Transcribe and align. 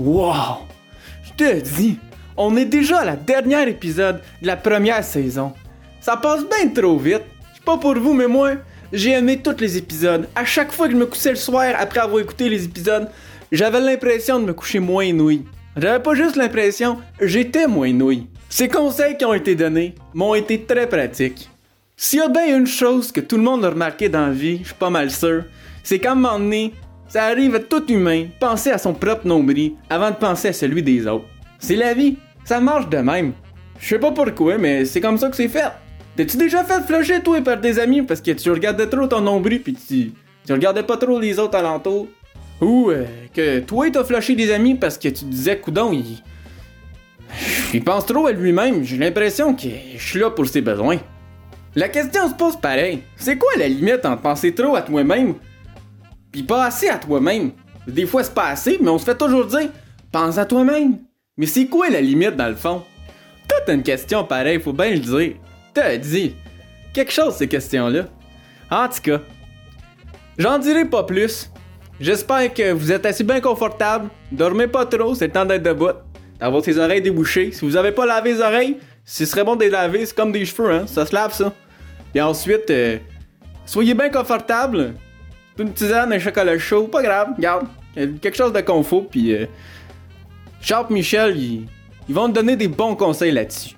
Wow! 0.00 0.66
Je 1.22 1.32
te 1.36 1.60
dis, 1.60 1.98
on 2.34 2.56
est 2.56 2.64
déjà 2.64 3.00
à 3.00 3.04
la 3.04 3.16
dernière 3.16 3.68
épisode 3.68 4.22
de 4.40 4.46
la 4.46 4.56
première 4.56 5.04
saison. 5.04 5.52
Ça 6.00 6.16
passe 6.16 6.40
bien 6.40 6.70
trop 6.70 6.96
vite. 6.96 7.20
Je 7.52 7.58
sais 7.58 7.64
pas 7.66 7.76
pour 7.76 7.94
vous, 7.96 8.14
mais 8.14 8.26
moi, 8.26 8.52
j'ai 8.94 9.10
aimé 9.10 9.42
tous 9.44 9.60
les 9.60 9.76
épisodes. 9.76 10.26
À 10.34 10.46
chaque 10.46 10.72
fois 10.72 10.86
que 10.86 10.94
je 10.94 10.96
me 10.96 11.04
couchais 11.04 11.28
le 11.28 11.36
soir 11.36 11.74
après 11.78 12.00
avoir 12.00 12.22
écouté 12.22 12.48
les 12.48 12.64
épisodes, 12.64 13.10
j'avais 13.52 13.78
l'impression 13.78 14.40
de 14.40 14.46
me 14.46 14.54
coucher 14.54 14.78
moins 14.78 15.12
nouille. 15.12 15.44
J'avais 15.76 16.02
pas 16.02 16.14
juste 16.14 16.36
l'impression, 16.36 16.96
j'étais 17.20 17.66
moins 17.66 17.92
nouille. 17.92 18.26
Ces 18.48 18.68
conseils 18.68 19.18
qui 19.18 19.26
ont 19.26 19.34
été 19.34 19.54
donnés 19.54 19.94
m'ont 20.14 20.34
été 20.34 20.62
très 20.64 20.88
pratiques. 20.88 21.50
S'il 21.94 22.20
y 22.20 22.22
a 22.22 22.28
bien 22.28 22.56
une 22.56 22.66
chose 22.66 23.12
que 23.12 23.20
tout 23.20 23.36
le 23.36 23.42
monde 23.42 23.66
a 23.66 23.68
remarqué 23.68 24.08
dans 24.08 24.28
la 24.28 24.32
vie, 24.32 24.60
je 24.62 24.68
suis 24.68 24.74
pas 24.74 24.88
mal 24.88 25.10
sûr, 25.10 25.44
c'est 25.82 25.98
qu'à 25.98 26.12
un 26.12 26.14
moment 26.14 26.38
donné, 26.38 26.72
ça 27.10 27.24
arrive 27.24 27.56
à 27.56 27.60
tout 27.60 27.84
humain 27.88 28.26
penser 28.38 28.70
à 28.70 28.78
son 28.78 28.94
propre 28.94 29.26
nombril 29.26 29.72
avant 29.90 30.10
de 30.10 30.16
penser 30.16 30.48
à 30.48 30.52
celui 30.52 30.82
des 30.82 31.06
autres. 31.06 31.26
C'est 31.58 31.76
la 31.76 31.92
vie, 31.92 32.16
ça 32.44 32.60
marche 32.60 32.88
de 32.88 32.98
même. 32.98 33.32
Je 33.80 33.88
sais 33.88 33.98
pas 33.98 34.12
pourquoi, 34.12 34.58
mais 34.58 34.84
c'est 34.84 35.00
comme 35.00 35.18
ça 35.18 35.28
que 35.28 35.36
c'est 35.36 35.48
fait. 35.48 35.72
T'as-tu 36.16 36.36
déjà 36.36 36.62
fait 36.64 36.82
flusher 36.82 37.20
toi 37.20 37.40
par 37.40 37.60
tes 37.60 37.78
amis 37.78 38.02
parce 38.02 38.20
que 38.20 38.30
tu 38.30 38.50
regardais 38.50 38.86
trop 38.86 39.06
ton 39.06 39.20
nombril 39.20 39.60
pis 39.60 39.74
tu, 39.74 40.12
tu 40.46 40.52
regardais 40.52 40.84
pas 40.84 40.96
trop 40.96 41.18
les 41.18 41.38
autres 41.38 41.58
alentours? 41.58 42.06
Ou 42.60 42.90
euh, 42.90 43.04
que 43.34 43.60
toi 43.60 43.90
t'as 43.90 44.04
flushé 44.04 44.36
des 44.36 44.52
amis 44.52 44.76
parce 44.76 44.96
que 44.96 45.08
tu 45.08 45.24
disais 45.24 45.58
coudon, 45.58 45.92
il. 45.92 46.22
Il 47.74 47.82
pense 47.82 48.06
trop 48.06 48.26
à 48.26 48.32
lui-même, 48.32 48.84
j'ai 48.84 48.96
l'impression 48.96 49.54
que 49.54 49.68
je 49.96 50.04
suis 50.04 50.20
là 50.20 50.30
pour 50.30 50.46
ses 50.46 50.60
besoins. 50.60 50.98
La 51.74 51.88
question 51.88 52.28
se 52.28 52.34
pose 52.34 52.56
pareil. 52.56 53.02
C'est 53.16 53.36
quoi 53.36 53.50
la 53.56 53.68
limite 53.68 54.04
entre 54.04 54.22
penser 54.22 54.52
trop 54.52 54.74
à 54.74 54.82
toi-même? 54.82 55.34
Pis 56.32 56.42
pas 56.42 56.64
assez 56.64 56.88
à 56.88 56.98
toi-même? 56.98 57.52
Des 57.86 58.06
fois 58.06 58.22
c'est 58.22 58.34
pas 58.34 58.48
assez, 58.48 58.78
mais 58.80 58.90
on 58.90 58.98
se 58.98 59.04
fait 59.04 59.16
toujours 59.16 59.46
dire 59.46 59.70
pense 60.12 60.38
à 60.38 60.44
toi-même. 60.44 60.98
Mais 61.36 61.46
c'est 61.46 61.66
quoi 61.66 61.88
la 61.88 62.00
limite 62.00 62.36
dans 62.36 62.48
le 62.48 62.56
fond? 62.56 62.82
Toute 63.48 63.74
une 63.74 63.82
question 63.82 64.24
pareille, 64.24 64.60
faut 64.60 64.72
bien 64.72 64.90
le 64.90 64.98
dire. 64.98 65.34
T'as 65.72 65.96
dit 65.96 66.34
quelque 66.92 67.12
chose 67.12 67.34
ces 67.36 67.48
questions-là. 67.48 68.06
En 68.70 68.88
tout 68.88 69.00
cas, 69.02 69.20
j'en 70.38 70.58
dirai 70.58 70.84
pas 70.84 71.04
plus. 71.04 71.50
J'espère 72.00 72.52
que 72.54 72.72
vous 72.72 72.92
êtes 72.92 73.04
assez 73.04 73.24
bien 73.24 73.40
confortable. 73.40 74.08
Dormez 74.32 74.66
pas 74.66 74.86
trop, 74.86 75.14
c'est 75.14 75.26
le 75.26 75.32
temps 75.32 75.44
d'être 75.44 75.62
debout. 75.62 75.90
D'avoir 76.38 76.64
ses 76.64 76.78
oreilles 76.78 77.02
débouchées. 77.02 77.52
Si 77.52 77.64
vous 77.64 77.76
avez 77.76 77.92
pas 77.92 78.06
lavé 78.06 78.32
les 78.32 78.40
oreilles, 78.40 78.78
ce 79.04 79.26
serait 79.26 79.44
bon 79.44 79.56
de 79.56 79.64
les 79.64 79.70
laver, 79.70 80.06
c'est 80.06 80.14
comme 80.14 80.32
des 80.32 80.44
cheveux, 80.44 80.70
hein. 80.70 80.86
Ça 80.86 81.04
se 81.04 81.14
lave 81.14 81.34
ça. 81.34 81.52
Et 82.14 82.22
ensuite, 82.22 82.70
euh, 82.70 82.98
soyez 83.66 83.92
bien 83.94 84.08
confortable. 84.08 84.94
Une 85.60 85.74
tisane, 85.74 86.10
un 86.10 86.18
chocolat 86.18 86.58
chaud, 86.58 86.84
pas 86.84 87.02
grave, 87.02 87.34
regarde. 87.36 87.66
Quelque 87.94 88.34
chose 88.34 88.54
de 88.54 88.62
confort, 88.62 89.06
puis 89.10 89.34
euh, 89.34 89.44
Charles 90.62 90.86
Michel, 90.88 91.36
ils, 91.36 91.68
ils 92.08 92.14
vont 92.14 92.28
te 92.28 92.32
donner 92.32 92.56
des 92.56 92.68
bons 92.68 92.96
conseils 92.96 93.30
là-dessus. 93.30 93.76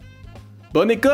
Bonne 0.72 0.92
écoute! 0.92 1.10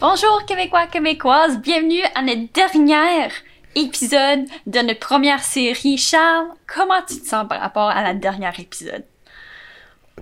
Bonjour 0.00 0.44
Québécois, 0.44 0.88
Québécoises, 0.88 1.60
bienvenue 1.60 2.02
à 2.16 2.22
notre 2.22 2.52
dernier 2.52 3.28
épisode 3.76 4.46
de 4.66 4.80
notre 4.80 4.98
première 4.98 5.44
série. 5.44 5.98
Charles, 5.98 6.48
comment 6.66 7.02
tu 7.06 7.20
te 7.20 7.28
sens 7.28 7.46
par 7.48 7.60
rapport 7.60 7.90
à 7.90 8.02
la 8.02 8.12
dernière 8.12 8.58
épisode? 8.58 9.04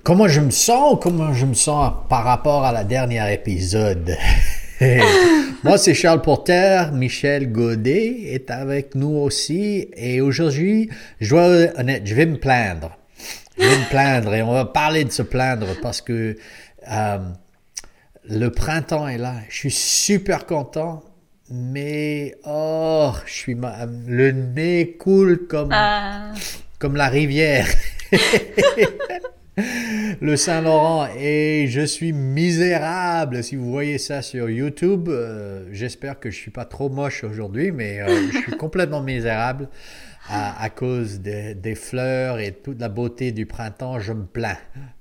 Comment 0.02 0.28
je 0.28 0.40
me 0.40 0.50
sens 0.50 0.92
ou 0.92 0.96
comment 0.96 1.32
je 1.32 1.46
me 1.46 1.54
sens 1.54 1.94
par 2.10 2.22
rapport 2.24 2.66
à 2.66 2.72
la 2.72 2.84
dernière 2.84 3.30
épisode? 3.30 4.14
Moi, 5.64 5.78
c'est 5.78 5.94
Charles 5.94 6.22
Porter, 6.22 6.90
Michel 6.92 7.50
Godet 7.50 8.24
est 8.34 8.50
avec 8.50 8.94
nous 8.94 9.16
aussi 9.16 9.88
et 9.96 10.20
aujourd'hui, 10.20 10.90
je 11.20 11.30
dois 11.30 11.48
être 11.48 11.78
honnête, 11.78 12.02
je 12.04 12.14
vais 12.14 12.26
me 12.26 12.36
plaindre. 12.36 12.96
Je 13.58 13.64
vais 13.64 13.78
me 13.78 13.88
plaindre 13.88 14.34
et 14.34 14.42
on 14.42 14.52
va 14.52 14.66
parler 14.66 15.04
de 15.04 15.10
se 15.10 15.22
plaindre 15.22 15.66
parce 15.80 16.02
que 16.02 16.36
euh, 16.92 17.18
le 18.28 18.48
printemps 18.50 19.08
est 19.08 19.16
là. 19.18 19.36
Je 19.48 19.56
suis 19.56 19.70
super 19.70 20.44
content, 20.44 21.02
mais 21.50 22.34
oh, 22.44 23.12
je 23.24 23.32
suis 23.32 23.54
ma- 23.54 23.86
le 24.06 24.30
nez 24.32 24.96
coule 24.98 25.46
comme 25.48 25.72
Euh, 25.72 26.32
comme 26.78 26.96
la 26.96 27.08
rivière. 27.08 27.66
le 30.20 30.36
Saint-Laurent 30.36 31.08
et 31.18 31.66
je 31.68 31.80
suis 31.80 32.12
misérable. 32.12 33.42
Si 33.42 33.56
vous 33.56 33.70
voyez 33.70 33.98
ça 33.98 34.20
sur 34.22 34.50
YouTube, 34.50 35.08
euh, 35.08 35.66
j'espère 35.72 36.20
que 36.20 36.30
je 36.30 36.36
suis 36.36 36.50
pas 36.50 36.64
trop 36.66 36.88
moche 36.90 37.24
aujourd'hui, 37.24 37.72
mais 37.72 38.00
euh, 38.00 38.30
je 38.32 38.38
suis 38.38 38.52
complètement 38.58 39.02
misérable 39.02 39.68
à, 40.28 40.62
à 40.62 40.68
cause 40.70 41.20
de- 41.20 41.54
des 41.54 41.74
fleurs 41.74 42.38
et 42.38 42.52
toute 42.52 42.80
la 42.80 42.88
beauté 42.90 43.32
du 43.32 43.46
printemps. 43.46 43.98
Je 43.98 44.12
me 44.12 44.26
plains. 44.26 44.58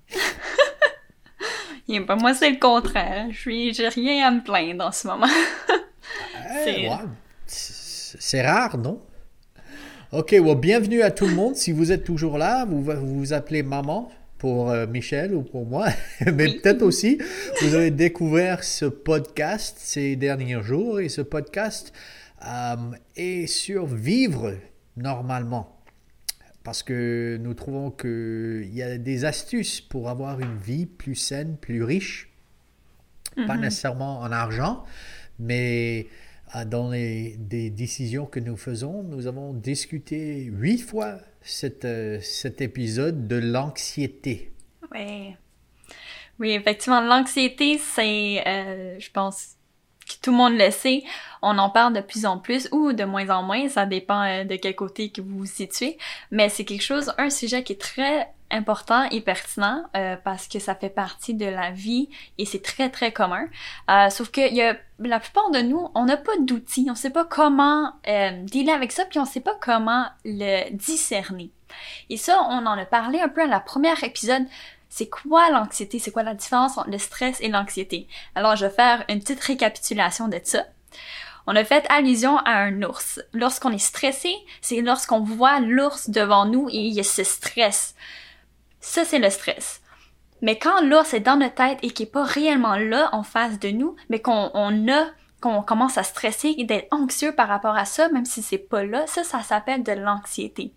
et 1.89 1.99
ben, 1.99 2.15
moi, 2.15 2.33
c'est 2.33 2.49
le 2.49 2.59
contraire. 2.59 3.27
Je 3.31 3.37
suis, 3.37 3.73
j'ai 3.73 3.89
rien 3.89 4.27
à 4.27 4.31
me 4.31 4.41
plaindre 4.43 4.85
en 4.85 4.91
ce 4.91 5.07
moment. 5.07 5.27
C'est- 6.63 6.81
Eh, 6.83 6.89
ouais, 6.89 6.95
c'est 7.45 7.75
c'est 8.17 8.41
rare, 8.41 8.77
non? 8.77 9.01
Ok, 10.13 10.31
well, 10.39 10.55
bienvenue 10.55 11.01
à 11.01 11.11
tout 11.11 11.25
le 11.25 11.33
monde. 11.33 11.55
Si 11.55 11.71
vous 11.73 11.91
êtes 11.91 12.05
toujours 12.05 12.37
là, 12.37 12.63
vous 12.65 12.81
vous, 12.81 12.93
vous 13.19 13.33
appelez 13.33 13.61
maman 13.63 14.09
pour 14.37 14.69
euh, 14.69 14.85
Michel 14.87 15.33
ou 15.33 15.41
pour 15.43 15.65
moi, 15.65 15.87
mais 16.33 16.45
Oui. 16.47 16.59
peut-être 16.59 16.81
aussi 16.81 17.19
vous 17.61 17.73
avez 17.75 17.91
découvert 17.91 18.63
ce 18.63 18.85
podcast 18.85 19.77
ces 19.79 20.15
derniers 20.15 20.61
jours 20.61 20.99
et 20.99 21.09
ce 21.09 21.21
podcast 21.21 21.93
euh, 22.45 22.75
est 23.15 23.47
sur 23.47 23.85
vivre 23.85 24.53
normalement. 24.97 25.71
Parce 26.63 26.81
que 26.83 27.37
nous 27.41 27.53
trouvons 27.53 27.91
qu'il 27.91 28.73
y 28.73 28.81
a 28.81 28.97
des 28.97 29.23
astuces 29.25 29.81
pour 29.81 30.09
avoir 30.09 30.39
une 30.39 30.57
vie 30.57 30.85
plus 30.87 31.15
saine, 31.15 31.57
plus 31.59 31.83
riche 31.83 32.29
pas 33.47 33.57
nécessairement 33.57 34.19
en 34.21 34.31
argent, 34.31 34.85
mais 35.39 36.07
euh, 36.55 36.63
dans 36.63 36.89
les 36.89 37.35
des 37.37 37.69
décisions 37.69 38.25
que 38.25 38.39
nous 38.39 38.55
faisons, 38.55 39.03
nous 39.03 39.27
avons 39.27 39.53
discuté 39.53 40.43
huit 40.45 40.77
fois 40.79 41.17
cet, 41.45 41.85
euh, 41.85 42.19
cet 42.21 42.59
épisode 42.59 43.27
de 43.27 43.37
l'anxiété. 43.37 44.51
Oui. 44.91 45.35
Oui, 46.39 46.51
effectivement, 46.51 46.99
l'anxiété, 46.99 47.77
c'est, 47.77 48.45
euh, 48.45 48.99
je 48.99 49.09
pense 49.11 49.53
que 50.07 50.13
tout 50.21 50.31
le 50.31 50.37
monde 50.37 50.57
le 50.57 50.69
sait, 50.69 51.03
on 51.41 51.57
en 51.57 51.69
parle 51.69 51.93
de 51.93 52.01
plus 52.01 52.25
en 52.25 52.37
plus 52.39 52.67
ou 52.71 52.91
de 52.91 53.05
moins 53.05 53.29
en 53.29 53.43
moins, 53.43 53.69
ça 53.69 53.85
dépend 53.85 54.21
euh, 54.23 54.43
de 54.43 54.55
quel 54.57 54.75
côté 54.75 55.09
que 55.09 55.21
vous 55.21 55.39
vous 55.39 55.45
situez, 55.45 55.97
mais 56.31 56.49
c'est 56.49 56.65
quelque 56.65 56.83
chose, 56.83 57.13
un 57.17 57.29
sujet 57.29 57.63
qui 57.63 57.73
est 57.73 57.81
très 57.81 58.27
important 58.51 59.03
et 59.11 59.21
pertinent 59.21 59.83
euh, 59.95 60.15
parce 60.23 60.47
que 60.47 60.59
ça 60.59 60.75
fait 60.75 60.89
partie 60.89 61.33
de 61.33 61.45
la 61.45 61.71
vie 61.71 62.09
et 62.37 62.45
c'est 62.45 62.61
très 62.61 62.89
très 62.89 63.11
commun. 63.11 63.47
Euh, 63.89 64.09
sauf 64.09 64.31
que 64.31 64.53
y 64.53 64.61
a, 64.61 64.77
la 64.99 65.19
plupart 65.19 65.49
de 65.51 65.59
nous, 65.59 65.89
on 65.95 66.05
n'a 66.05 66.17
pas 66.17 66.37
d'outils, 66.39 66.87
on 66.89 66.95
sait 66.95 67.09
pas 67.09 67.25
comment 67.25 67.91
euh, 68.07 68.31
dealer 68.43 68.73
avec 68.73 68.91
ça, 68.91 69.05
puis 69.05 69.19
on 69.19 69.25
sait 69.25 69.41
pas 69.41 69.55
comment 69.59 70.05
le 70.23 70.69
discerner. 70.71 71.51
Et 72.09 72.17
ça, 72.17 72.39
on 72.49 72.65
en 72.65 72.77
a 72.77 72.85
parlé 72.85 73.19
un 73.19 73.29
peu 73.29 73.41
à 73.41 73.47
la 73.47 73.59
première 73.59 74.03
épisode 74.03 74.45
c'est 74.87 75.09
quoi 75.09 75.49
l'anxiété, 75.49 75.99
c'est 75.99 76.11
quoi 76.11 76.23
la 76.23 76.35
différence 76.35 76.77
entre 76.77 76.89
le 76.89 76.97
stress 76.97 77.41
et 77.41 77.49
l'anxiété? 77.49 78.07
Alors, 78.33 78.55
je 78.55 78.65
vais 78.65 78.71
faire 78.71 79.03
une 79.09 79.19
petite 79.19 79.41
récapitulation 79.41 80.29
de 80.29 80.39
ça. 80.41 80.63
On 81.47 81.55
a 81.55 81.65
fait 81.65 81.85
allusion 81.89 82.37
à 82.37 82.51
un 82.51 82.81
ours. 82.81 83.21
Lorsqu'on 83.33 83.71
est 83.71 83.77
stressé, 83.77 84.33
c'est 84.61 84.81
lorsqu'on 84.81 85.19
voit 85.19 85.59
l'ours 85.59 86.09
devant 86.09 86.45
nous 86.45 86.69
et 86.69 86.77
il 86.77 86.93
y 86.93 87.01
a 87.01 87.03
ce 87.03 87.25
stress. 87.25 87.93
Ça, 88.85 89.03
c'est 89.03 89.19
le 89.19 89.31
stress. 89.31 89.81
Mais 90.43 90.59
quand 90.59 90.79
l'ours 90.81 91.15
est 91.15 91.19
dans 91.19 91.37
notre 91.37 91.55
tête 91.55 91.79
et 91.81 91.89
qu'il 91.89 92.05
n'est 92.05 92.11
pas 92.11 92.23
réellement 92.23 92.75
là 92.75 93.09
en 93.13 93.23
face 93.23 93.59
de 93.59 93.69
nous, 93.69 93.95
mais 94.09 94.21
qu'on 94.21 94.51
on 94.53 94.87
a 94.87 95.07
qu'on 95.45 95.61
commence 95.61 95.97
à 95.97 96.03
stresser 96.03 96.55
et 96.57 96.63
d'être 96.63 96.87
anxieux 96.91 97.33
par 97.33 97.47
rapport 97.47 97.75
à 97.75 97.85
ça, 97.85 98.09
même 98.09 98.25
si 98.25 98.41
c'est 98.41 98.57
pas 98.57 98.83
là, 98.83 99.05
ça, 99.05 99.23
ça 99.23 99.41
s'appelle 99.41 99.83
de 99.83 99.91
l'anxiété. 99.91 100.71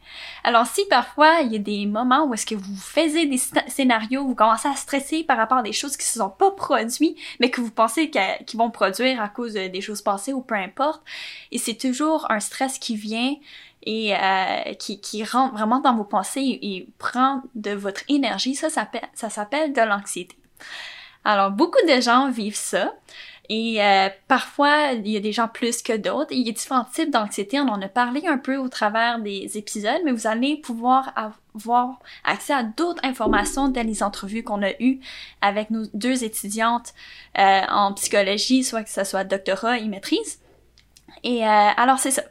Alors 0.44 0.66
si 0.66 0.84
parfois 0.86 1.40
il 1.40 1.52
y 1.52 1.56
a 1.56 1.58
des 1.58 1.86
moments 1.86 2.26
où 2.26 2.34
est-ce 2.34 2.44
que 2.44 2.54
vous 2.54 2.76
faisiez 2.76 3.26
des 3.26 3.38
sc- 3.38 3.68
scénarios, 3.68 4.26
vous 4.26 4.34
commencez 4.34 4.68
à 4.68 4.74
stresser 4.74 5.24
par 5.24 5.38
rapport 5.38 5.58
à 5.58 5.62
des 5.62 5.72
choses 5.72 5.96
qui 5.96 6.06
se 6.06 6.18
sont 6.18 6.28
pas 6.28 6.50
produites, 6.50 7.16
mais 7.40 7.50
que 7.50 7.60
vous 7.62 7.70
pensez 7.70 8.10
qu'ils 8.10 8.58
vont 8.58 8.70
produire 8.70 9.22
à 9.22 9.28
cause 9.28 9.54
de- 9.54 9.68
des 9.68 9.80
choses 9.80 10.02
passées 10.02 10.34
ou 10.34 10.42
peu 10.42 10.54
importe, 10.54 11.02
et 11.50 11.58
c'est 11.58 11.76
toujours 11.76 12.30
un 12.30 12.40
stress 12.40 12.78
qui 12.78 12.94
vient 12.94 13.34
et 13.84 14.14
euh, 14.14 14.74
qui, 14.74 15.24
rentre 15.24 15.54
vraiment 15.54 15.80
dans 15.80 15.94
vos 15.96 16.04
pensées 16.04 16.58
et, 16.60 16.88
prend 16.98 17.42
de 17.54 17.70
votre 17.70 18.02
énergie, 18.08 18.54
ça, 18.54 18.68
ça 18.68 19.30
s'appelle 19.30 19.72
de 19.72 19.80
l'anxiété. 19.80 20.36
Alors 21.24 21.50
beaucoup 21.50 21.84
de 21.86 22.00
gens 22.00 22.30
vivent 22.30 22.56
ça. 22.56 22.92
Et 23.50 23.82
euh, 23.82 24.10
parfois, 24.26 24.92
il 24.92 25.08
y 25.08 25.16
a 25.16 25.20
des 25.20 25.32
gens 25.32 25.48
plus 25.48 25.80
que 25.80 25.96
d'autres. 25.96 26.32
Il 26.32 26.46
y 26.46 26.50
a 26.50 26.52
différents 26.52 26.84
types 26.84 27.10
d'anxiété. 27.10 27.58
On 27.58 27.68
en 27.68 27.80
a 27.80 27.88
parlé 27.88 28.26
un 28.26 28.36
peu 28.36 28.56
au 28.56 28.68
travers 28.68 29.20
des 29.20 29.56
épisodes, 29.56 30.00
mais 30.04 30.12
vous 30.12 30.26
allez 30.26 30.58
pouvoir 30.58 31.12
avoir 31.16 31.98
accès 32.24 32.52
à 32.52 32.62
d'autres 32.62 33.02
informations 33.04 33.68
dans 33.68 33.86
les 33.86 34.02
entrevues 34.02 34.42
qu'on 34.42 34.62
a 34.62 34.72
eues 34.80 35.00
avec 35.40 35.70
nos 35.70 35.86
deux 35.94 36.24
étudiantes 36.24 36.92
euh, 37.38 37.62
en 37.70 37.94
psychologie, 37.94 38.64
soit 38.64 38.82
que 38.82 38.90
ce 38.90 39.04
soit 39.04 39.24
doctorat 39.24 39.78
et 39.78 39.88
maîtrise. 39.88 40.40
Et 41.24 41.46
euh, 41.46 41.48
alors, 41.48 41.98
c'est 41.98 42.10
ça. 42.10 42.22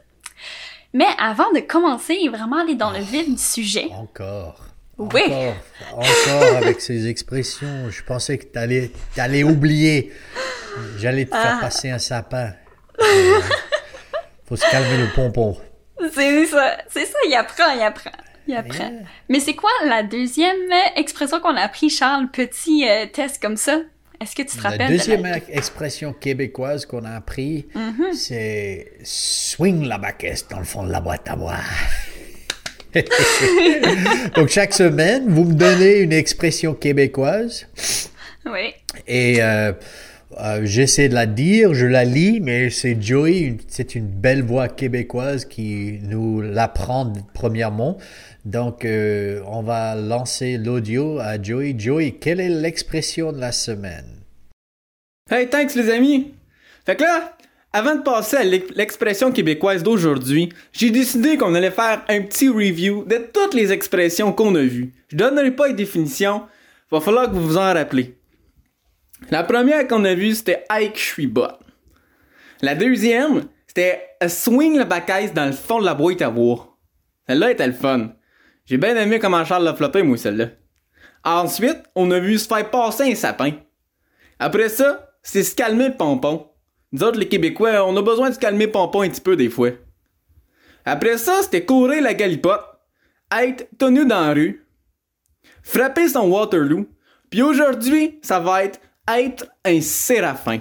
Mais 0.92 1.08
avant 1.18 1.50
de 1.52 1.60
commencer, 1.60 2.28
vraiment 2.28 2.58
aller 2.58 2.76
dans 2.76 2.92
le 2.92 3.00
vif 3.00 3.28
du 3.28 3.36
sujet. 3.38 3.90
Encore. 3.92 4.67
Oui. 4.98 5.22
Encore, 5.26 5.54
encore 5.98 6.56
avec 6.56 6.80
ces 6.80 7.06
expressions. 7.08 7.88
Je 7.90 8.02
pensais 8.02 8.36
que 8.38 8.44
tu 8.46 8.58
allais, 8.58 8.90
t'allais 9.14 9.44
oublier. 9.44 10.12
J'allais 10.98 11.24
te 11.24 11.30
faire 11.30 11.56
Ah. 11.58 11.60
passer 11.60 11.90
un 11.90 11.98
sapin. 11.98 12.52
Euh, 13.00 13.40
faut 14.46 14.56
se 14.56 14.68
calmer 14.70 14.96
le 14.98 15.08
pompon. 15.14 15.56
C'est 16.12 16.46
ça, 16.46 16.78
c'est 16.88 17.06
ça, 17.06 17.18
il 17.26 17.34
apprend, 17.34 17.70
il 17.74 17.82
apprend. 17.82 18.10
Il 18.46 18.54
apprend. 18.56 18.78
Yeah. 18.90 19.00
Mais 19.28 19.40
c'est 19.40 19.54
quoi 19.54 19.70
la 19.84 20.02
deuxième 20.02 20.56
euh, 20.72 21.00
expression 21.00 21.38
qu'on 21.40 21.56
a 21.56 21.60
appris, 21.62 21.90
Charles? 21.90 22.28
Petit 22.32 22.88
euh, 22.88 23.06
test 23.06 23.40
comme 23.42 23.56
ça. 23.56 23.80
Est-ce 24.20 24.34
que 24.34 24.42
tu 24.42 24.56
te 24.56 24.62
La 24.62 24.70
rappelles? 24.70 24.86
de 24.88 24.92
deuxième 24.96 25.22
la- 25.22 25.36
expression 25.50 26.12
québécoise 26.12 26.86
qu'on 26.86 27.04
a 27.04 27.10
appris, 27.10 27.68
Mhm. 27.74 28.12
c'est 28.14 28.92
swing 29.04 29.84
la 29.86 29.98
baquette 29.98 30.46
dans 30.50 30.58
le 30.58 30.64
fond 30.64 30.82
de 30.84 30.90
la 30.90 31.00
boîte 31.00 31.28
à 31.28 31.36
boire. 31.36 31.62
Donc 34.34 34.48
chaque 34.48 34.72
semaine, 34.74 35.28
vous 35.28 35.44
me 35.44 35.54
donnez 35.54 35.98
une 36.00 36.12
expression 36.12 36.74
québécoise 36.74 37.66
Oui. 38.46 38.72
et 39.06 39.42
euh, 39.42 39.72
euh, 40.40 40.60
j'essaie 40.64 41.08
de 41.08 41.14
la 41.14 41.26
dire, 41.26 41.74
je 41.74 41.86
la 41.86 42.04
lis, 42.04 42.40
mais 42.40 42.70
c'est 42.70 42.96
Joey, 43.00 43.38
une- 43.40 43.58
c'est 43.68 43.94
une 43.94 44.06
belle 44.06 44.42
voix 44.42 44.68
québécoise 44.68 45.44
qui 45.44 45.98
nous 46.02 46.40
l'apprend 46.40 47.12
premièrement. 47.34 47.98
Donc 48.44 48.84
euh, 48.84 49.42
on 49.46 49.62
va 49.62 49.94
lancer 49.94 50.56
l'audio 50.56 51.18
à 51.18 51.40
Joey. 51.42 51.74
Joey, 51.76 52.12
quelle 52.20 52.40
est 52.40 52.48
l'expression 52.48 53.32
de 53.32 53.40
la 53.40 53.52
semaine? 53.52 54.06
Hey, 55.30 55.48
thanks 55.48 55.74
les 55.74 55.90
amis! 55.90 56.32
Fait 56.86 56.96
que 56.96 57.02
là, 57.02 57.36
avant 57.72 57.96
de 57.96 58.02
passer 58.02 58.36
à 58.36 58.44
l'ex- 58.44 58.72
l'expression 58.74 59.30
québécoise 59.32 59.82
d'aujourd'hui, 59.82 60.50
j'ai 60.72 60.90
décidé 60.90 61.36
qu'on 61.36 61.54
allait 61.54 61.70
faire 61.70 62.02
un 62.08 62.22
petit 62.22 62.48
review 62.48 63.04
de 63.04 63.18
toutes 63.32 63.54
les 63.54 63.72
expressions 63.72 64.32
qu'on 64.32 64.54
a 64.54 64.62
vues. 64.62 64.92
Je 65.08 65.16
donnerai 65.16 65.50
pas 65.50 65.68
une 65.68 65.76
définition, 65.76 66.42
va 66.90 67.00
falloir 67.00 67.26
que 67.26 67.34
vous 67.34 67.46
vous 67.46 67.56
en 67.58 67.72
rappelez. 67.74 68.16
La 69.30 69.42
première 69.44 69.86
qu'on 69.86 70.04
a 70.04 70.14
vue, 70.14 70.34
c'était 70.34 70.64
Ike, 70.70 70.96
je 70.98 71.02
suis 71.04 71.26
bot. 71.26 71.48
La 72.62 72.74
deuxième, 72.74 73.44
c'était 73.66 74.00
swing 74.26 74.76
la 74.78 74.84
bacaisse 74.84 75.34
dans 75.34 75.46
le 75.46 75.52
fond 75.52 75.80
de 75.80 75.84
la 75.84 75.94
boîte 75.94 76.22
à 76.22 76.30
boire. 76.30 76.76
Celle-là 77.28 77.50
était 77.50 77.66
le 77.66 77.72
fun. 77.74 78.12
J'ai 78.64 78.78
bien 78.78 78.96
aimé 78.96 79.18
comment 79.18 79.44
Charles 79.44 79.64
l'a 79.64 79.74
flotté, 79.74 80.02
moi, 80.02 80.16
celle-là. 80.16 80.46
Ensuite, 81.24 81.82
on 81.94 82.10
a 82.10 82.18
vu 82.18 82.38
se 82.38 82.46
faire 82.48 82.70
passer 82.70 83.10
un 83.10 83.14
sapin. 83.14 83.52
Après 84.38 84.68
ça, 84.68 85.10
c'est 85.22 85.42
se 85.42 85.54
calmer 85.54 85.88
le 85.88 85.96
pompon. 85.96 86.47
Nous 86.92 87.02
autres, 87.02 87.18
les 87.18 87.28
Québécois, 87.28 87.84
on 87.86 87.96
a 87.96 88.02
besoin 88.02 88.30
de 88.30 88.34
se 88.34 88.38
calmer 88.38 88.66
pompon 88.66 89.02
un 89.02 89.08
petit 89.10 89.20
peu 89.20 89.36
des 89.36 89.50
fois. 89.50 89.70
Après 90.84 91.18
ça, 91.18 91.40
c'était 91.42 91.64
courir 91.64 92.02
la 92.02 92.14
galipote, 92.14 92.64
être 93.30 93.68
tenu 93.78 94.06
dans 94.06 94.20
la 94.26 94.32
rue, 94.32 94.66
frapper 95.62 96.08
son 96.08 96.28
Waterloo, 96.28 96.86
puis 97.30 97.42
aujourd'hui, 97.42 98.18
ça 98.22 98.40
va 98.40 98.64
être 98.64 98.80
être 99.06 99.46
un 99.64 99.80
séraphin. 99.80 100.60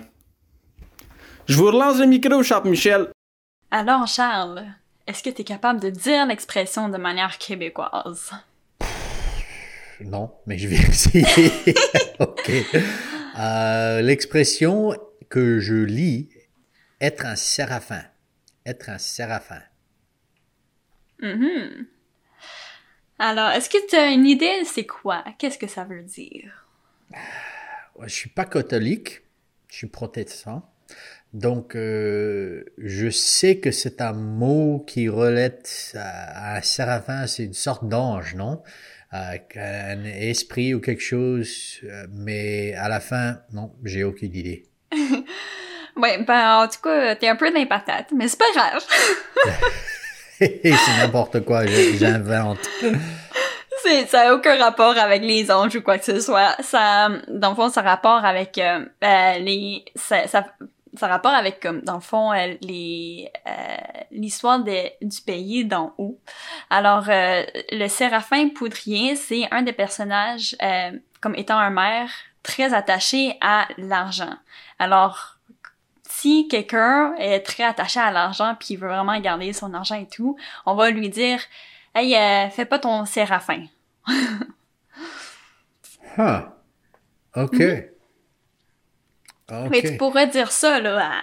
Je 1.47 1.55
vous 1.57 1.67
relance 1.67 1.99
le 1.99 2.05
micro, 2.05 2.43
Charles 2.43 2.69
Michel. 2.69 3.07
Alors, 3.71 4.07
Charles, 4.07 4.65
est-ce 5.05 5.21
que 5.23 5.29
tu 5.29 5.41
es 5.41 5.45
capable 5.45 5.79
de 5.81 5.89
dire 5.89 6.25
l'expression 6.25 6.87
de 6.89 6.97
manière 6.97 7.37
québécoise? 7.37 8.31
Non, 10.01 10.31
mais 10.45 10.57
je 10.57 10.67
vais 10.67 10.75
essayer. 10.89 11.25
ok. 12.19 12.51
Euh, 13.39 14.01
L'expression 14.01 14.93
que 15.29 15.59
je 15.59 15.75
lis, 15.75 16.29
être 17.01 17.25
un 17.25 17.35
séraphin. 17.35 18.03
Être 18.65 18.89
un 18.89 18.97
séraphin. 18.97 19.61
Mhm. 21.21 21.87
Alors, 23.19 23.49
est-ce 23.49 23.69
que 23.69 23.87
tu 23.87 23.95
as 23.95 24.11
une 24.11 24.25
idée 24.25 24.63
c'est 24.65 24.85
quoi? 24.85 25.23
Qu'est-ce 25.39 25.57
que 25.57 25.67
ça 25.67 25.83
veut 25.83 26.03
dire? 26.03 26.67
Je 28.03 28.13
suis 28.13 28.29
pas 28.29 28.45
catholique, 28.45 29.21
je 29.69 29.77
suis 29.77 29.87
protestant. 29.87 30.69
Donc, 31.33 31.75
euh, 31.75 32.63
je 32.77 33.09
sais 33.09 33.57
que 33.57 33.71
c'est 33.71 34.01
un 34.01 34.13
mot 34.13 34.83
qui 34.87 35.09
relate 35.09 35.93
à, 35.95 36.53
à 36.53 36.57
un 36.57 36.61
séraphin, 36.61 37.27
c'est 37.27 37.43
une 37.43 37.53
sorte 37.53 37.87
d'ange, 37.87 38.35
non? 38.35 38.63
Euh, 39.13 39.37
un 39.55 40.03
esprit 40.03 40.73
ou 40.73 40.81
quelque 40.81 41.01
chose, 41.01 41.79
euh, 41.83 42.07
mais 42.11 42.73
à 42.73 42.89
la 42.89 42.99
fin, 42.99 43.41
non, 43.53 43.73
j'ai 43.83 44.03
aucune 44.03 44.35
idée. 44.35 44.65
Ouais, 45.97 46.19
ben, 46.19 46.59
en 46.61 46.67
tout 46.67 46.79
cas, 46.83 47.15
t'es 47.15 47.27
un 47.27 47.35
peu 47.35 47.49
dans 47.49 47.59
les 47.59 47.65
patates, 47.65 48.11
mais 48.15 48.27
c'est 48.27 48.37
pas 48.37 48.51
grave. 48.53 48.83
c'est 50.37 50.97
n'importe 50.99 51.43
quoi, 51.43 51.65
j'invente. 51.65 52.59
C'est, 53.83 54.07
ça 54.07 54.25
n'a 54.25 54.33
aucun 54.33 54.57
rapport 54.57 54.97
avec 54.97 55.21
les 55.21 55.51
anges 55.51 55.75
ou 55.75 55.81
quoi 55.81 55.99
que 55.99 56.05
ce 56.05 56.19
soit. 56.19 56.55
Ça, 56.61 57.09
dans 57.27 57.51
le 57.51 57.55
fond, 57.55 57.69
ça 57.69 57.83
rapport 57.83 58.25
avec 58.25 58.57
euh, 58.57 58.83
euh, 59.03 59.37
les, 59.37 59.85
ça, 59.95 60.27
ça, 60.27 60.47
ça 60.95 61.07
rapport 61.07 61.31
avec 61.31 61.59
comme 61.59 61.81
dans 61.81 61.93
le 61.93 62.01
fond 62.01 62.33
euh, 62.33 62.55
les, 62.61 63.29
euh, 63.45 63.51
l'histoire 64.09 64.59
du 64.59 65.21
pays 65.25 65.63
d'en 65.63 65.93
haut. 65.99 66.19
Alors, 66.71 67.05
euh, 67.07 67.43
le 67.71 67.87
Séraphin 67.87 68.49
Poudrier, 68.49 69.15
c'est 69.15 69.47
un 69.51 69.61
des 69.61 69.73
personnages 69.73 70.55
euh, 70.63 70.91
comme 71.21 71.35
étant 71.35 71.57
un 71.57 71.69
maire 71.69 72.09
très 72.47 72.73
attaché 72.73 73.37
à 73.41 73.67
l'argent. 73.77 74.33
Alors 74.79 75.37
si 76.09 76.47
quelqu'un 76.47 77.13
est 77.19 77.41
très 77.41 77.63
attaché 77.63 77.99
à 77.99 78.09
l'argent 78.11 78.55
puis 78.57 78.69
il 78.71 78.77
veut 78.77 78.87
vraiment 78.87 79.19
garder 79.19 79.51
son 79.53 79.73
argent 79.73 79.95
et 79.95 80.07
tout, 80.07 80.37
on 80.65 80.73
va 80.75 80.89
lui 80.89 81.09
dire 81.09 81.39
Hey, 81.93 82.15
euh, 82.15 82.49
fais 82.49 82.65
pas 82.65 82.79
ton 82.79 83.05
séraphin. 83.05 83.65
Huh. 86.17 86.41
OK. 87.35 87.61
OK. 89.51 89.69
Mais 89.69 89.81
tu 89.81 89.97
pourrais 89.97 90.27
dire 90.27 90.51
ça, 90.51 90.79
là, 90.79 90.99
à, 90.99 91.21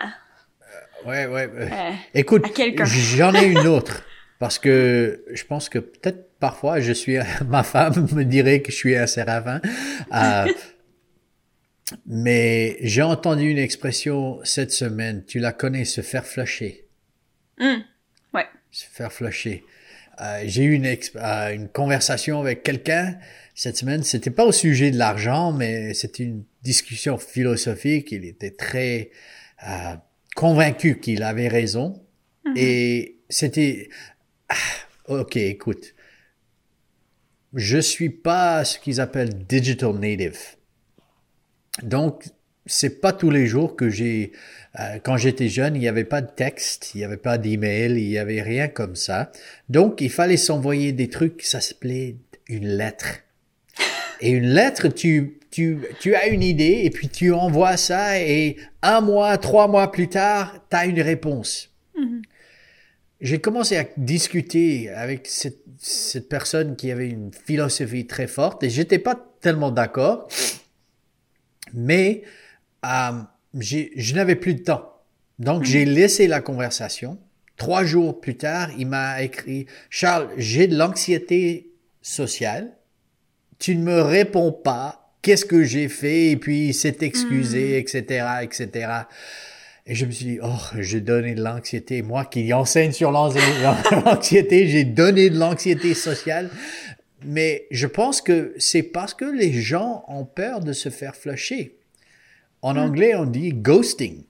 Ouais, 1.09 1.27
ouais. 1.27 1.51
euh, 1.53 1.69
euh, 1.71 1.91
Écoute, 2.15 2.45
à 2.47 2.49
quelqu'un. 2.49 2.85
j'en 2.85 3.35
ai 3.35 3.47
une 3.47 3.67
autre. 3.67 4.03
Parce 4.39 4.59
que 4.59 5.25
je 5.33 5.45
pense 5.45 5.69
que 5.69 5.79
peut-être 5.79 6.39
parfois, 6.39 6.81
je 6.81 6.93
suis, 6.93 7.17
ma 7.47 7.63
femme 7.63 8.07
me 8.13 8.25
dirait 8.25 8.63
que 8.63 8.73
je 8.73 8.77
suis 8.77 8.97
un 8.97 9.07
séraphin. 9.07 9.61
Mais 12.07 12.77
j'ai 12.81 13.03
entendu 13.03 13.49
une 13.49 13.59
expression 13.59 14.41
cette 14.45 14.73
semaine. 14.73 15.25
Tu 15.27 15.39
la 15.39 15.53
connais, 15.53 15.85
se 15.85 16.01
faire 16.01 16.27
flusher. 16.27 16.87
hum, 17.61 17.85
ouais. 18.33 18.47
Se 18.71 18.87
faire 18.87 19.13
flusher. 19.13 19.65
Euh, 20.21 20.43
j'ai 20.47 20.63
eu 20.65 20.75
une, 20.75 20.87
euh, 20.87 21.55
une 21.55 21.69
conversation 21.69 22.41
avec 22.41 22.63
quelqu'un 22.63 23.19
cette 23.55 23.77
semaine. 23.77 24.03
C'était 24.03 24.31
pas 24.31 24.45
au 24.45 24.53
sujet 24.53 24.91
de 24.91 24.97
l'argent, 24.97 25.53
mais 25.53 25.93
c'était 25.95 26.25
une 26.25 26.45
discussion 26.63 27.19
philosophique. 27.19 28.13
Il 28.13 28.25
était 28.25 28.53
très 28.53 29.11
euh, 29.67 29.97
convaincu 30.35 31.01
qu'il 31.01 31.23
avait 31.23 31.49
raison. 31.49 32.01
Et 32.57 33.21
c'était... 33.29 33.89
Ah, 34.49 34.55
ok, 35.09 35.37
écoute. 35.37 35.95
Je 37.55 37.79
suis 37.79 38.11
pas 38.11 38.65
ce 38.65 38.79
qu'ils 38.79 39.01
appellent 39.01 39.47
digital 39.47 39.95
native. 39.95 40.57
Donc, 41.83 42.25
c'est 42.67 43.01
pas 43.01 43.13
tous 43.13 43.31
les 43.31 43.47
jours 43.47 43.77
que 43.77 43.91
j'ai... 43.91 44.33
euh, 44.79 44.99
quand 45.03 45.17
j'étais 45.17 45.49
jeune, 45.49 45.77
il 45.77 45.81
n'y 45.81 45.89
avait 45.89 46.05
pas 46.05 46.23
de 46.23 46.31
texte, 46.31 46.93
il 46.95 46.99
n'y 46.99 47.05
avait 47.05 47.17
pas 47.17 47.37
d'email, 47.37 47.93
il 47.93 48.09
n'y 48.09 48.19
avait 48.19 48.43
rien 48.43 48.69
comme 48.69 48.97
ça. 48.97 49.33
Donc, 49.69 50.01
il 50.01 50.11
fallait 50.11 50.37
s'envoyer 50.37 50.93
des 50.93 51.09
trucs, 51.09 51.43
ça 51.43 51.61
s'appelait 51.61 52.17
une 52.47 52.69
lettre. 52.69 53.21
Et 54.21 54.31
une 54.31 54.47
lettre, 54.47 54.89
tu, 54.89 55.39
tu, 55.51 55.79
tu 56.01 56.15
as 56.15 56.29
une 56.29 56.43
idée 56.43 56.83
et 56.85 56.91
puis 56.91 57.09
tu 57.09 57.33
envoies 57.33 57.77
ça 57.77 58.21
et 58.21 58.57
un 58.81 59.01
mois, 59.01 59.37
trois 59.39 59.69
mois 59.69 59.91
plus 59.93 60.09
tard, 60.09 60.55
tu 60.71 60.77
as 60.77 60.87
une 60.87 61.01
réponse. 61.01 61.71
J'ai 63.21 63.41
commencé 63.41 63.77
à 63.77 63.87
discuter 63.97 64.91
avec 64.91 65.27
cette, 65.27 65.63
cette 65.79 66.29
personne 66.29 66.77
qui 66.77 66.91
avait 66.91 67.09
une 67.09 67.31
philosophie 67.33 68.07
très 68.07 68.27
forte 68.27 68.63
et 68.63 68.71
j'étais 68.71 68.99
pas 68.99 69.19
tellement 69.41 69.71
d'accord, 69.71 70.29
mais 71.75 72.23
euh, 72.87 73.13
je 73.61 74.15
n'avais 74.15 74.37
plus 74.37 74.55
de 74.55 74.63
temps. 74.63 74.91
Donc, 75.39 75.65
j'ai 75.65 75.85
laissé 75.85 76.27
la 76.29 76.41
conversation. 76.41 77.19
Trois 77.57 77.85
jours 77.85 78.21
plus 78.21 78.37
tard, 78.37 78.71
il 78.79 78.87
m'a 78.87 79.23
écrit, 79.23 79.67
Charles, 79.91 80.29
j'ai 80.37 80.67
de 80.67 80.77
l'anxiété 80.77 81.71
sociale. 82.03 82.73
Tu 83.59 83.77
ne 83.77 83.83
me 83.83 84.01
réponds 84.01 84.53
pas. 84.53 85.13
Qu'est-ce 85.23 85.45
que 85.45 85.63
j'ai 85.65 85.89
fait? 85.89 86.31
Et 86.31 86.37
puis, 86.37 86.69
il 86.69 86.75
s'est 86.75 86.99
excusé, 87.01 87.79
etc., 87.79 88.27
etc. 88.43 88.89
Et 89.87 89.95
je 89.95 90.07
me 90.07 90.11
suis 90.11 90.25
dit, 90.25 90.39
oh, 90.43 90.49
j'ai 90.79 91.01
donné 91.01 91.35
de 91.35 91.43
l'anxiété. 91.43 92.03
Moi 92.03 92.25
qui 92.25 92.53
enseigne 92.53 92.93
sur 92.93 93.11
l'anxi- 93.11 93.39
l'anxiété, 94.05 94.67
j'ai 94.69 94.85
donné 94.85 95.31
de 95.31 95.39
l'anxiété 95.39 95.95
sociale. 95.95 96.51
Mais 97.25 97.67
je 97.71 97.87
pense 97.87 98.21
que 98.21 98.55
c'est 98.59 98.83
parce 98.83 99.15
que 99.15 99.25
les 99.25 99.53
gens 99.53 100.05
ont 100.09 100.25
peur 100.25 100.61
de 100.61 100.73
se 100.73 100.89
faire 100.89 101.17
flusher. 101.17 101.79
En 102.63 102.77
anglais, 102.77 103.15
on 103.15 103.27
dit 103.27 103.53
ghosting. 103.53 104.25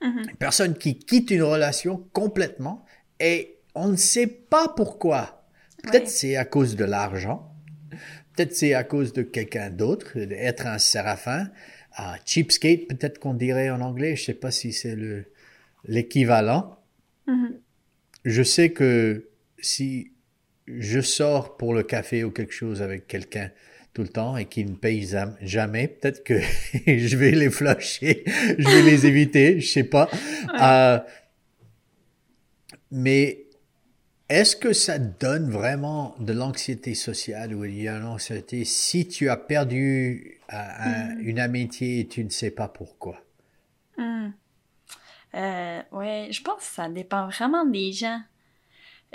Une 0.00 0.36
personne 0.38 0.74
qui 0.74 0.98
quitte 0.98 1.32
une 1.32 1.42
relation 1.42 2.08
complètement 2.12 2.84
Et 3.18 3.56
on 3.74 3.88
ne 3.88 3.96
sait 3.96 4.28
pas 4.28 4.68
pourquoi. 4.68 5.44
Peut-être 5.82 6.08
c'est 6.08 6.36
à 6.36 6.44
cause 6.44 6.76
de 6.76 6.84
l'argent. 6.84 7.52
Peut-être 8.34 8.54
c'est 8.54 8.74
à 8.74 8.84
cause 8.84 9.12
de 9.12 9.22
quelqu'un 9.22 9.70
d'autre, 9.70 10.16
être 10.16 10.66
un 10.66 10.78
séraphin. 10.78 11.50
Ah, 11.92 12.16
cheapskate, 12.24 12.86
peut-être 12.86 13.18
qu'on 13.18 13.34
dirait 13.34 13.70
en 13.70 13.80
anglais. 13.80 14.14
Je 14.14 14.24
sais 14.26 14.34
pas 14.34 14.52
si 14.52 14.72
c'est 14.72 14.94
le, 14.94 15.24
l'équivalent. 15.84 16.78
Mhm. 17.26 17.58
Je 18.24 18.42
sais 18.42 18.70
que 18.70 19.28
si 19.58 20.12
je 20.78 21.00
sors 21.00 21.56
pour 21.56 21.74
le 21.74 21.82
café 21.82 22.24
ou 22.24 22.30
quelque 22.30 22.52
chose 22.52 22.82
avec 22.82 23.06
quelqu'un 23.06 23.50
tout 23.94 24.02
le 24.02 24.08
temps 24.08 24.36
et 24.36 24.44
qu'il 24.44 24.70
ne 24.70 24.76
paye 24.76 25.08
jamais, 25.40 25.88
peut-être 25.88 26.22
que 26.24 26.38
je 26.86 27.16
vais 27.16 27.30
les 27.32 27.50
flusher, 27.50 28.22
je 28.26 28.68
vais 28.68 28.82
les 28.82 29.06
éviter, 29.06 29.60
je 29.60 29.68
sais 29.68 29.84
pas. 29.84 30.08
Euh, 30.60 30.98
mais 32.90 33.46
est-ce 34.28 34.56
que 34.56 34.72
ça 34.72 34.98
donne 34.98 35.50
vraiment 35.50 36.14
de 36.20 36.32
l'anxiété 36.32 36.94
sociale 36.94 37.54
ou 37.54 37.64
il 37.64 37.82
y 37.82 37.88
a 37.88 37.96
une 37.96 38.04
anxiété? 38.04 38.64
Si 38.64 39.08
tu 39.08 39.30
as 39.30 39.36
perdu 39.36 40.38
euh, 40.52 40.56
un- 40.56 41.18
une 41.18 41.38
amitié 41.40 42.00
et 42.00 42.08
tu 42.08 42.24
ne 42.24 42.28
sais 42.30 42.50
pas 42.50 42.68
pourquoi? 42.68 43.22
Hmm. 43.96 44.28
Euh, 45.34 45.82
ouais, 45.92 46.28
je 46.30 46.42
pense 46.42 46.60
que 46.60 46.74
ça 46.74 46.88
dépend 46.88 47.28
vraiment 47.28 47.64
des 47.66 47.92
gens. 47.92 48.20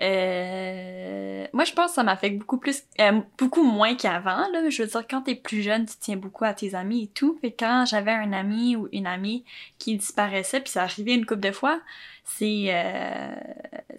Euh, 0.01 1.45
moi, 1.53 1.65
je 1.65 1.73
pense 1.73 1.91
que 1.91 1.95
ça 1.95 2.03
m'affecte 2.03 2.39
beaucoup 2.39 2.57
plus, 2.57 2.83
euh, 2.99 3.21
beaucoup 3.37 3.63
moins 3.63 3.95
qu'avant, 3.95 4.47
là. 4.51 4.69
Je 4.69 4.83
veux 4.83 4.89
dire, 4.89 5.07
quand 5.07 5.21
t'es 5.21 5.35
plus 5.35 5.61
jeune, 5.61 5.85
tu 5.85 5.95
tiens 5.99 6.17
beaucoup 6.17 6.45
à 6.45 6.53
tes 6.53 6.73
amis 6.73 7.03
et 7.03 7.07
tout. 7.07 7.37
Fait 7.41 7.51
quand 7.51 7.85
j'avais 7.87 8.11
un 8.11 8.33
ami 8.33 8.75
ou 8.75 8.89
une 8.91 9.05
amie 9.05 9.45
qui 9.77 9.95
disparaissait, 9.95 10.61
puis 10.61 10.71
ça 10.71 10.83
arrivait 10.83 11.13
une 11.13 11.25
couple 11.25 11.41
de 11.41 11.51
fois, 11.51 11.79
c'est, 12.23 12.67
euh, 12.69 13.35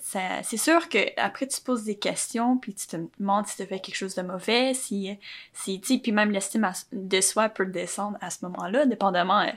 ça, 0.00 0.42
c'est 0.42 0.56
sûr 0.56 0.88
que 0.88 0.98
après 1.16 1.46
tu 1.46 1.60
te 1.60 1.64
poses 1.64 1.84
des 1.84 1.96
questions, 1.96 2.56
puis 2.56 2.74
tu 2.74 2.86
te 2.86 2.96
demandes 3.20 3.46
si 3.46 3.56
tu 3.56 3.64
fait 3.66 3.80
quelque 3.80 3.96
chose 3.96 4.14
de 4.14 4.22
mauvais, 4.22 4.74
si, 4.74 5.16
si, 5.52 5.80
tu 5.80 5.98
puis 6.00 6.12
même 6.12 6.30
l'estime 6.32 6.68
de 6.92 7.20
soi 7.20 7.48
peut 7.48 7.66
descendre 7.66 8.18
à 8.20 8.30
ce 8.30 8.44
moment-là, 8.46 8.86
dépendamment 8.86 9.42
euh, 9.42 9.50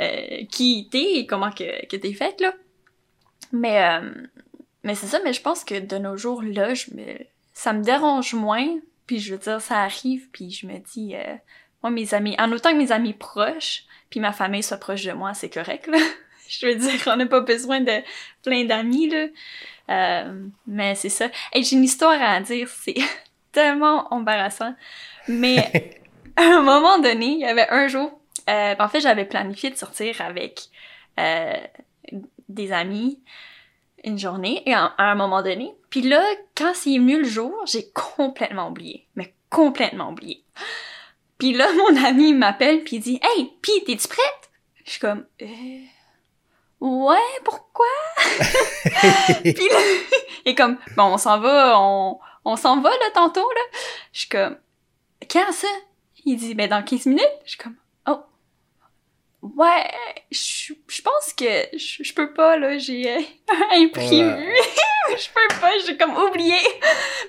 euh, 0.00 0.44
qui 0.50 0.88
t'es 0.90 1.20
et 1.20 1.26
comment 1.26 1.50
que, 1.50 1.86
que 1.86 1.96
t'es 1.96 2.12
faite, 2.12 2.40
là. 2.40 2.52
Mais, 3.52 3.82
euh, 3.82 4.12
mais 4.88 4.94
c'est 4.94 5.06
ça, 5.06 5.20
mais 5.22 5.34
je 5.34 5.42
pense 5.42 5.64
que 5.64 5.78
de 5.78 5.98
nos 5.98 6.16
jours, 6.16 6.42
là, 6.42 6.72
je 6.72 6.86
me, 6.94 7.18
ça 7.52 7.74
me 7.74 7.84
dérange 7.84 8.32
moins, 8.32 8.66
puis 9.06 9.18
je 9.18 9.34
veux 9.34 9.38
dire, 9.38 9.60
ça 9.60 9.82
arrive, 9.82 10.30
puis 10.30 10.50
je 10.50 10.66
me 10.66 10.78
dis, 10.78 11.14
euh, 11.14 11.34
moi, 11.82 11.90
mes 11.90 12.14
amis, 12.14 12.34
en 12.38 12.50
autant 12.52 12.72
que 12.72 12.78
mes 12.78 12.90
amis 12.90 13.12
proches, 13.12 13.84
puis 14.08 14.18
ma 14.18 14.32
famille 14.32 14.62
soit 14.62 14.78
proche 14.78 15.04
de 15.04 15.12
moi, 15.12 15.34
c'est 15.34 15.50
correct, 15.50 15.88
là. 15.88 15.98
je 16.48 16.64
veux 16.64 16.74
dire, 16.74 17.00
on 17.06 17.16
n'a 17.16 17.26
pas 17.26 17.42
besoin 17.42 17.82
de 17.82 18.00
plein 18.42 18.64
d'amis, 18.64 19.10
là. 19.10 19.26
Euh, 19.90 20.46
mais 20.66 20.94
c'est 20.94 21.10
ça. 21.10 21.28
Et 21.52 21.62
j'ai 21.62 21.76
une 21.76 21.84
histoire 21.84 22.18
à 22.22 22.40
dire, 22.40 22.70
c'est 22.70 22.96
tellement 23.52 24.10
embarrassant. 24.10 24.74
Mais 25.28 26.00
à 26.36 26.44
un 26.44 26.62
moment 26.62 26.98
donné, 26.98 27.26
il 27.26 27.40
y 27.40 27.44
avait 27.44 27.68
un 27.68 27.88
jour, 27.88 28.18
euh, 28.48 28.74
en 28.78 28.88
fait, 28.88 29.00
j'avais 29.00 29.26
planifié 29.26 29.68
de 29.68 29.76
sortir 29.76 30.22
avec 30.22 30.62
euh, 31.20 31.52
des 32.48 32.72
amis 32.72 33.20
une 34.04 34.18
journée, 34.18 34.62
et 34.66 34.74
à, 34.74 34.94
un 34.98 35.14
moment 35.14 35.42
donné. 35.42 35.74
Puis 35.90 36.02
là, 36.02 36.22
quand 36.56 36.72
c'est 36.74 36.98
venu 36.98 37.18
le 37.18 37.28
jour, 37.28 37.54
j'ai 37.66 37.90
complètement 37.90 38.68
oublié. 38.68 39.06
Mais 39.16 39.34
complètement 39.50 40.10
oublié. 40.10 40.44
Puis 41.38 41.52
là, 41.52 41.68
mon 41.72 42.04
ami 42.04 42.32
m'appelle, 42.32 42.82
puis 42.84 42.98
dit 42.98 43.20
«Hey, 43.22 43.52
pis 43.62 43.84
t'es-tu 43.84 44.08
prête?» 44.08 44.50
Je 44.84 44.92
suis 44.92 45.00
comme 45.00 45.24
euh, 45.42 45.80
Ouais, 46.80 47.16
pourquoi?» 47.44 47.86
Puis 49.42 49.68
là, 49.68 49.78
est 50.44 50.54
comme 50.54 50.78
«Bon, 50.96 51.04
on 51.04 51.18
s'en 51.18 51.38
va, 51.38 51.78
on, 51.78 52.18
on 52.44 52.56
s'en 52.56 52.80
va, 52.80 52.90
là, 52.90 53.10
tantôt, 53.14 53.40
là.» 53.48 53.78
Je 54.12 54.20
suis 54.20 54.28
comme 54.28 54.56
«Quand 55.30 55.52
ça?» 55.52 55.68
Il 56.24 56.36
dit 56.36 56.54
«Ben, 56.56 56.68
dans 56.68 56.82
15 56.82 57.06
minutes.» 57.06 57.24
Je 57.44 57.50
suis 57.50 57.58
comme 57.58 57.76
«Oh. 57.78 57.87
Ouais, 59.56 59.90
je, 60.30 60.72
je 60.88 61.02
pense 61.02 61.32
que 61.36 61.76
je, 61.76 62.02
je 62.02 62.14
peux 62.14 62.32
pas, 62.32 62.56
là, 62.56 62.78
j'ai 62.78 63.10
euh. 63.10 63.20
Ouais. 63.50 63.90
je 63.96 65.28
peux 65.28 65.60
pas, 65.60 65.72
j'ai 65.86 65.96
comme 65.96 66.16
oublié. 66.16 66.56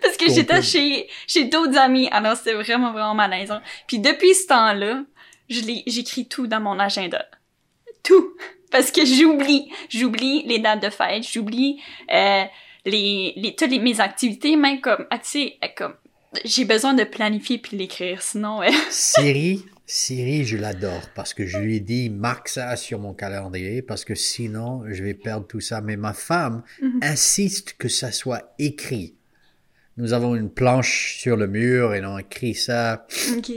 Parce 0.01 0.17
que 0.17 0.31
j'étais 0.31 0.61
chez, 0.61 1.07
chez 1.27 1.45
d'autres 1.45 1.77
amis. 1.77 2.07
Alors, 2.11 2.35
c'était 2.35 2.53
vraiment, 2.53 2.91
vraiment 2.91 3.15
malaisant. 3.15 3.61
Puis 3.87 3.99
depuis 3.99 4.33
ce 4.33 4.47
temps-là, 4.47 5.03
je 5.49 5.61
j'écris 5.87 6.27
tout 6.27 6.47
dans 6.47 6.59
mon 6.59 6.79
agenda. 6.79 7.25
Tout. 8.03 8.35
Parce 8.71 8.91
que 8.91 9.05
j'oublie. 9.05 9.71
J'oublie 9.89 10.43
les 10.43 10.59
dates 10.59 10.83
de 10.83 10.89
fête, 10.89 11.23
j'oublie 11.23 11.81
euh, 12.11 12.43
les, 12.85 13.33
les, 13.35 13.55
toutes 13.55 13.71
les, 13.71 13.79
mes 13.79 13.99
activités, 13.99 14.55
même 14.55 14.81
comme, 14.81 15.05
ah, 15.09 15.17
tu 15.17 15.29
sais, 15.29 15.59
comme, 15.75 15.95
j'ai 16.45 16.65
besoin 16.65 16.93
de 16.93 17.03
planifier 17.03 17.57
puis 17.57 17.77
l'écrire, 17.77 18.21
sinon, 18.21 18.61
euh, 18.61 18.69
Siri, 18.89 19.65
Siri, 19.91 20.45
je 20.45 20.55
l'adore 20.55 21.09
parce 21.15 21.33
que 21.33 21.47
je 21.47 21.57
lui 21.57 21.77
ai 21.77 21.79
dit 21.79 22.11
marque 22.11 22.47
ça 22.49 22.75
sur 22.75 22.99
mon 22.99 23.15
calendrier 23.15 23.81
parce 23.81 24.05
que 24.05 24.13
sinon 24.13 24.83
je 24.87 25.03
vais 25.03 25.15
perdre 25.15 25.47
tout 25.47 25.61
ça. 25.61 25.81
Mais 25.81 25.97
ma 25.97 26.13
femme 26.13 26.61
Mhm. 26.79 26.99
insiste 27.01 27.73
que 27.79 27.89
ça 27.89 28.11
soit 28.11 28.53
écrit. 28.59 29.15
Nous 29.97 30.13
avons 30.13 30.35
une 30.35 30.51
planche 30.51 31.15
sur 31.17 31.35
le 31.35 31.47
mur 31.47 31.95
et 31.95 32.05
on 32.05 32.19
écrit 32.19 32.53
ça 32.53 33.07
ok. 33.35 33.49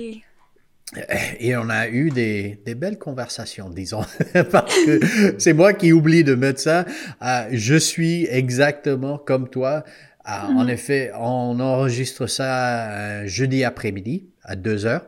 et 1.39 1.55
on 1.57 1.69
a 1.69 1.89
eu 1.89 2.09
des, 2.11 2.61
des 2.65 2.75
belles 2.75 2.99
conversations, 2.99 3.69
disons, 3.69 4.03
parce 4.51 4.75
que 4.87 5.01
c'est 5.39 5.53
moi 5.53 5.75
qui 5.75 5.93
oublie 5.93 6.25
de 6.25 6.35
mettre 6.35 6.61
ça. 6.61 6.87
Euh, 7.23 7.49
je 7.53 7.75
suis 7.77 8.25
exactement 8.31 9.19
comme 9.19 9.51
toi. 9.51 9.85
Euh, 10.27 10.31
En 10.31 10.65
Mhm. 10.65 10.71
effet, 10.71 11.11
on 11.15 11.61
enregistre 11.61 12.27
ça 12.27 12.91
euh, 12.91 13.27
jeudi 13.27 13.65
après-midi 13.65 14.31
à 14.43 14.57
2 14.57 14.87
heures. 14.87 15.05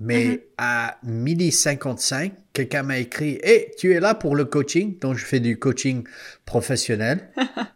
Mais 0.00 0.24
Mhm. 0.26 0.38
à 0.58 0.98
midi 1.04 1.52
55, 1.52 2.32
quelqu'un 2.52 2.82
m'a 2.82 2.98
écrit 2.98 3.38
Hey, 3.42 3.68
tu 3.78 3.92
es 3.94 4.00
là 4.00 4.14
pour 4.14 4.34
le 4.36 4.44
coaching 4.44 4.98
Donc, 4.98 5.16
je 5.16 5.24
fais 5.24 5.40
du 5.40 5.58
coaching 5.58 6.04
professionnel. 6.44 7.28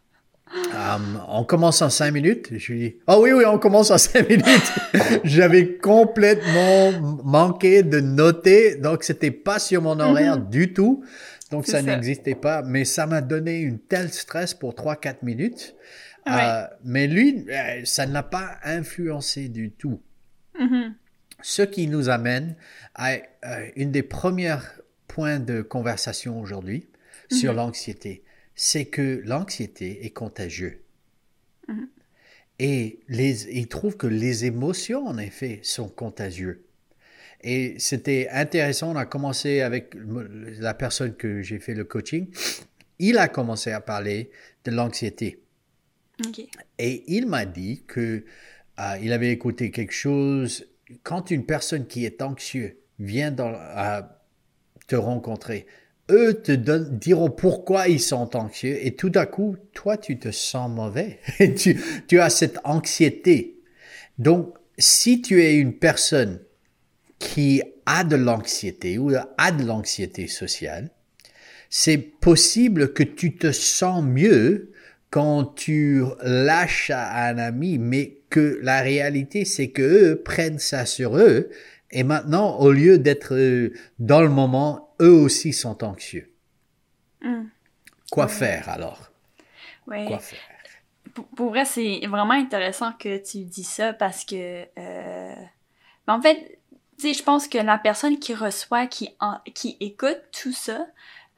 Um, 0.72 1.22
on 1.28 1.44
commence 1.44 1.82
en 1.82 1.90
cinq 1.90 2.10
minutes. 2.12 2.48
Je 2.56 2.72
lui 2.72 2.78
dis, 2.80 2.96
oh 3.06 3.20
oui, 3.22 3.32
oui, 3.32 3.44
on 3.46 3.58
commence 3.58 3.90
en 3.90 3.98
cinq 3.98 4.26
minutes. 4.30 4.72
J'avais 5.24 5.76
complètement 5.76 6.92
manqué 7.22 7.82
de 7.82 8.00
noter, 8.00 8.76
donc 8.76 9.04
c'était 9.04 9.30
pas 9.30 9.58
sur 9.58 9.82
mon 9.82 10.00
horaire 10.00 10.38
du 10.38 10.72
tout. 10.72 11.04
Donc 11.50 11.66
ça, 11.66 11.78
ça. 11.78 11.82
n'existait 11.82 12.34
pas, 12.34 12.62
mais 12.62 12.86
ça 12.86 13.04
m'a 13.06 13.20
donné 13.20 13.58
une 13.58 13.78
telle 13.78 14.10
stress 14.10 14.54
pour 14.54 14.74
trois, 14.74 14.96
quatre 14.96 15.22
minutes. 15.22 15.74
Euh, 16.26 16.62
mais 16.82 17.06
lui, 17.06 17.44
euh, 17.50 17.82
ça 17.84 18.06
ne 18.06 18.12
l'a 18.14 18.22
pas 18.22 18.52
influencé 18.64 19.48
du 19.48 19.70
tout. 19.72 20.00
Mhm. 20.58 20.94
Ce 21.42 21.62
qui 21.62 21.86
nous 21.86 22.08
amène 22.08 22.56
à 22.94 23.12
euh, 23.12 23.70
une 23.76 23.92
des 23.92 24.02
premières 24.02 24.80
points 25.06 25.38
de 25.38 25.62
conversation 25.62 26.40
aujourd'hui 26.40 26.88
sur 27.30 27.52
l'anxiété. 27.52 28.22
C'est 28.54 28.86
que 28.86 29.22
l'anxiété 29.24 30.04
est 30.04 30.10
contagieuse. 30.10 30.78
Mhm. 31.68 31.88
Et 32.58 33.00
les, 33.08 33.56
il 33.56 33.68
trouve 33.68 33.96
que 33.96 34.08
les 34.08 34.44
émotions, 34.44 35.06
en 35.06 35.16
effet, 35.18 35.60
sont 35.62 35.88
contagieuses. 35.88 36.58
Et 37.42 37.76
c'était 37.78 38.28
intéressant, 38.32 38.90
on 38.92 38.96
a 38.96 39.06
commencé 39.06 39.60
avec 39.60 39.94
la 40.58 40.74
personne 40.74 41.14
que 41.14 41.40
j'ai 41.40 41.60
fait 41.60 41.74
le 41.74 41.84
coaching. 41.84 42.26
Il 42.98 43.16
a 43.18 43.28
commencé 43.28 43.70
à 43.70 43.80
parler 43.80 44.30
de 44.64 44.72
l'anxiété. 44.72 45.40
Et 46.78 47.04
il 47.06 47.26
m'a 47.26 47.44
dit 47.44 47.84
que 47.86 48.24
euh, 48.80 48.98
il 49.00 49.12
avait 49.12 49.30
écouté 49.30 49.70
quelque 49.70 49.92
chose. 49.92 50.66
Quand 51.02 51.30
une 51.30 51.44
personne 51.44 51.86
qui 51.86 52.04
est 52.04 52.22
anxieuse 52.22 52.72
vient 52.98 53.34
à 53.38 54.22
te 54.86 54.96
rencontrer, 54.96 55.66
eux 56.10 56.40
te 56.42 56.52
diront 56.52 57.30
pourquoi 57.30 57.88
ils 57.88 58.00
sont 58.00 58.34
anxieux 58.36 58.84
et 58.84 58.96
tout 58.96 59.12
à 59.14 59.26
coup, 59.26 59.56
toi, 59.74 59.96
tu 59.96 60.18
te 60.18 60.30
sens 60.30 60.70
mauvais. 60.70 61.20
Et 61.38 61.54
tu, 61.54 61.80
tu 62.06 62.20
as 62.20 62.30
cette 62.30 62.58
anxiété. 62.64 63.60
Donc, 64.18 64.56
si 64.78 65.20
tu 65.20 65.42
es 65.42 65.56
une 65.56 65.74
personne 65.74 66.40
qui 67.18 67.62
a 67.84 68.04
de 68.04 68.16
l'anxiété 68.16 68.98
ou 68.98 69.12
a 69.36 69.52
de 69.52 69.64
l'anxiété 69.64 70.28
sociale, 70.28 70.90
c'est 71.70 71.98
possible 71.98 72.92
que 72.92 73.02
tu 73.02 73.36
te 73.36 73.52
sens 73.52 74.02
mieux 74.02 74.72
quand 75.10 75.44
tu 75.44 76.02
lâches 76.22 76.90
à 76.90 77.26
un 77.26 77.38
ami, 77.38 77.78
mais 77.78 78.17
que 78.30 78.58
la 78.62 78.80
réalité, 78.82 79.44
c'est 79.44 79.70
que 79.70 79.82
eux 79.82 80.22
prennent 80.22 80.58
ça 80.58 80.86
sur 80.86 81.16
eux, 81.16 81.50
et 81.90 82.02
maintenant, 82.02 82.58
au 82.58 82.70
lieu 82.70 82.98
d'être 82.98 83.34
euh, 83.34 83.72
dans 83.98 84.20
le 84.20 84.28
moment, 84.28 84.94
eux 85.00 85.12
aussi 85.12 85.52
sont 85.52 85.82
anxieux. 85.84 86.30
Mm. 87.22 87.44
Quoi 88.10 88.24
Ouais. 88.24 88.30
faire 88.30 88.68
alors? 88.68 89.10
Ouais. 89.86 90.04
Quoi 90.06 90.18
faire? 90.18 90.38
Pour, 91.14 91.26
pour 91.28 91.48
vrai, 91.50 91.64
c'est 91.64 92.00
vraiment 92.06 92.32
intéressant 92.34 92.92
que 92.92 93.16
tu 93.18 93.44
dis 93.44 93.64
ça 93.64 93.92
parce 93.92 94.24
que, 94.24 94.62
euh, 94.78 95.34
ben, 96.06 96.14
en 96.14 96.20
fait, 96.20 96.58
tu 96.98 97.08
sais, 97.08 97.14
je 97.14 97.22
pense 97.22 97.48
que 97.48 97.58
la 97.58 97.78
personne 97.78 98.18
qui 98.18 98.34
reçoit, 98.34 98.86
qui, 98.86 99.10
en- 99.20 99.38
qui 99.54 99.76
écoute 99.80 100.20
tout 100.32 100.52
ça, 100.52 100.86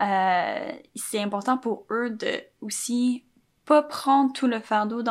euh, 0.03 0.73
c'est 0.97 1.21
important 1.21 1.59
pour 1.59 1.87
eux 1.91 2.11
de 2.11 2.41
aussi 2.61 3.25
pas 3.71 3.83
prendre 3.83 4.33
tout 4.33 4.49
le 4.49 4.59
fardeau 4.59 5.05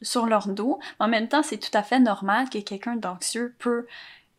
sur 0.00 0.24
leur 0.24 0.48
dos. 0.48 0.78
En 0.98 1.08
même 1.08 1.28
temps, 1.28 1.42
c'est 1.42 1.58
tout 1.58 1.76
à 1.76 1.82
fait 1.82 2.00
normal 2.00 2.48
que 2.48 2.56
quelqu'un 2.56 2.96
d'anxieux 2.96 3.54
peut 3.58 3.86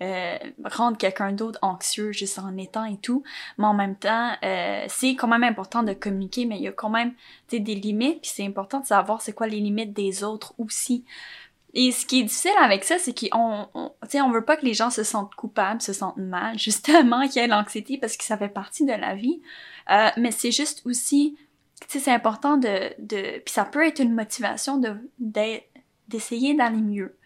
euh, 0.01 0.37
rendre 0.65 0.97
quelqu'un 0.97 1.33
d'autre 1.33 1.59
anxieux 1.61 2.11
juste 2.11 2.39
en 2.39 2.57
étant 2.57 2.85
et 2.85 2.97
tout. 2.97 3.21
Mais 3.59 3.67
en 3.67 3.75
même 3.75 3.95
temps, 3.95 4.31
euh, 4.43 4.85
c'est 4.87 5.13
quand 5.13 5.27
même 5.27 5.43
important 5.43 5.83
de 5.83 5.93
communiquer, 5.93 6.45
mais 6.47 6.57
il 6.57 6.63
y 6.63 6.67
a 6.67 6.71
quand 6.71 6.89
même 6.89 7.13
des 7.51 7.59
limites, 7.59 8.21
puis 8.21 8.31
c'est 8.33 8.43
important 8.43 8.79
de 8.79 8.87
savoir 8.87 9.21
c'est 9.21 9.33
quoi 9.33 9.45
les 9.45 9.59
limites 9.59 9.93
des 9.93 10.23
autres 10.23 10.55
aussi. 10.57 11.05
Et 11.75 11.91
ce 11.91 12.07
qui 12.07 12.21
est 12.21 12.23
difficile 12.23 12.57
avec 12.59 12.83
ça, 12.83 12.97
c'est 12.97 13.13
qu'on, 13.13 13.67
on, 13.75 13.91
on 14.01 14.31
veut 14.31 14.45
pas 14.45 14.57
que 14.57 14.65
les 14.65 14.73
gens 14.73 14.89
se 14.89 15.03
sentent 15.03 15.35
coupables, 15.35 15.83
se 15.83 15.93
sentent 15.93 16.17
mal, 16.17 16.57
justement, 16.67 17.27
qu'il 17.27 17.39
y 17.39 17.45
ait 17.45 17.47
l'anxiété 17.47 17.99
parce 17.99 18.17
que 18.17 18.23
ça 18.23 18.35
fait 18.35 18.49
partie 18.49 18.83
de 18.83 18.93
la 18.93 19.13
vie. 19.13 19.43
Euh, 19.91 20.09
mais 20.17 20.31
c'est 20.31 20.51
juste 20.51 20.81
aussi, 20.85 21.37
c'est 21.87 22.11
important 22.11 22.57
de, 22.57 22.93
de, 22.99 23.39
puis 23.39 23.53
ça 23.53 23.65
peut 23.65 23.85
être 23.85 23.99
une 23.99 24.13
motivation 24.13 24.77
de, 24.77 24.95
d'essayer 26.07 26.53
d'aller 26.53 26.81
mieux 26.81 27.19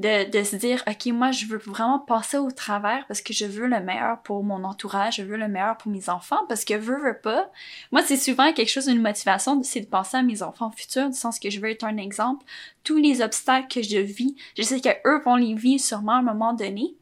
de, 0.00 0.30
de 0.30 0.42
se 0.44 0.56
dire, 0.56 0.82
OK, 0.88 1.06
moi, 1.12 1.30
je 1.30 1.44
veux 1.44 1.58
vraiment 1.58 1.98
passer 1.98 2.38
au 2.38 2.50
travers 2.50 3.06
parce 3.06 3.20
que 3.20 3.34
je 3.34 3.44
veux 3.44 3.66
le 3.66 3.80
meilleur 3.80 4.22
pour 4.22 4.42
mon 4.42 4.64
entourage, 4.64 5.16
je 5.16 5.22
veux 5.22 5.36
le 5.36 5.46
meilleur 5.46 5.76
pour 5.76 5.92
mes 5.92 6.08
enfants 6.08 6.40
parce 6.48 6.64
que 6.64 6.72
veux, 6.74 6.96
veux 6.96 7.18
pas. 7.18 7.50
Moi, 7.92 8.02
c'est 8.02 8.16
souvent 8.16 8.52
quelque 8.54 8.70
chose, 8.70 8.86
une 8.86 9.02
motivation, 9.02 9.62
c'est 9.62 9.80
de 9.80 9.86
penser 9.86 10.16
à 10.16 10.22
mes 10.22 10.42
enfants 10.42 10.70
futurs, 10.70 11.10
du 11.10 11.16
sens 11.16 11.38
que 11.38 11.50
je 11.50 11.60
veux 11.60 11.68
être 11.68 11.84
un 11.84 11.98
exemple. 11.98 12.46
Tous 12.82 12.96
les 12.96 13.20
obstacles 13.20 13.68
que 13.68 13.82
je 13.82 13.98
vis, 13.98 14.34
je 14.56 14.62
sais 14.62 14.80
qu'eux 14.80 15.20
vont 15.22 15.36
les 15.36 15.54
vivre 15.54 15.82
sûrement 15.82 16.12
à 16.12 16.18
un 16.18 16.22
moment 16.22 16.54
donné. 16.54 16.94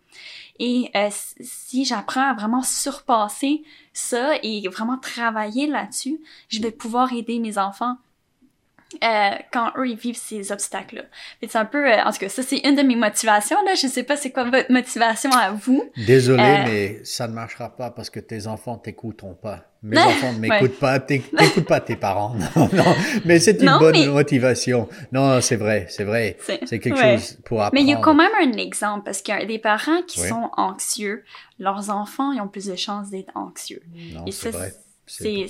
Et 0.58 0.90
euh, 0.96 1.08
si 1.40 1.84
j'apprends 1.84 2.30
à 2.30 2.34
vraiment 2.34 2.62
surpasser 2.62 3.62
ça 3.98 4.36
et 4.42 4.66
vraiment 4.68 4.98
travailler 4.98 5.66
là-dessus, 5.66 6.20
je 6.48 6.60
vais 6.60 6.70
pouvoir 6.70 7.12
aider 7.12 7.38
mes 7.38 7.58
enfants 7.58 7.96
euh, 9.04 9.30
quand 9.52 9.72
eux 9.76 9.86
ils 9.86 9.98
vivent 9.98 10.16
ces 10.16 10.50
obstacles 10.50 10.96
là 10.96 11.02
c'est 11.42 11.58
un 11.58 11.66
peu 11.66 11.86
euh, 11.86 12.02
en 12.04 12.10
tout 12.10 12.20
cas 12.20 12.30
ça 12.30 12.42
c'est 12.42 12.56
une 12.66 12.74
de 12.74 12.82
mes 12.82 12.96
motivations 12.96 13.62
là. 13.66 13.74
Je 13.74 13.86
sais 13.86 14.02
pas 14.02 14.16
c'est 14.16 14.30
quoi 14.30 14.44
votre 14.44 14.72
motivation 14.72 15.30
à 15.30 15.50
vous. 15.50 15.90
Désolé 16.06 16.42
euh, 16.42 16.64
mais 16.64 17.04
ça 17.04 17.28
ne 17.28 17.34
marchera 17.34 17.76
pas 17.76 17.90
parce 17.90 18.08
que 18.08 18.18
tes 18.18 18.46
enfants 18.46 18.78
t'écouteront 18.78 19.34
pas. 19.34 19.64
Mes 19.82 19.98
enfants 20.02 20.32
ne 20.32 20.38
m'écoutent 20.38 20.78
pas 20.78 20.98
t'écoutes 21.00 21.66
pas 21.66 21.80
tes 21.80 21.96
parents. 21.96 22.34
Non 22.56 22.70
non. 22.72 22.96
Mais 23.26 23.38
c'est 23.40 23.60
une 23.60 23.78
bonne 23.78 24.06
motivation. 24.10 24.88
Non 25.12 25.42
c'est 25.42 25.56
vrai 25.56 25.86
c'est 25.90 26.04
vrai. 26.04 26.38
C'est 26.40 26.78
quelque 26.78 26.98
chose 26.98 27.38
pour 27.44 27.60
apprendre 27.60 27.74
mais 27.74 27.82
il 27.82 27.90
y 27.90 27.94
a 27.94 28.00
quand 28.00 28.14
même 28.14 28.32
un 28.40 28.56
exemple 28.56 29.04
parce 29.04 29.20
qu'il 29.20 29.34
y 29.34 29.38
a 29.38 29.44
des 29.44 29.58
parents 29.58 30.00
qui 30.06 30.20
sont 30.20 30.50
anxieux. 30.56 31.24
Leurs 31.58 31.90
enfants 31.90 32.32
ils 32.32 32.40
ont 32.40 32.48
plus 32.48 32.66
de 32.66 32.76
chances 32.76 33.10
d'être 33.10 33.36
anxieux. 33.36 33.82
Non 34.14 34.24
c'est 34.30 34.50
vrai. 34.50 34.72
c'est 35.06 35.46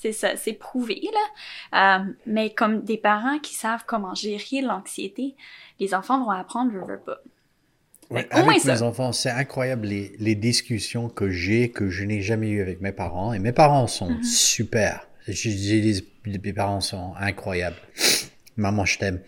c'est 0.00 0.12
ça, 0.12 0.30
c'est 0.36 0.54
prouvé, 0.54 1.02
là. 1.12 2.00
Euh, 2.00 2.12
mais 2.24 2.54
comme 2.54 2.82
des 2.82 2.96
parents 2.96 3.38
qui 3.38 3.54
savent 3.54 3.84
comment 3.86 4.14
gérer 4.14 4.62
l'anxiété, 4.62 5.36
les 5.78 5.94
enfants 5.94 6.24
vont 6.24 6.30
apprendre, 6.30 6.72
je 6.72 6.78
veux 6.78 7.00
pas. 7.00 7.18
Ouais, 8.08 8.26
avec 8.30 8.64
mes 8.64 8.82
enfants, 8.82 9.12
c'est 9.12 9.30
incroyable 9.30 9.86
les, 9.86 10.12
les, 10.18 10.34
discussions 10.34 11.08
que 11.10 11.30
j'ai, 11.30 11.70
que 11.70 11.90
je 11.90 12.04
n'ai 12.04 12.22
jamais 12.22 12.48
eues 12.48 12.62
avec 12.62 12.80
mes 12.80 12.92
parents. 12.92 13.34
Et 13.34 13.38
mes 13.38 13.52
parents 13.52 13.86
sont 13.86 14.10
mm-hmm. 14.10 14.24
super. 14.24 15.06
J'ai 15.28 15.80
des, 15.80 16.02
mes 16.26 16.52
parents 16.52 16.80
sont 16.80 17.12
incroyables. 17.20 17.76
Maman, 18.56 18.86
je 18.86 18.98
t'aime 18.98 19.20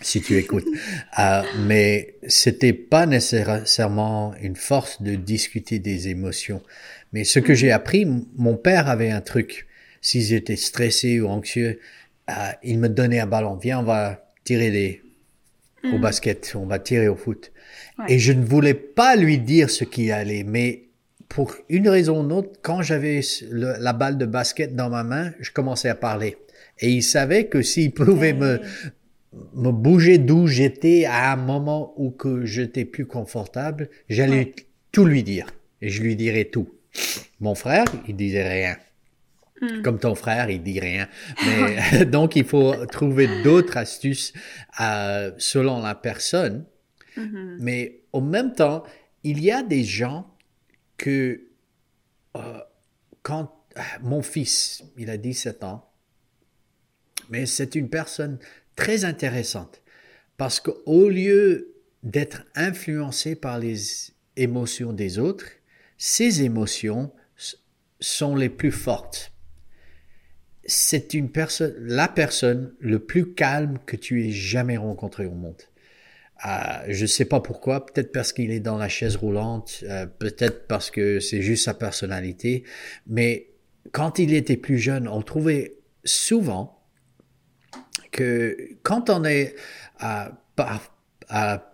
si 0.00 0.22
tu 0.22 0.38
écoutes. 0.38 0.66
euh, 1.18 1.42
mais 1.66 2.16
c'était 2.26 2.72
pas 2.72 3.04
nécessairement 3.04 4.34
une 4.40 4.56
force 4.56 5.02
de 5.02 5.14
discuter 5.14 5.78
des 5.78 6.08
émotions. 6.08 6.62
Mais 7.12 7.24
ce 7.24 7.38
que 7.38 7.52
mm-hmm. 7.52 7.56
j'ai 7.56 7.70
appris, 7.70 8.06
mon 8.34 8.56
père 8.56 8.88
avait 8.88 9.10
un 9.10 9.20
truc 9.20 9.68
s'ils 10.00 10.32
étaient 10.32 10.56
stressés 10.56 11.20
ou 11.20 11.28
anxieux, 11.28 11.78
euh, 12.28 12.32
ils 12.62 12.78
me 12.78 12.88
donnaient 12.88 13.20
un 13.20 13.26
ballon. 13.26 13.56
Viens, 13.56 13.80
on 13.80 13.84
va 13.84 14.24
tirer 14.44 14.70
des, 14.70 15.02
au 15.84 15.98
mm. 15.98 16.00
basket, 16.00 16.52
on 16.56 16.66
va 16.66 16.78
tirer 16.78 17.08
au 17.08 17.16
foot. 17.16 17.52
Et 18.08 18.18
je 18.18 18.32
ne 18.32 18.44
voulais 18.44 18.74
pas 18.74 19.16
lui 19.16 19.38
dire 19.38 19.70
ce 19.70 19.84
qui 19.84 20.10
allait, 20.10 20.44
mais 20.44 20.84
pour 21.28 21.54
une 21.68 21.88
raison 21.88 22.20
ou 22.20 22.24
une 22.24 22.32
autre, 22.32 22.58
quand 22.62 22.82
j'avais 22.82 23.20
la 23.50 23.92
balle 23.92 24.18
de 24.18 24.26
basket 24.26 24.74
dans 24.74 24.90
ma 24.90 25.04
main, 25.04 25.32
je 25.40 25.50
commençais 25.50 25.88
à 25.88 25.94
parler. 25.94 26.36
Et 26.80 26.90
il 26.90 27.02
savait 27.02 27.46
que 27.46 27.62
s'il 27.62 27.92
pouvait 27.92 28.32
me, 28.32 28.60
me 29.54 29.70
bouger 29.70 30.18
d'où 30.18 30.46
j'étais 30.46 31.04
à 31.04 31.32
un 31.32 31.36
moment 31.36 31.94
où 31.96 32.10
que 32.10 32.44
j'étais 32.46 32.84
plus 32.84 33.06
confortable, 33.06 33.90
j'allais 34.08 34.54
tout 34.92 35.04
lui 35.04 35.22
dire. 35.22 35.46
Et 35.82 35.88
je 35.88 36.02
lui 36.02 36.16
dirais 36.16 36.46
tout. 36.46 36.68
Mon 37.40 37.54
frère, 37.54 37.84
il 38.08 38.16
disait 38.16 38.48
rien. 38.48 38.76
Hmm. 39.60 39.82
Comme 39.82 39.98
ton 39.98 40.14
frère, 40.14 40.48
il 40.50 40.62
dit 40.62 40.80
rien. 40.80 41.08
Mais 41.44 42.04
donc, 42.06 42.36
il 42.36 42.44
faut 42.44 42.74
trouver 42.86 43.42
d'autres 43.42 43.76
astuces 43.76 44.32
euh, 44.80 45.32
selon 45.38 45.82
la 45.82 45.94
personne. 45.94 46.64
Mm-hmm. 47.16 47.56
Mais 47.60 48.02
au 48.12 48.20
même 48.20 48.52
temps, 48.54 48.84
il 49.22 49.42
y 49.42 49.50
a 49.50 49.62
des 49.62 49.84
gens 49.84 50.34
que 50.96 51.42
euh, 52.36 52.58
quand 53.22 53.52
euh, 53.76 53.80
mon 54.02 54.22
fils, 54.22 54.82
il 54.96 55.10
a 55.10 55.16
17 55.16 55.64
ans, 55.64 55.90
mais 57.28 57.46
c'est 57.46 57.74
une 57.74 57.88
personne 57.88 58.38
très 58.76 59.04
intéressante 59.04 59.82
parce 60.36 60.58
qu'au 60.58 61.08
lieu 61.08 61.74
d'être 62.02 62.44
influencé 62.54 63.36
par 63.36 63.58
les 63.58 64.12
émotions 64.36 64.92
des 64.92 65.18
autres, 65.18 65.44
ses 65.98 66.42
émotions 66.42 67.12
sont 68.00 68.34
les 68.34 68.48
plus 68.48 68.72
fortes 68.72 69.32
c'est 70.64 71.14
une 71.14 71.30
personne, 71.30 71.74
la 71.80 72.08
personne 72.08 72.74
le 72.80 72.98
plus 72.98 73.34
calme 73.34 73.78
que 73.86 73.96
tu 73.96 74.26
aies 74.26 74.32
jamais 74.32 74.76
rencontré 74.76 75.26
au 75.26 75.34
monde. 75.34 75.62
Euh, 76.46 76.50
je 76.88 77.04
sais 77.06 77.26
pas 77.26 77.40
pourquoi, 77.40 77.84
peut-être 77.84 78.12
parce 78.12 78.32
qu'il 78.32 78.50
est 78.50 78.60
dans 78.60 78.78
la 78.78 78.88
chaise 78.88 79.16
roulante, 79.16 79.84
euh, 79.84 80.06
peut-être 80.06 80.66
parce 80.66 80.90
que 80.90 81.20
c'est 81.20 81.42
juste 81.42 81.64
sa 81.64 81.74
personnalité, 81.74 82.64
mais 83.06 83.50
quand 83.92 84.18
il 84.18 84.32
était 84.32 84.56
plus 84.56 84.78
jeune, 84.78 85.06
on 85.06 85.22
trouvait 85.22 85.76
souvent 86.04 86.82
que 88.10 88.56
quand 88.82 89.10
on 89.10 89.24
est 89.24 89.54
à, 89.98 90.32
à 91.28 91.69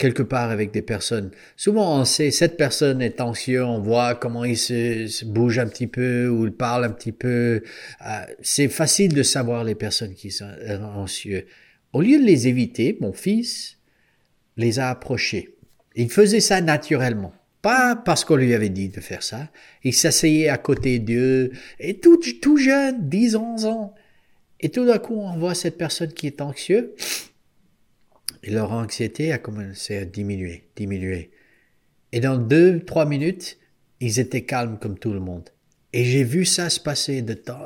quelque 0.00 0.22
part 0.22 0.50
avec 0.50 0.72
des 0.72 0.82
personnes. 0.82 1.30
Souvent, 1.56 2.00
on 2.00 2.04
sait, 2.04 2.30
cette 2.30 2.56
personne 2.56 3.02
est 3.02 3.20
anxieux, 3.20 3.64
on 3.64 3.78
voit 3.80 4.14
comment 4.14 4.44
il 4.44 4.56
se, 4.56 5.24
bouge 5.24 5.58
un 5.58 5.68
petit 5.68 5.86
peu 5.86 6.28
ou 6.28 6.46
il 6.46 6.52
parle 6.52 6.84
un 6.84 6.90
petit 6.90 7.12
peu. 7.12 7.62
Euh, 8.06 8.20
c'est 8.40 8.68
facile 8.68 9.14
de 9.14 9.22
savoir 9.22 9.62
les 9.62 9.76
personnes 9.76 10.14
qui 10.14 10.30
sont 10.30 10.50
anxieux. 10.96 11.46
Au 11.92 12.00
lieu 12.00 12.18
de 12.18 12.24
les 12.24 12.48
éviter, 12.48 12.96
mon 13.00 13.12
fils 13.12 13.76
les 14.56 14.78
a 14.78 14.90
approchés. 14.90 15.54
Il 15.94 16.10
faisait 16.10 16.40
ça 16.40 16.60
naturellement. 16.60 17.32
Pas 17.62 17.94
parce 17.94 18.24
qu'on 18.24 18.36
lui 18.36 18.54
avait 18.54 18.70
dit 18.70 18.88
de 18.88 19.00
faire 19.00 19.22
ça. 19.22 19.50
Il 19.84 19.92
s'asseyait 19.92 20.48
à 20.48 20.56
côté 20.56 20.98
d'eux, 20.98 21.52
et 21.78 21.98
tout, 21.98 22.18
tout 22.40 22.56
jeune, 22.56 23.08
10, 23.08 23.36
11 23.36 23.66
ans. 23.66 23.94
Et 24.60 24.70
tout 24.70 24.86
d'un 24.86 24.98
coup, 24.98 25.18
on 25.20 25.36
voit 25.36 25.54
cette 25.54 25.76
personne 25.76 26.12
qui 26.12 26.26
est 26.26 26.40
anxieuse 26.40 26.88
et 28.42 28.50
leur 28.50 28.72
anxiété 28.72 29.32
a 29.32 29.38
commencé 29.38 29.96
à 29.96 30.04
diminuer, 30.04 30.64
diminuer. 30.76 31.30
Et 32.12 32.20
dans 32.20 32.36
deux, 32.36 32.80
trois 32.80 33.06
minutes, 33.06 33.58
ils 34.00 34.18
étaient 34.18 34.42
calmes 34.42 34.78
comme 34.78 34.98
tout 34.98 35.12
le 35.12 35.20
monde. 35.20 35.50
Et 35.92 36.04
j'ai 36.04 36.24
vu 36.24 36.44
ça 36.44 36.70
se 36.70 36.80
passer 36.80 37.22
de 37.22 37.34
temps, 37.34 37.60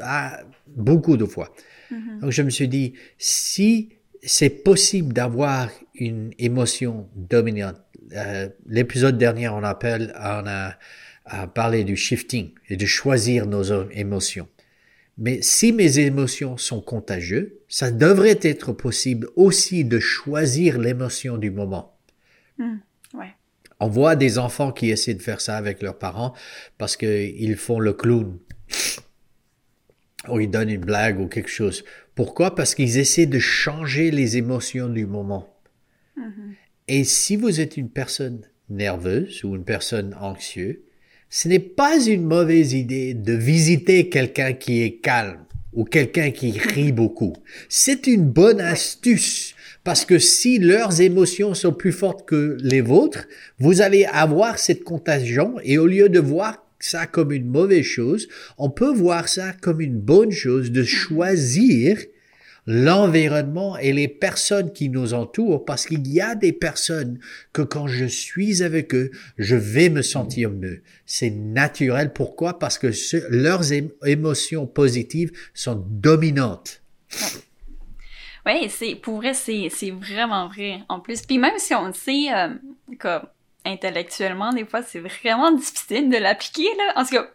à, 0.00 0.40
beaucoup 0.66 1.16
de 1.16 1.24
fois. 1.24 1.54
Mm-hmm. 1.92 2.20
Donc 2.20 2.30
je 2.32 2.42
me 2.42 2.50
suis 2.50 2.68
dit, 2.68 2.94
si 3.16 3.90
c'est 4.22 4.50
possible 4.50 5.12
d'avoir 5.12 5.70
une 5.94 6.32
émotion 6.38 7.08
dominante, 7.14 7.80
euh, 8.12 8.48
l'épisode 8.66 9.18
dernier 9.18 9.48
on 9.48 9.62
appelle, 9.62 10.12
on 10.16 10.46
a, 10.46 10.74
a 11.26 11.46
parlé 11.46 11.84
du 11.84 11.96
shifting 11.96 12.50
et 12.68 12.76
de 12.76 12.86
choisir 12.86 13.46
nos 13.46 13.88
émotions. 13.90 14.48
Mais 15.18 15.42
si 15.42 15.72
mes 15.72 15.98
émotions 15.98 16.56
sont 16.56 16.80
contagieuses, 16.80 17.50
ça 17.68 17.90
devrait 17.90 18.38
être 18.42 18.72
possible 18.72 19.28
aussi 19.34 19.84
de 19.84 19.98
choisir 19.98 20.78
l'émotion 20.78 21.36
du 21.38 21.50
moment. 21.50 21.98
Hmm, 22.56 22.76
ouais. 23.14 23.34
On 23.80 23.88
voit 23.88 24.14
des 24.14 24.38
enfants 24.38 24.70
qui 24.70 24.90
essaient 24.90 25.14
de 25.14 25.22
faire 25.22 25.40
ça 25.40 25.56
avec 25.56 25.82
leurs 25.82 25.98
parents 25.98 26.34
parce 26.78 26.96
qu'ils 26.96 27.56
font 27.56 27.80
le 27.80 27.92
clown. 27.92 28.38
Ou 30.28 30.40
ils 30.40 30.50
donnent 30.50 30.70
une 30.70 30.84
blague 30.84 31.20
ou 31.20 31.26
quelque 31.26 31.50
chose. 31.50 31.84
Pourquoi? 32.14 32.54
Parce 32.54 32.74
qu'ils 32.74 32.98
essaient 32.98 33.26
de 33.26 33.38
changer 33.38 34.10
les 34.10 34.36
émotions 34.36 34.88
du 34.88 35.06
moment. 35.06 35.52
Mm-hmm. 36.16 36.54
Et 36.88 37.04
si 37.04 37.36
vous 37.36 37.60
êtes 37.60 37.76
une 37.76 37.90
personne 37.90 38.42
nerveuse 38.68 39.42
ou 39.44 39.56
une 39.56 39.64
personne 39.64 40.14
anxieuse, 40.20 40.78
ce 41.30 41.48
n'est 41.48 41.58
pas 41.58 42.00
une 42.00 42.24
mauvaise 42.24 42.72
idée 42.72 43.14
de 43.14 43.34
visiter 43.34 44.08
quelqu'un 44.08 44.52
qui 44.52 44.82
est 44.82 44.96
calme 44.96 45.44
ou 45.72 45.84
quelqu'un 45.84 46.30
qui 46.30 46.52
rit 46.52 46.92
beaucoup. 46.92 47.34
C'est 47.68 48.06
une 48.06 48.24
bonne 48.24 48.60
astuce 48.60 49.54
parce 49.84 50.04
que 50.04 50.18
si 50.18 50.58
leurs 50.58 51.00
émotions 51.00 51.54
sont 51.54 51.72
plus 51.72 51.92
fortes 51.92 52.26
que 52.26 52.56
les 52.60 52.80
vôtres, 52.80 53.26
vous 53.58 53.80
allez 53.80 54.04
avoir 54.04 54.58
cette 54.58 54.84
contagion 54.84 55.56
et 55.62 55.78
au 55.78 55.86
lieu 55.86 56.08
de 56.08 56.20
voir 56.20 56.64
ça 56.80 57.06
comme 57.06 57.32
une 57.32 57.48
mauvaise 57.48 57.84
chose. 57.84 58.28
On 58.56 58.70
peut 58.70 58.92
voir 58.92 59.28
ça 59.28 59.52
comme 59.52 59.80
une 59.80 59.98
bonne 59.98 60.30
chose 60.30 60.70
de 60.70 60.82
choisir 60.82 61.98
l'environnement 62.70 63.78
et 63.78 63.94
les 63.94 64.08
personnes 64.08 64.74
qui 64.74 64.90
nous 64.90 65.14
entourent 65.14 65.64
parce 65.64 65.86
qu'il 65.86 66.06
y 66.06 66.20
a 66.20 66.34
des 66.34 66.52
personnes 66.52 67.18
que 67.54 67.62
quand 67.62 67.86
je 67.86 68.04
suis 68.04 68.62
avec 68.62 68.94
eux, 68.94 69.10
je 69.38 69.56
vais 69.56 69.88
me 69.88 70.02
sentir 70.02 70.50
mieux. 70.50 70.82
C'est 71.06 71.30
naturel. 71.30 72.12
Pourquoi? 72.12 72.58
Parce 72.58 72.76
que 72.76 72.88
leurs 73.30 73.72
émotions 74.04 74.66
positives 74.66 75.32
sont 75.54 75.82
dominantes. 75.88 76.82
Oui, 78.44 78.68
c'est 78.68 78.96
pour 78.96 79.16
vrai, 79.16 79.32
c'est 79.32 79.90
vraiment 79.90 80.48
vrai. 80.48 80.80
En 80.90 81.00
plus, 81.00 81.22
puis 81.22 81.38
même 81.38 81.58
si 81.58 81.74
on 81.74 81.90
sait, 81.94 82.26
euh, 82.34 82.48
comme 82.98 83.22
intellectuellement, 83.68 84.52
des 84.52 84.64
fois, 84.64 84.82
c'est 84.82 85.00
vraiment 85.00 85.52
difficile 85.52 86.08
de 86.08 86.16
l'appliquer, 86.16 86.68
là. 86.76 87.00
En 87.00 87.04
tout 87.04 87.14
cas, 87.14 87.26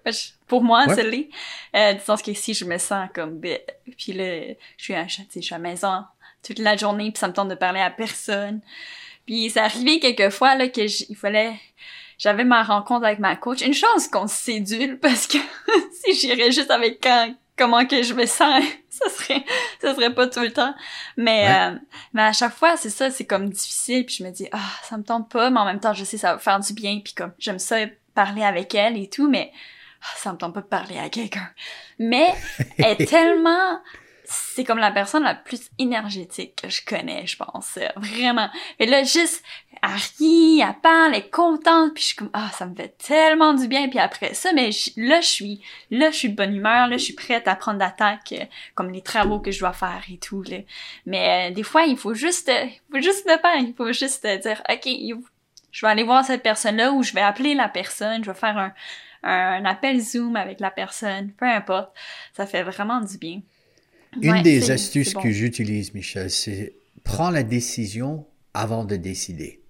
pour 0.47 0.63
moi, 0.63 0.85
c'est 0.93 1.03
l'est. 1.03 1.29
Euh, 1.75 1.93
du 1.93 1.99
sens 2.01 2.21
que 2.21 2.33
si 2.33 2.53
je 2.53 2.65
me 2.65 2.77
sens 2.77 3.09
comme... 3.13 3.39
Puis 3.39 4.13
là, 4.13 4.53
je 4.77 4.83
suis, 4.83 4.93
à, 4.93 5.07
je 5.07 5.21
suis 5.41 5.53
à 5.53 5.57
la 5.57 5.59
maison 5.59 6.03
toute 6.43 6.59
la 6.59 6.75
journée, 6.75 7.11
puis 7.11 7.19
ça 7.19 7.27
me 7.27 7.33
tente 7.33 7.49
de 7.49 7.55
parler 7.55 7.79
à 7.79 7.89
personne. 7.89 8.61
Puis 9.25 9.49
c'est 9.49 9.59
arrivé 9.59 9.99
quelques 9.99 10.31
fois, 10.31 10.55
là, 10.55 10.67
que 10.67 10.81
il 10.81 11.15
fallait... 11.15 11.53
J'avais 12.17 12.43
ma 12.43 12.63
rencontre 12.63 13.05
avec 13.05 13.19
ma 13.19 13.35
coach. 13.35 13.61
Une 13.61 13.73
chance 13.73 14.07
qu'on 14.07 14.27
se 14.27 14.35
sédule, 14.35 14.99
parce 15.01 15.27
que 15.27 15.37
si 15.91 16.13
j'irais 16.13 16.51
juste 16.51 16.71
avec 16.71 17.01
quand 17.01 17.33
comment 17.63 17.85
que 17.85 18.03
je 18.03 18.13
me 18.13 18.25
sens, 18.25 18.61
ça 18.89 19.09
serait 19.09 19.43
ça 19.81 19.95
serait 19.95 20.13
pas 20.13 20.27
tout 20.27 20.41
le 20.41 20.51
temps. 20.51 20.73
Mais 21.15 21.47
euh, 21.49 21.75
mais 22.13 22.23
à 22.23 22.33
chaque 22.33 22.53
fois, 22.53 22.75
c'est 22.75 22.89
ça, 22.89 23.09
c'est 23.09 23.25
comme 23.25 23.49
difficile 23.49 24.05
puis 24.05 24.15
je 24.19 24.23
me 24.23 24.31
dis 24.31 24.47
ah, 24.51 24.59
ça 24.83 24.97
me 24.97 25.03
tente 25.03 25.31
pas, 25.31 25.49
mais 25.49 25.59
en 25.59 25.65
même 25.65 25.79
temps, 25.79 25.93
je 25.93 26.03
sais 26.03 26.17
ça 26.17 26.33
va 26.33 26.39
faire 26.39 26.59
du 26.59 26.73
bien 26.73 26.99
puis 27.03 27.13
comme 27.13 27.31
j'aime 27.39 27.59
ça 27.59 27.77
parler 28.13 28.43
avec 28.43 28.75
elle 28.75 28.97
et 28.97 29.09
tout, 29.09 29.29
mais 29.29 29.51
ah, 30.01 30.13
ça 30.17 30.33
me 30.33 30.37
tente 30.37 30.53
pas 30.53 30.61
de 30.61 30.65
parler 30.65 30.99
à 30.99 31.09
quelqu'un. 31.09 31.49
Mais 31.99 32.33
elle 32.77 33.01
est 33.01 33.05
tellement 33.09 33.79
c'est 34.33 34.63
comme 34.63 34.77
la 34.77 34.91
personne 34.91 35.23
la 35.23 35.35
plus 35.35 35.69
énergétique 35.79 36.61
que 36.61 36.69
je 36.69 36.83
connais, 36.85 37.25
je 37.25 37.37
pense. 37.37 37.77
Vraiment. 37.95 38.49
Et 38.79 38.85
là, 38.85 39.03
juste, 39.03 39.43
elle 39.81 39.89
rit, 40.19 40.61
elle 40.61 40.73
parle, 40.81 41.13
elle 41.13 41.19
est 41.19 41.29
contente, 41.29 41.93
puis 41.93 42.01
je 42.01 42.07
suis 42.07 42.15
comme, 42.15 42.29
ah, 42.33 42.49
ça 42.53 42.65
me 42.65 42.75
fait 42.75 42.97
tellement 42.97 43.53
du 43.53 43.67
bien. 43.67 43.89
Puis 43.89 43.99
après 43.99 44.33
ça, 44.33 44.51
mais 44.53 44.69
là, 44.97 45.21
je 45.21 45.27
suis, 45.27 45.61
là, 45.91 46.11
je 46.11 46.15
suis 46.15 46.29
de 46.29 46.35
bonne 46.35 46.55
humeur, 46.55 46.87
là, 46.87 46.97
je 46.97 47.03
suis 47.03 47.13
prête 47.13 47.47
à 47.47 47.55
prendre 47.55 47.79
l'attaque, 47.79 48.33
euh, 48.33 48.45
comme 48.75 48.91
les 48.91 49.01
travaux 49.01 49.39
que 49.39 49.51
je 49.51 49.59
dois 49.59 49.73
faire 49.73 50.03
et 50.11 50.17
tout, 50.17 50.43
là. 50.43 50.57
Mais 51.05 51.49
euh, 51.49 51.53
des 51.53 51.63
fois, 51.63 51.83
il 51.83 51.97
faut 51.97 52.13
juste, 52.13 52.49
euh, 52.49 52.65
il 52.65 52.91
faut 52.91 53.01
juste 53.01 53.25
le 53.29 53.37
faire. 53.37 53.57
Il 53.57 53.73
faut 53.75 53.91
juste 53.91 54.25
dire, 54.25 54.61
OK, 54.69 54.89
je 55.71 55.85
vais 55.85 55.91
aller 55.91 56.03
voir 56.03 56.23
cette 56.23 56.43
personne-là 56.43 56.91
ou 56.91 57.03
je 57.03 57.13
vais 57.13 57.21
appeler 57.21 57.55
la 57.55 57.67
personne, 57.67 58.23
je 58.23 58.31
vais 58.31 58.37
faire 58.37 58.57
un, 58.57 58.73
un 59.23 59.65
appel 59.65 59.99
Zoom 59.99 60.35
avec 60.35 60.59
la 60.59 60.71
personne, 60.71 61.31
peu 61.33 61.45
importe. 61.45 61.91
Ça 62.33 62.45
fait 62.45 62.63
vraiment 62.63 63.01
du 63.01 63.17
bien. 63.17 63.41
Une 64.21 64.41
des 64.41 64.71
astuces 64.71 65.13
que 65.13 65.31
j'utilise, 65.31 65.93
Michel, 65.93 66.29
c'est 66.29 66.73
prends 67.03 67.29
la 67.29 67.43
décision 67.43 68.25
avant 68.53 68.85
de 68.85 68.95
décider. 68.95 69.61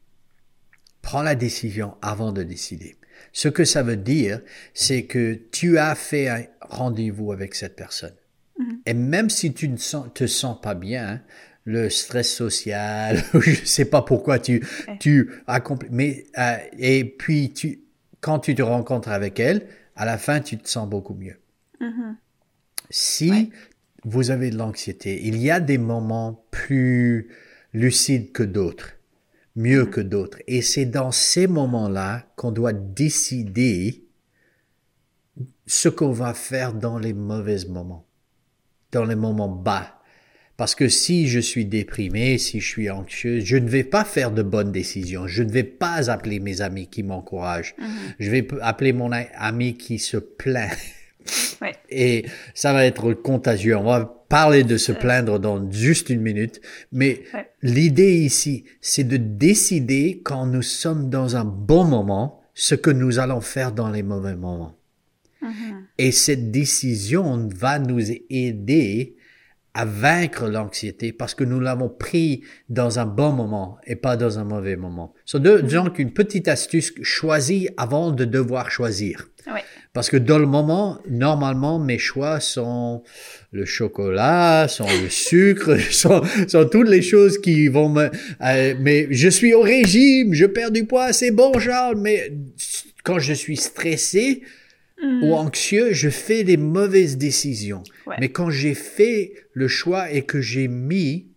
Prends 1.02 1.22
la 1.22 1.36
décision 1.36 1.96
avant 2.02 2.32
de 2.32 2.44
décider. 2.44 2.96
Ce 3.32 3.48
que 3.48 3.66
ça 3.66 3.84
veut 3.84 3.98
dire, 3.98 4.42
c'est 4.74 5.04
que 5.04 5.40
tu 5.52 5.78
as 5.78 5.96
fait 5.96 6.28
un 6.30 6.44
rendez-vous 6.62 7.32
avec 7.32 7.56
cette 7.56 7.76
personne. 7.76 8.14
Mm-hmm. 8.60 8.78
Et 8.86 8.94
même 8.94 9.30
si 9.30 9.54
tu 9.54 9.70
ne 9.70 9.78
te 10.14 10.28
sens 10.28 10.60
pas 10.62 10.76
bien, 10.76 11.22
le 11.66 11.90
stress 11.90 12.34
social, 12.34 13.24
je 13.34 13.66
sais 13.66 13.86
pas 13.86 14.02
pourquoi 14.02 14.40
tu, 14.40 14.66
tu 15.00 15.32
accomplis, 15.48 15.90
mais, 15.92 16.26
euh, 16.38 16.58
et 16.78 17.06
puis 17.06 17.54
tu, 17.54 17.82
quand 18.22 18.40
tu 18.40 18.56
te 18.56 18.62
rencontres 18.62 19.10
avec 19.10 19.40
elle, 19.40 19.68
à 19.96 20.06
la 20.06 20.18
fin, 20.18 20.42
tu 20.42 20.58
te 20.58 20.68
sens 20.68 20.90
beaucoup 20.90 21.14
mieux. 21.14 21.38
Mm-hmm. 21.82 22.16
Si 22.90 23.52
vous 24.06 24.32
avez 24.32 24.50
de 24.50 24.58
l'anxiété, 24.58 25.22
il 25.26 25.38
y 25.38 25.50
a 25.52 25.60
des 25.60 25.78
moments 25.78 26.46
plus 26.52 27.30
lucides 27.74 28.32
que 28.32 28.44
d'autres, 28.44 28.94
mieux 29.56 29.86
que 29.86 30.02
d'autres. 30.02 30.40
Et 30.48 30.62
c'est 30.62 30.86
dans 30.86 31.12
ces 31.12 31.48
moments-là 31.48 32.28
qu'on 32.36 32.52
doit 32.52 32.74
décider 32.74 34.06
ce 35.66 35.90
qu'on 35.90 36.12
va 36.12 36.34
faire 36.34 36.74
dans 36.74 37.00
les 37.00 37.14
mauvais 37.14 37.66
moments, 37.70 38.06
dans 38.92 39.06
les 39.06 39.16
moments 39.16 39.50
bas. 39.50 40.00
Parce 40.56 40.76
que 40.76 40.88
si 40.88 41.28
je 41.28 41.40
suis 41.40 41.66
déprimé, 41.66 42.38
si 42.38 42.60
je 42.60 42.68
suis 42.68 42.90
anxieux, 42.90 43.40
je 43.40 43.58
ne 43.58 43.68
vais 43.68 43.84
pas 43.84 44.06
faire 44.06 44.32
de 44.32 44.44
bonnes 44.44 44.72
décisions. 44.72 45.28
Je 45.28 45.42
ne 45.42 45.52
vais 45.52 45.64
pas 45.64 46.12
appeler 46.12 46.40
mes 46.40 46.62
amis 46.62 46.88
qui 46.88 47.02
m'encouragent. 47.02 47.74
Mm-hmm. 47.80 48.16
Je 48.20 48.30
vais 48.30 48.48
appeler 48.62 48.94
mon 48.94 49.12
ami 49.12 49.78
qui 49.78 49.98
se 49.98 50.18
plaint. 50.18 50.78
Et 51.90 52.26
ça 52.54 52.74
va 52.74 52.86
être 52.86 53.14
contagieux. 53.14 53.78
On 53.78 53.84
va 53.84 54.26
parler 54.30 54.64
de 54.64 54.78
se 54.78 54.92
plaindre 54.92 55.40
dans 55.40 55.72
juste 55.72 56.10
une 56.10 56.22
minute. 56.22 56.62
Mais 56.92 57.24
l'idée 57.62 58.16
ici, 58.16 58.66
c'est 58.82 59.04
de 59.04 59.18
décider 59.18 60.22
quand 60.24 60.46
nous 60.46 60.62
sommes 60.62 61.10
dans 61.10 61.36
un 61.36 61.46
bon 61.46 61.86
moment, 61.86 62.42
ce 62.54 62.76
que 62.76 62.90
nous 62.90 63.20
allons 63.20 63.42
faire 63.42 63.72
dans 63.72 63.90
les 63.90 64.04
mauvais 64.04 64.36
moments. 64.36 64.76
Mm-hmm. 65.42 65.76
Et 65.98 66.12
cette 66.12 66.52
décision 66.52 67.48
va 67.54 67.80
nous 67.80 68.12
aider 68.30 69.16
à 69.74 69.86
vaincre 69.86 70.48
l'anxiété 70.48 71.12
parce 71.12 71.34
que 71.34 71.44
nous 71.44 71.60
l'avons 71.60 71.90
pris 71.90 72.44
dans 72.70 73.00
un 73.00 73.06
bon 73.06 73.32
moment 73.32 73.78
et 73.88 73.96
pas 73.96 74.18
dans 74.18 74.38
un 74.38 74.44
mauvais 74.44 74.76
moment. 74.76 75.14
So, 75.26 75.40
donc, 75.40 76.00
une 76.00 76.14
petite 76.14 76.48
astuce, 76.48 76.94
choisis 77.02 77.70
avant 77.78 78.12
de 78.12 78.26
devoir 78.26 78.70
choisir. 78.70 79.30
Parce 79.92 80.10
que 80.10 80.18
dans 80.18 80.40
le 80.40 80.46
moment, 80.46 81.00
normalement, 81.10 81.78
mes 81.78 82.00
choix 82.00 82.40
sont 82.40 83.04
le 83.52 83.66
chocolat, 83.66 84.68
sont 84.68 84.88
le 84.88 85.10
sucre, 85.10 85.78
sont, 85.92 86.24
sont 86.48 86.66
toutes 86.66 86.88
les 86.88 87.02
choses 87.02 87.40
qui 87.40 87.68
vont 87.68 87.90
me... 87.90 88.10
Euh, 88.42 88.74
mais 88.80 89.08
je 89.12 89.30
suis 89.30 89.54
au 89.54 89.62
régime, 89.62 90.34
je 90.34 90.46
perds 90.46 90.72
du 90.72 90.86
poids, 90.86 91.14
c'est 91.14 91.32
bon, 91.32 91.60
Charles, 91.60 91.98
mais 92.00 92.32
quand 93.04 93.20
je 93.20 93.34
suis 93.34 93.58
stressé, 93.58 94.42
ou 95.04 95.28
mm. 95.28 95.34
anxieux, 95.34 95.94
je 95.94 96.10
fais 96.10 96.44
des 96.44 96.58
mauvaises 96.58 97.18
décisions. 97.18 97.84
Mais 98.20 98.30
quand 98.30 98.50
j'ai 98.50 98.74
fait 98.74 99.34
le 99.54 99.68
choix 99.68 100.12
et 100.12 100.24
que 100.24 100.42
j'ai 100.42 100.68
mis 100.68 101.28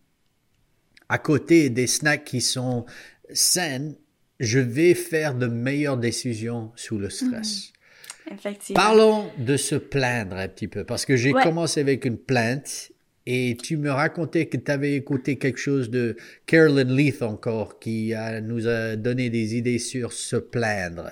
à 1.09 1.19
côté 1.19 1.71
des 1.71 1.87
snacks 1.87 2.25
qui 2.25 2.41
sont 2.41 2.87
sains, 3.33 3.93
je 4.41 4.59
vais 4.59 4.95
faire 4.95 5.35
de 5.35 5.47
meilleures 5.47 5.97
décisions 5.97 6.73
sous 6.77 6.99
le 6.99 7.11
stress. 7.11 7.69
Mm. 7.69 8.35
Effectivement. 8.35 8.83
Parlons 8.83 9.31
de 9.39 9.57
se 9.57 9.77
plaindre 9.77 10.37
un 10.37 10.49
petit 10.49 10.67
peu, 10.67 10.85
parce 10.85 11.05
que 11.05 11.17
j'ai 11.17 11.33
commencé 11.33 11.81
avec 11.81 12.05
une 12.05 12.19
plainte 12.19 12.91
et 13.25 13.57
tu 13.61 13.77
me 13.77 13.91
racontais 13.91 14.47
que 14.47 14.57
tu 14.57 14.71
avais 14.71 14.95
écouté 14.95 15.37
quelque 15.37 15.59
chose 15.59 15.91
de 15.91 16.17
Carolyn 16.47 16.85
Leith 16.85 17.23
encore, 17.23 17.79
qui 17.79 18.15
nous 18.43 18.67
a 18.69 18.97
donné 18.97 19.31
des 19.31 19.57
idées 19.57 19.79
sur 19.79 20.13
se 20.13 20.37
plaindre. 20.37 21.11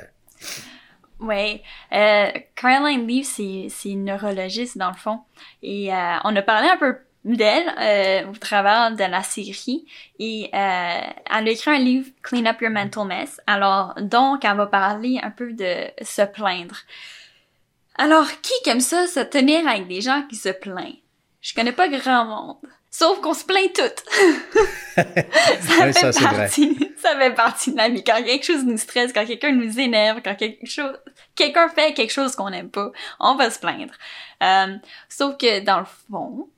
Oui, 1.25 1.63
euh, 1.93 2.31
Caroline 2.55 3.07
Leaf, 3.07 3.27
c'est 3.27 3.89
une 3.89 4.05
neurologiste 4.05 4.77
dans 4.77 4.91
le 4.91 4.97
fond. 4.97 5.21
Et 5.63 5.91
euh, 5.91 6.17
on 6.25 6.37
a 6.37 6.43
parlé 6.43 6.69
un 6.69 6.77
peu 6.77 6.99
d'elle 7.25 7.73
euh, 7.81 8.31
au 8.31 8.37
travers 8.37 8.93
de 8.93 9.05
la 9.05 9.23
série. 9.23 9.87
Et 10.19 10.51
euh, 10.53 11.01
elle 11.31 11.49
a 11.49 11.51
écrit 11.51 11.71
un 11.71 11.79
livre, 11.79 12.11
Clean 12.23 12.45
Up 12.45 12.61
Your 12.61 12.71
Mental 12.71 13.07
Mess. 13.07 13.41
Alors, 13.47 13.95
donc, 14.03 14.45
elle 14.45 14.57
va 14.57 14.67
parler 14.67 15.19
un 15.23 15.31
peu 15.31 15.55
de 15.55 15.87
se 16.03 16.23
plaindre. 16.23 16.77
Alors, 17.97 18.29
qui 18.43 18.53
comme 18.63 18.81
ça 18.81 19.07
se 19.07 19.21
tenir 19.21 19.67
avec 19.67 19.89
des 19.89 20.03
gens 20.03 20.27
qui 20.29 20.37
se 20.37 20.51
plaignent? 20.51 21.01
Je 21.41 21.55
connais 21.55 21.73
pas 21.73 21.89
grand 21.89 22.27
monde. 22.27 22.71
Sauf 22.97 23.21
qu'on 23.21 23.35
se 23.35 23.45
plaint 23.45 23.73
toutes. 23.73 24.05
ça, 24.95 25.93
fait 25.93 26.23
partie, 26.23 26.93
ça 26.97 27.19
fait 27.19 27.35
partie 27.35 27.73
de 27.73 27.77
la 27.77 27.89
vie. 27.89 28.05
Quand 28.05 28.23
quelque 28.23 28.45
chose 28.45 28.65
nous 28.65 28.77
stresse, 28.77 29.13
quand 29.13 29.27
quelqu'un 29.27 29.51
nous 29.51 29.81
énerve, 29.81 30.21
quand 30.25 30.37
quelque 30.37 30.65
chose, 30.65 30.97
quelqu'un 31.35 31.69
fait 31.69 31.93
quelque 31.93 32.13
chose 32.13 32.37
qu'on 32.37 32.51
n'aime 32.51 32.71
pas, 32.71 32.93
on 33.19 33.35
va 33.35 33.51
se 33.51 33.59
plaindre. 33.59 33.93
Euh, 34.45 34.77
sauf 35.09 35.37
que 35.39 35.59
dans 35.65 35.81
le 35.81 35.87
fond, 35.87 36.49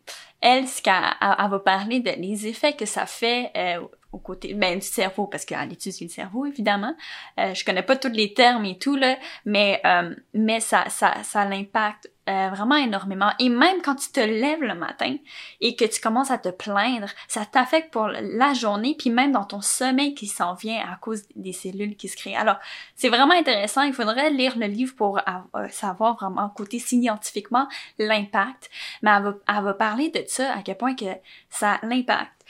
elle, 0.43 0.69
ce 0.69 0.83
qu'elle 0.83 0.93
va 0.93 1.59
parler 1.65 2.01
de 2.01 2.11
les 2.11 2.47
effets 2.47 2.75
que 2.75 2.85
ça 2.85 3.07
fait 3.07 3.51
euh, 3.57 3.81
au 4.13 4.19
côté 4.19 4.53
ben, 4.53 4.79
du 4.79 4.87
cerveau, 4.87 5.27
parce 5.27 5.47
qu'elle 5.47 5.73
étudie 5.73 6.05
le 6.05 6.11
cerveau, 6.11 6.45
évidemment. 6.45 6.95
Euh, 7.41 7.55
je 7.55 7.65
connais 7.65 7.83
pas 7.83 7.97
tous 7.97 8.13
les 8.13 8.35
termes 8.35 8.67
et 8.67 8.77
tout, 8.77 8.97
là, 8.97 9.17
mais, 9.47 9.81
euh, 9.87 10.15
mais 10.35 10.61
ça, 10.61 10.85
ça, 10.91 11.15
ça 11.23 11.47
l'impacte 11.47 12.11
euh, 12.29 12.49
vraiment 12.51 12.77
énormément. 12.77 13.31
Et 13.39 13.49
même 13.49 13.83
quand 13.83 13.95
tu 13.95 14.11
te 14.11 14.21
lèves 14.21 14.63
le 14.63 14.75
matin 14.75 15.17
et 15.61 15.77
que 15.77 15.85
tu 15.85 16.01
commences 16.01 16.31
à 16.31 16.39
te 16.39 16.49
plaindre, 16.49 17.09
ça 17.29 17.45
t'affecte 17.45 17.93
pour 17.93 18.09
la 18.09 18.53
journée, 18.53 18.97
puis 18.99 19.11
même 19.11 19.33
dans 19.33 19.45
ton 19.45 19.61
sommeil 19.61 20.15
qui 20.15 20.27
s'en 20.27 20.55
vient 20.55 20.81
à 20.81 20.97
cause 20.97 21.23
des 21.37 21.53
cellules 21.53 21.97
qui 21.97 22.09
se 22.09 22.17
créent. 22.17 22.37
Alors, 22.37 22.57
c'est 22.97 23.09
vraiment 23.09 23.35
intéressant. 23.35 23.83
Il 23.83 23.93
faudrait 23.93 24.31
lire 24.31 24.59
le 24.59 24.67
livre 24.67 24.95
pour 24.97 25.19
euh, 25.19 25.69
savoir 25.71 26.17
vraiment 26.17 26.49
côté 26.49 26.79
scientifiquement 26.79 27.69
l'impact. 27.99 28.71
Mais 29.03 29.11
elle 29.17 29.23
va, 29.23 29.35
elle 29.49 29.65
va 29.65 29.75
parler 29.75 30.11
de 30.11 30.25
ça, 30.27 30.53
à 30.53 30.63
quel 30.63 30.77
point 30.77 30.95
que 30.95 31.05
ça 31.49 31.79
l'impacte. 31.83 32.45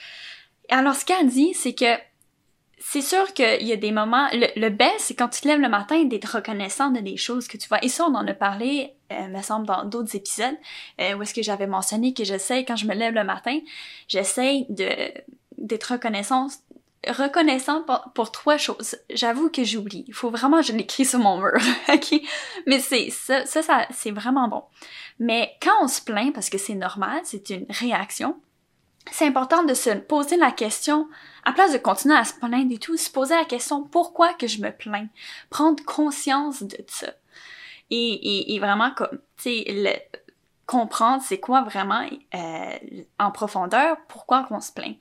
Alors, 0.71 0.95
ce 0.95 1.05
qu'elle 1.05 1.29
dit, 1.29 1.55
c'est 1.55 1.75
que 1.75 1.97
c'est 2.79 3.01
sûr 3.01 3.33
qu'il 3.33 3.67
y 3.67 3.73
a 3.73 3.77
des 3.77 3.93
moments. 3.93 4.29
Le, 4.33 4.47
le 4.57 4.77
c'est 4.99 5.15
quand 5.15 5.29
tu 5.29 5.41
te 5.41 5.49
lèves 5.49 5.61
le 5.61 5.69
matin 5.69 6.05
d'être 6.05 6.37
reconnaissant 6.37 6.91
de 6.91 7.01
des 7.01 7.17
choses 7.17 7.49
que 7.49 7.57
tu 7.57 7.69
vois. 7.69 7.83
Et 7.83 7.89
ça, 7.89 8.05
on 8.05 8.15
en 8.15 8.27
a 8.27 8.35
parlé, 8.35 8.95
euh, 9.13 9.29
me 9.29 9.41
semble, 9.43 9.67
dans 9.67 9.85
d'autres 9.85 10.15
épisodes, 10.15 10.57
euh, 11.01 11.15
où 11.15 11.23
est-ce 11.23 11.33
que 11.33 11.43
j'avais 11.43 11.67
mentionné 11.67 12.13
que 12.13 12.25
j'essaie, 12.25 12.65
quand 12.65 12.77
je 12.77 12.87
me 12.87 12.95
lève 12.95 13.15
le 13.15 13.25
matin, 13.25 13.59
j'essaie 14.09 14.67
de 14.69 14.89
d'être 15.59 15.93
reconnaissant 15.93 16.49
reconnaissant 17.09 17.83
pour, 17.83 18.11
pour 18.15 18.33
trois 18.33 18.57
choses. 18.57 18.97
J'avoue 19.11 19.49
que 19.49 19.65
j'oublie. 19.65 20.05
Il 20.09 20.15
faut 20.15 20.31
vraiment 20.31 20.59
que 20.59 20.67
je 20.67 20.73
l'écris 20.73 21.05
sur 21.05 21.19
mon 21.19 21.39
mur, 21.39 21.59
ok? 21.93 22.21
Mais 22.67 22.81
c'est 22.81 23.11
ça, 23.11 23.47
ça, 23.47 23.63
ça 23.63 23.87
c'est 23.91 24.11
vraiment 24.11 24.49
bon. 24.49 24.65
Mais 25.19 25.57
quand 25.63 25.83
on 25.83 25.89
se 25.89 26.03
plaint, 26.03 26.35
parce 26.35 26.51
que 26.51 26.59
c'est 26.59 26.75
normal, 26.75 27.21
c'est 27.25 27.51
une 27.51 27.67
réaction, 27.71 28.37
c'est 29.13 29.27
important 29.27 29.63
de 29.63 29.75
se 29.75 29.91
poser 29.91 30.37
la 30.37 30.51
question, 30.51 31.09
à 31.47 31.53
place 31.53 31.73
de 31.73 31.79
continuer 31.79 32.17
à 32.17 32.25
se 32.25 32.35
plaindre 32.35 32.73
et 32.73 32.79
tout, 32.79 32.97
se 32.97 33.09
poser 33.09 33.37
la 33.37 33.45
question 33.45 33.85
pourquoi 33.85 34.35
que 34.35 34.47
je 34.47 34.61
me 34.61 34.71
plains, 34.71 35.07
prendre 35.49 35.83
conscience 35.85 36.63
de 36.63 36.77
ça. 36.89 37.07
Et, 37.91 37.97
et, 37.97 38.55
et 38.55 38.59
vraiment 38.59 38.91
comme, 38.91 39.21
tu 39.37 39.65
sais, 39.65 40.09
comprendre 40.67 41.23
c'est 41.23 41.39
quoi 41.39 41.63
vraiment 41.63 42.05
euh, 42.35 42.79
en 43.21 43.31
profondeur, 43.31 43.97
pourquoi 44.09 44.43
qu'on 44.43 44.61
se 44.61 44.73
plaint. 44.73 44.97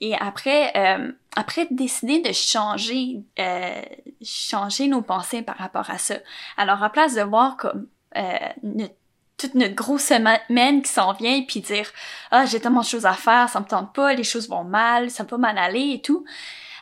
Et 0.00 0.14
après, 0.14 0.72
euh, 0.74 1.12
après 1.36 1.68
décider 1.70 2.20
de 2.22 2.32
changer, 2.32 3.22
euh, 3.38 3.82
changer 4.22 4.88
nos 4.88 5.02
pensées 5.02 5.42
par 5.42 5.58
rapport 5.58 5.90
à 5.90 5.98
ça. 5.98 6.14
Alors 6.56 6.82
à 6.82 6.90
place 6.90 7.14
de 7.14 7.22
voir 7.22 7.58
comme 7.58 7.86
euh, 8.16 8.38
notre 8.62 8.94
toute 9.40 9.54
notre 9.54 9.74
grosse 9.74 10.04
semaine 10.04 10.82
qui 10.82 10.90
s'en 10.90 11.12
vient 11.12 11.42
puis 11.42 11.60
dire 11.60 11.90
ah 12.30 12.44
j'ai 12.46 12.60
tellement 12.60 12.80
de 12.80 12.86
choses 12.86 13.06
à 13.06 13.14
faire 13.14 13.48
ça 13.48 13.60
me 13.60 13.66
tente 13.66 13.94
pas 13.94 14.14
les 14.14 14.24
choses 14.24 14.48
vont 14.48 14.64
mal 14.64 15.10
ça 15.10 15.24
pas 15.24 15.38
mal 15.38 15.58
aller 15.58 15.94
et 15.94 16.02
tout 16.02 16.24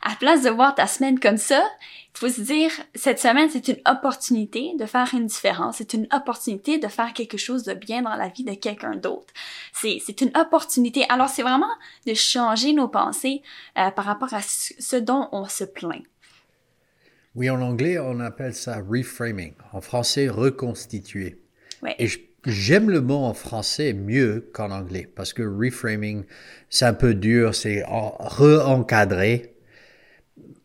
à 0.02 0.14
place 0.14 0.42
de 0.42 0.50
voir 0.50 0.74
ta 0.74 0.86
semaine 0.86 1.18
comme 1.18 1.38
ça 1.38 1.62
il 2.14 2.18
faut 2.18 2.28
se 2.28 2.40
dire 2.40 2.70
cette 2.94 3.20
semaine 3.20 3.48
c'est 3.48 3.68
une 3.68 3.78
opportunité 3.86 4.72
de 4.78 4.86
faire 4.86 5.08
une 5.12 5.26
différence 5.26 5.76
c'est 5.76 5.94
une 5.94 6.08
opportunité 6.12 6.78
de 6.78 6.88
faire 6.88 7.12
quelque 7.12 7.36
chose 7.36 7.62
de 7.62 7.74
bien 7.74 8.02
dans 8.02 8.14
la 8.14 8.28
vie 8.28 8.44
de 8.44 8.54
quelqu'un 8.54 8.96
d'autre. 8.96 9.32
C'est 9.72 9.98
c'est 10.04 10.20
une 10.20 10.36
opportunité. 10.36 11.04
Alors 11.08 11.28
c'est 11.28 11.42
vraiment 11.42 11.70
de 12.06 12.14
changer 12.14 12.72
nos 12.72 12.88
pensées 12.88 13.42
euh, 13.76 13.90
par 13.90 14.04
rapport 14.04 14.34
à 14.34 14.40
ce 14.42 14.96
dont 14.96 15.28
on 15.32 15.46
se 15.46 15.64
plaint. 15.64 16.02
Oui 17.34 17.48
en 17.50 17.60
anglais 17.60 17.98
on 17.98 18.20
appelle 18.20 18.54
ça 18.54 18.80
reframing. 18.80 19.54
En 19.72 19.80
français 19.80 20.28
reconstituer. 20.28 21.40
Ouais. 21.80 21.94
et 22.00 22.08
je 22.08 22.18
J'aime 22.46 22.88
le 22.90 23.00
mot 23.00 23.24
en 23.24 23.34
français 23.34 23.92
mieux 23.92 24.48
qu'en 24.52 24.70
anglais 24.70 25.08
parce 25.14 25.32
que 25.32 25.42
reframing, 25.42 26.24
c'est 26.70 26.84
un 26.84 26.94
peu 26.94 27.14
dur, 27.14 27.54
c'est 27.54 27.82
re-encadrer, 27.86 29.54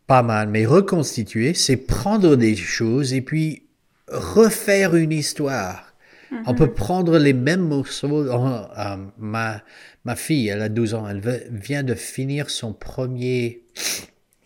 pas 0.06 0.22
mal, 0.22 0.48
mais 0.48 0.66
reconstituer, 0.66 1.52
c'est 1.54 1.76
prendre 1.76 2.36
des 2.36 2.54
choses 2.54 3.12
et 3.12 3.22
puis 3.22 3.64
refaire 4.08 4.94
une 4.94 5.12
histoire. 5.12 5.94
Mm 6.30 6.36
-hmm. 6.36 6.42
On 6.46 6.54
peut 6.54 6.72
prendre 6.72 7.18
les 7.18 7.32
mêmes 7.32 7.66
morceaux. 7.66 8.22
Euh, 8.26 8.96
ma, 9.18 9.62
ma 10.04 10.16
fille, 10.16 10.48
elle 10.48 10.62
a 10.62 10.68
12 10.68 10.94
ans, 10.94 11.08
elle 11.08 11.22
vient 11.50 11.82
de 11.82 11.94
finir 11.94 12.50
son 12.50 12.72
premier 12.72 13.62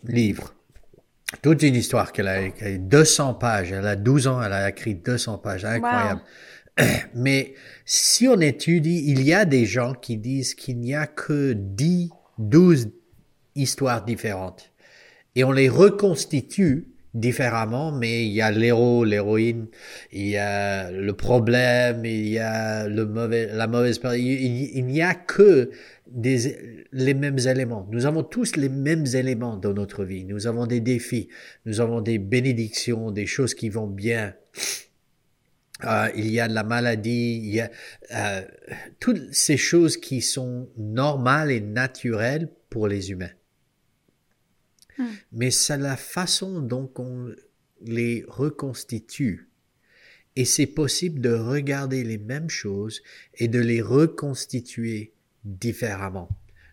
livre. 0.03 0.55
Toute 1.41 1.61
une 1.61 1.75
histoire 1.75 2.11
qu'elle 2.11 2.27
a 2.27 2.41
écrit, 2.41 2.79
200 2.79 3.35
pages. 3.35 3.71
Elle 3.71 3.85
a 3.85 3.95
12 3.95 4.27
ans, 4.27 4.41
elle 4.41 4.53
a 4.53 4.67
écrit 4.69 4.95
200 4.95 5.37
pages. 5.37 5.63
Incroyable. 5.63 6.21
Wow. 6.21 6.27
Mais 7.15 7.53
si 7.85 8.27
on 8.27 8.39
étudie, 8.39 9.03
il 9.07 9.21
y 9.23 9.33
a 9.33 9.45
des 9.45 9.65
gens 9.65 9.93
qui 9.93 10.17
disent 10.17 10.55
qu'il 10.55 10.79
n'y 10.79 10.95
a 10.95 11.07
que 11.07 11.53
10, 11.53 12.09
12 12.37 12.89
histoires 13.55 14.05
différentes. 14.05 14.71
Et 15.35 15.43
on 15.43 15.51
les 15.51 15.69
reconstitue 15.69 16.87
différemment, 17.13 17.91
mais 17.91 18.25
il 18.25 18.31
y 18.31 18.41
a 18.41 18.51
l'héros, 18.51 19.03
l'héroïne, 19.03 19.67
il 20.11 20.27
y 20.27 20.37
a 20.37 20.91
le 20.91 21.13
problème, 21.13 22.05
il 22.05 22.27
y 22.27 22.37
a 22.37 22.87
le 22.87 23.05
mauvais, 23.05 23.49
la 23.51 23.67
mauvaise 23.67 23.97
personne. 23.97 24.19
Il, 24.21 24.77
il 24.77 24.85
n'y 24.85 25.01
a 25.01 25.15
que 25.15 25.71
des, 26.07 26.85
les 26.91 27.13
mêmes 27.13 27.39
éléments. 27.39 27.87
Nous 27.91 28.05
avons 28.05 28.23
tous 28.23 28.55
les 28.55 28.69
mêmes 28.69 29.05
éléments 29.13 29.57
dans 29.57 29.73
notre 29.73 30.03
vie. 30.03 30.23
Nous 30.23 30.47
avons 30.47 30.67
des 30.67 30.81
défis, 30.81 31.29
nous 31.65 31.81
avons 31.81 32.01
des 32.01 32.19
bénédictions, 32.19 33.11
des 33.11 33.25
choses 33.25 33.53
qui 33.53 33.69
vont 33.69 33.87
bien. 33.87 34.33
Euh, 35.85 36.09
il 36.15 36.29
y 36.29 36.39
a 36.39 36.47
de 36.47 36.53
la 36.53 36.63
maladie, 36.63 37.37
il 37.37 37.53
y 37.53 37.61
a 37.61 37.71
euh, 38.13 38.41
toutes 38.99 39.33
ces 39.33 39.57
choses 39.57 39.97
qui 39.97 40.21
sont 40.21 40.69
normales 40.77 41.51
et 41.51 41.61
naturelles 41.61 42.49
pour 42.69 42.87
les 42.87 43.11
humains. 43.11 43.31
Hmm. 44.97 45.07
Mais 45.31 45.51
c'est 45.51 45.77
la 45.77 45.95
façon 45.95 46.59
dont 46.61 46.91
on 46.97 47.33
les 47.81 48.25
reconstitue. 48.27 49.49
Et 50.35 50.45
c'est 50.45 50.67
possible 50.67 51.21
de 51.21 51.33
regarder 51.33 52.03
les 52.03 52.17
mêmes 52.17 52.49
choses 52.49 53.01
et 53.35 53.47
de 53.47 53.59
les 53.59 53.81
reconstituer 53.81 55.13
différemment. 55.43 56.29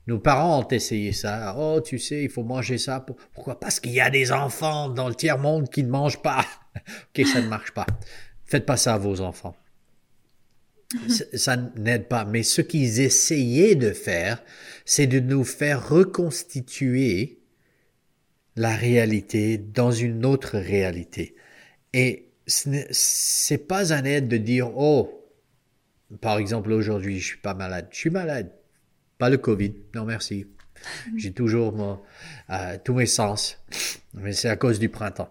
Nos 0.07 0.21
parents 0.21 0.61
ont 0.61 0.69
essayé 0.69 1.13
ça. 1.13 1.57
Oh, 1.59 1.81
tu 1.81 1.99
sais, 1.99 2.23
il 2.23 2.31
faut 2.31 2.45
manger 2.45 2.79
ça. 2.79 3.05
Pourquoi? 3.35 3.59
Parce 3.59 3.81
qu'il 3.81 3.93
y 3.93 4.01
a 4.01 4.11
des 4.11 4.31
enfants 4.31 4.89
dans 4.89 5.09
le 5.09 5.15
tiers-monde 5.15 5.69
qui 5.69 5.83
ne 5.83 5.91
mangent 5.91 6.23
pas. 6.23 6.45
ok, 6.77 7.27
ça 7.27 7.41
ne 7.41 7.49
marche 7.49 7.73
pas. 7.73 7.87
Faites 8.47 8.67
pas 8.67 8.77
ça 8.77 8.95
à 8.95 8.99
vos 8.99 9.21
enfants. 9.21 9.57
ça 11.35 11.57
n'aide 11.57 12.09
pas. 12.09 12.25
Mais 12.25 12.43
ce 12.43 12.63
qu'ils 12.63 13.01
essayaient 13.01 13.75
de 13.75 13.93
faire, 13.93 14.43
c'est 14.85 15.07
de 15.07 15.21
nous 15.21 15.45
faire 15.45 15.89
reconstituer 15.89 17.41
la 18.55 18.75
réalité 18.75 19.59
dans 19.59 19.91
une 19.91 20.25
autre 20.25 20.59
réalité. 20.59 21.35
Et 21.93 22.31
c'est 22.47 23.67
pas 23.67 23.93
un 23.93 24.05
aide 24.05 24.29
de 24.29 24.37
dire, 24.37 24.71
oh, 24.77 25.29
par 26.21 26.39
exemple, 26.39 26.73
aujourd'hui, 26.73 27.19
je 27.19 27.27
suis 27.27 27.39
pas 27.39 27.55
malade. 27.55 27.89
Je 27.91 27.97
suis 27.97 28.11
malade. 28.11 28.53
Pas 29.19 29.29
le 29.29 29.39
Covid. 29.39 29.75
Non, 29.95 30.05
merci. 30.05 30.47
J'ai 31.17 31.33
toujours 31.33 31.73
mon, 31.73 32.01
euh, 32.51 32.79
tous 32.85 32.95
mes 32.95 33.07
sens. 33.07 33.59
Mais 34.15 34.33
c'est 34.33 34.49
à 34.49 34.57
cause 34.57 34.79
du 34.79 34.89
printemps. 34.89 35.31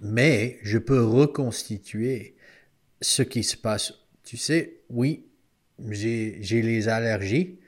Mais 0.00 0.58
je 0.62 0.78
peux 0.78 1.02
reconstituer 1.04 2.36
ce 3.00 3.22
qui 3.22 3.42
se 3.42 3.56
passe. 3.56 3.94
Tu 4.24 4.36
sais, 4.36 4.80
oui, 4.90 5.26
j'ai 5.90 6.62
les 6.62 6.88
allergies, 6.88 7.58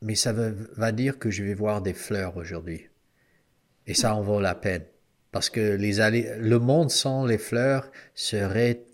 mais 0.00 0.14
ça 0.14 0.32
va, 0.32 0.92
dire 0.92 1.18
que 1.18 1.30
je 1.30 1.44
vais 1.44 1.54
voir 1.54 1.82
des 1.82 1.94
fleurs 1.94 2.36
aujourd'hui. 2.36 2.88
Et 3.86 3.94
ça 3.94 4.14
en 4.14 4.22
vaut 4.22 4.40
la 4.40 4.54
peine. 4.54 4.84
Parce 5.30 5.48
que 5.48 5.76
les 5.76 5.92
le 6.38 6.58
monde 6.58 6.90
sans 6.90 7.24
les 7.24 7.38
fleurs 7.38 7.90
serait 8.14 8.84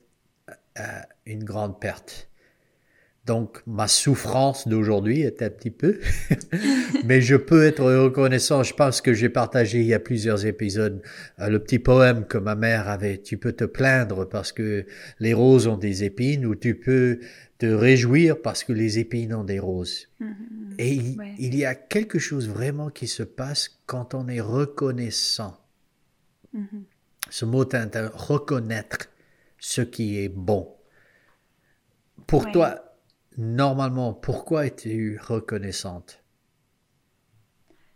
euh, 0.79 0.83
une 1.27 1.45
grande 1.45 1.81
perte. 1.81 2.28
Donc, 3.29 3.61
ma 3.67 3.89
souffrance 3.89 4.67
d'aujourd'hui 4.67 5.21
est 5.21 5.43
un 5.43 5.51
petit 5.51 5.71
peu, 5.71 6.01
mais 7.05 7.21
je 7.21 7.37
peux 7.37 7.67
être 7.67 7.85
reconnaissant. 7.85 8.63
Je 8.63 8.73
pense 8.73 9.03
que 9.03 9.13
j'ai 9.13 9.29
partagé 9.29 9.81
il 9.81 9.87
y 9.87 9.93
a 9.93 10.01
plusieurs 10.01 10.47
épisodes 10.47 11.03
euh, 11.39 11.51
le 11.51 11.59
petit 11.59 11.79
poème 11.79 12.25
que 12.25 12.39
ma 12.39 12.55
mère 12.55 12.89
avait. 12.89 13.19
Tu 13.19 13.37
peux 13.37 13.53
te 13.53 13.65
plaindre 13.65 14.27
parce 14.27 14.51
que 14.51 14.87
les 15.21 15.35
roses 15.35 15.67
ont 15.67 15.77
des 15.77 16.05
épines 16.05 16.47
ou 16.47 16.55
tu 16.55 16.75
peux 16.75 17.21
te 17.59 17.67
réjouir 17.67 18.41
parce 18.41 18.65
que 18.65 18.73
les 18.73 18.99
épines 18.99 19.35
ont 19.35 19.45
des 19.45 19.59
roses. 19.59 20.09
Mm 20.21 20.27
-hmm. 20.27 20.75
Et 20.79 20.93
il, 20.95 21.19
ouais. 21.19 21.35
il, 21.39 21.55
y 21.55 21.67
a 21.67 21.75
quelque 21.75 22.19
chose 22.19 22.49
vraiment 22.49 22.89
qui 22.89 23.09
se 23.09 23.25
passe 23.25 23.79
quand 23.85 24.15
on 24.15 24.27
est 24.29 24.41
reconnaissant. 24.41 25.55
Ce 27.31 27.45
mot 27.45 27.69
est 27.69 28.07
reconnaître 28.15 28.99
ce 29.59 29.83
qui 29.83 30.19
est 30.19 30.31
bon. 30.31 30.63
Pour 32.27 32.45
ouais. 32.45 32.53
toi, 32.53 32.88
normalement, 33.39 34.13
pourquoi 34.13 34.67
es-tu 34.67 35.19
reconnaissante? 35.23 36.23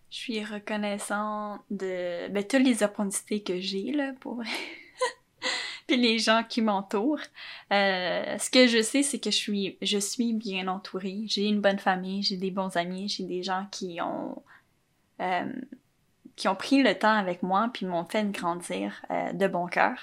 Je 0.09 0.17
suis 0.17 0.45
reconnaissante 0.45 1.61
de 1.71 2.29
ben, 2.29 2.45
toutes 2.45 2.63
les 2.63 2.83
opportunités 2.83 3.43
que 3.43 3.61
j'ai, 3.61 3.93
là, 3.93 4.13
pour 4.21 4.43
Puis 5.87 5.97
les 5.97 6.19
gens 6.19 6.43
qui 6.49 6.63
m'entourent. 6.63 7.21
Euh, 7.73 8.39
ce 8.39 8.51
que 8.51 8.67
je 8.69 8.83
sais, 8.83 9.03
c'est 9.03 9.19
que 9.19 9.31
je 9.31 9.37
suis, 9.37 9.79
je 9.83 9.99
suis 9.99 10.33
bien 10.33 10.69
entourée. 10.69 11.23
J'ai 11.27 11.49
une 11.49 11.61
bonne 11.61 11.79
famille, 11.79 12.23
j'ai 12.23 12.37
des 12.37 12.51
bons 12.51 12.77
amis, 12.77 13.09
j'ai 13.09 13.25
des 13.25 13.43
gens 13.43 13.67
qui 13.73 14.01
ont, 14.01 14.41
euh, 15.21 15.53
qui 16.37 16.47
ont 16.47 16.55
pris 16.55 16.83
le 16.83 16.97
temps 16.97 17.17
avec 17.17 17.43
moi 17.43 17.71
puis 17.73 17.87
m'ont 17.87 18.05
fait 18.05 18.31
grandir 18.31 19.05
euh, 19.11 19.33
de 19.33 19.49
bon 19.49 19.67
cœur. 19.67 19.97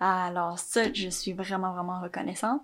Alors 0.00 0.58
ça, 0.58 0.92
je 0.92 1.08
suis 1.08 1.32
vraiment, 1.32 1.72
vraiment 1.72 2.00
reconnaissante. 2.00 2.62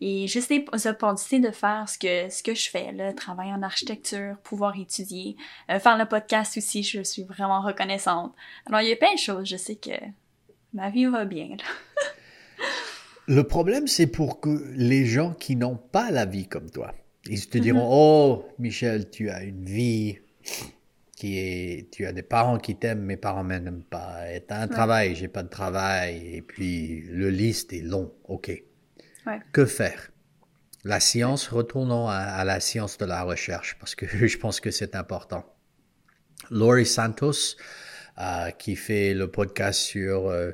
Et 0.00 0.28
juste 0.28 0.50
les 0.50 0.86
opportunités 0.86 1.40
de 1.40 1.52
faire 1.52 1.88
ce 1.88 1.98
que, 1.98 2.32
ce 2.32 2.42
que 2.42 2.54
je 2.54 2.70
fais, 2.70 2.92
là, 2.92 3.12
travailler 3.12 3.52
en 3.52 3.62
architecture, 3.62 4.36
pouvoir 4.44 4.78
étudier, 4.78 5.36
euh, 5.70 5.80
faire 5.80 5.98
le 5.98 6.06
podcast 6.06 6.56
aussi, 6.56 6.84
je 6.84 7.02
suis 7.02 7.24
vraiment 7.24 7.62
reconnaissante. 7.62 8.32
Alors, 8.66 8.80
il 8.80 8.88
y 8.88 8.92
a 8.92 8.96
plein 8.96 9.14
de 9.14 9.18
choses, 9.18 9.48
je 9.48 9.56
sais 9.56 9.74
que 9.74 9.90
ma 10.72 10.90
vie 10.90 11.06
va 11.06 11.24
bien. 11.24 11.48
Là. 11.48 11.64
le 13.26 13.42
problème, 13.42 13.88
c'est 13.88 14.06
pour 14.06 14.38
que 14.38 14.72
les 14.76 15.04
gens 15.04 15.32
qui 15.34 15.56
n'ont 15.56 15.76
pas 15.76 16.12
la 16.12 16.26
vie 16.26 16.46
comme 16.46 16.70
toi, 16.70 16.94
ils 17.26 17.48
te 17.48 17.58
diront, 17.58 17.80
mm 17.80 17.90
-hmm. 17.90 18.44
oh, 18.44 18.48
Michel, 18.60 19.10
tu 19.10 19.30
as 19.30 19.42
une 19.42 19.64
vie 19.64 20.18
qui 21.18 21.36
est, 21.36 21.90
tu 21.90 22.06
as 22.06 22.12
des 22.12 22.22
parents 22.22 22.58
qui 22.58 22.76
t'aiment, 22.76 23.02
mes 23.02 23.16
parents 23.16 23.42
m'aiment 23.42 23.82
pas. 23.82 24.32
Et 24.32 24.40
t'as 24.40 24.60
un 24.60 24.68
travail, 24.68 25.16
j'ai 25.16 25.26
pas 25.26 25.42
de 25.42 25.48
travail. 25.48 26.28
Et 26.32 26.42
puis, 26.42 27.02
le 27.08 27.28
liste 27.28 27.72
est 27.72 27.80
long. 27.80 28.14
OK. 28.28 28.48
Ouais. 29.26 29.40
Que 29.50 29.66
faire? 29.66 30.12
La 30.84 31.00
science, 31.00 31.48
retournons 31.48 32.06
à, 32.06 32.18
à, 32.18 32.44
la 32.44 32.60
science 32.60 32.98
de 32.98 33.04
la 33.04 33.24
recherche 33.24 33.76
parce 33.80 33.96
que 33.96 34.06
je 34.28 34.38
pense 34.38 34.60
que 34.60 34.70
c'est 34.70 34.94
important. 34.94 35.44
Laurie 36.52 36.86
Santos, 36.86 37.56
euh, 38.20 38.50
qui 38.52 38.76
fait 38.76 39.12
le 39.12 39.28
podcast 39.28 39.80
sur 39.80 40.28
euh, 40.28 40.52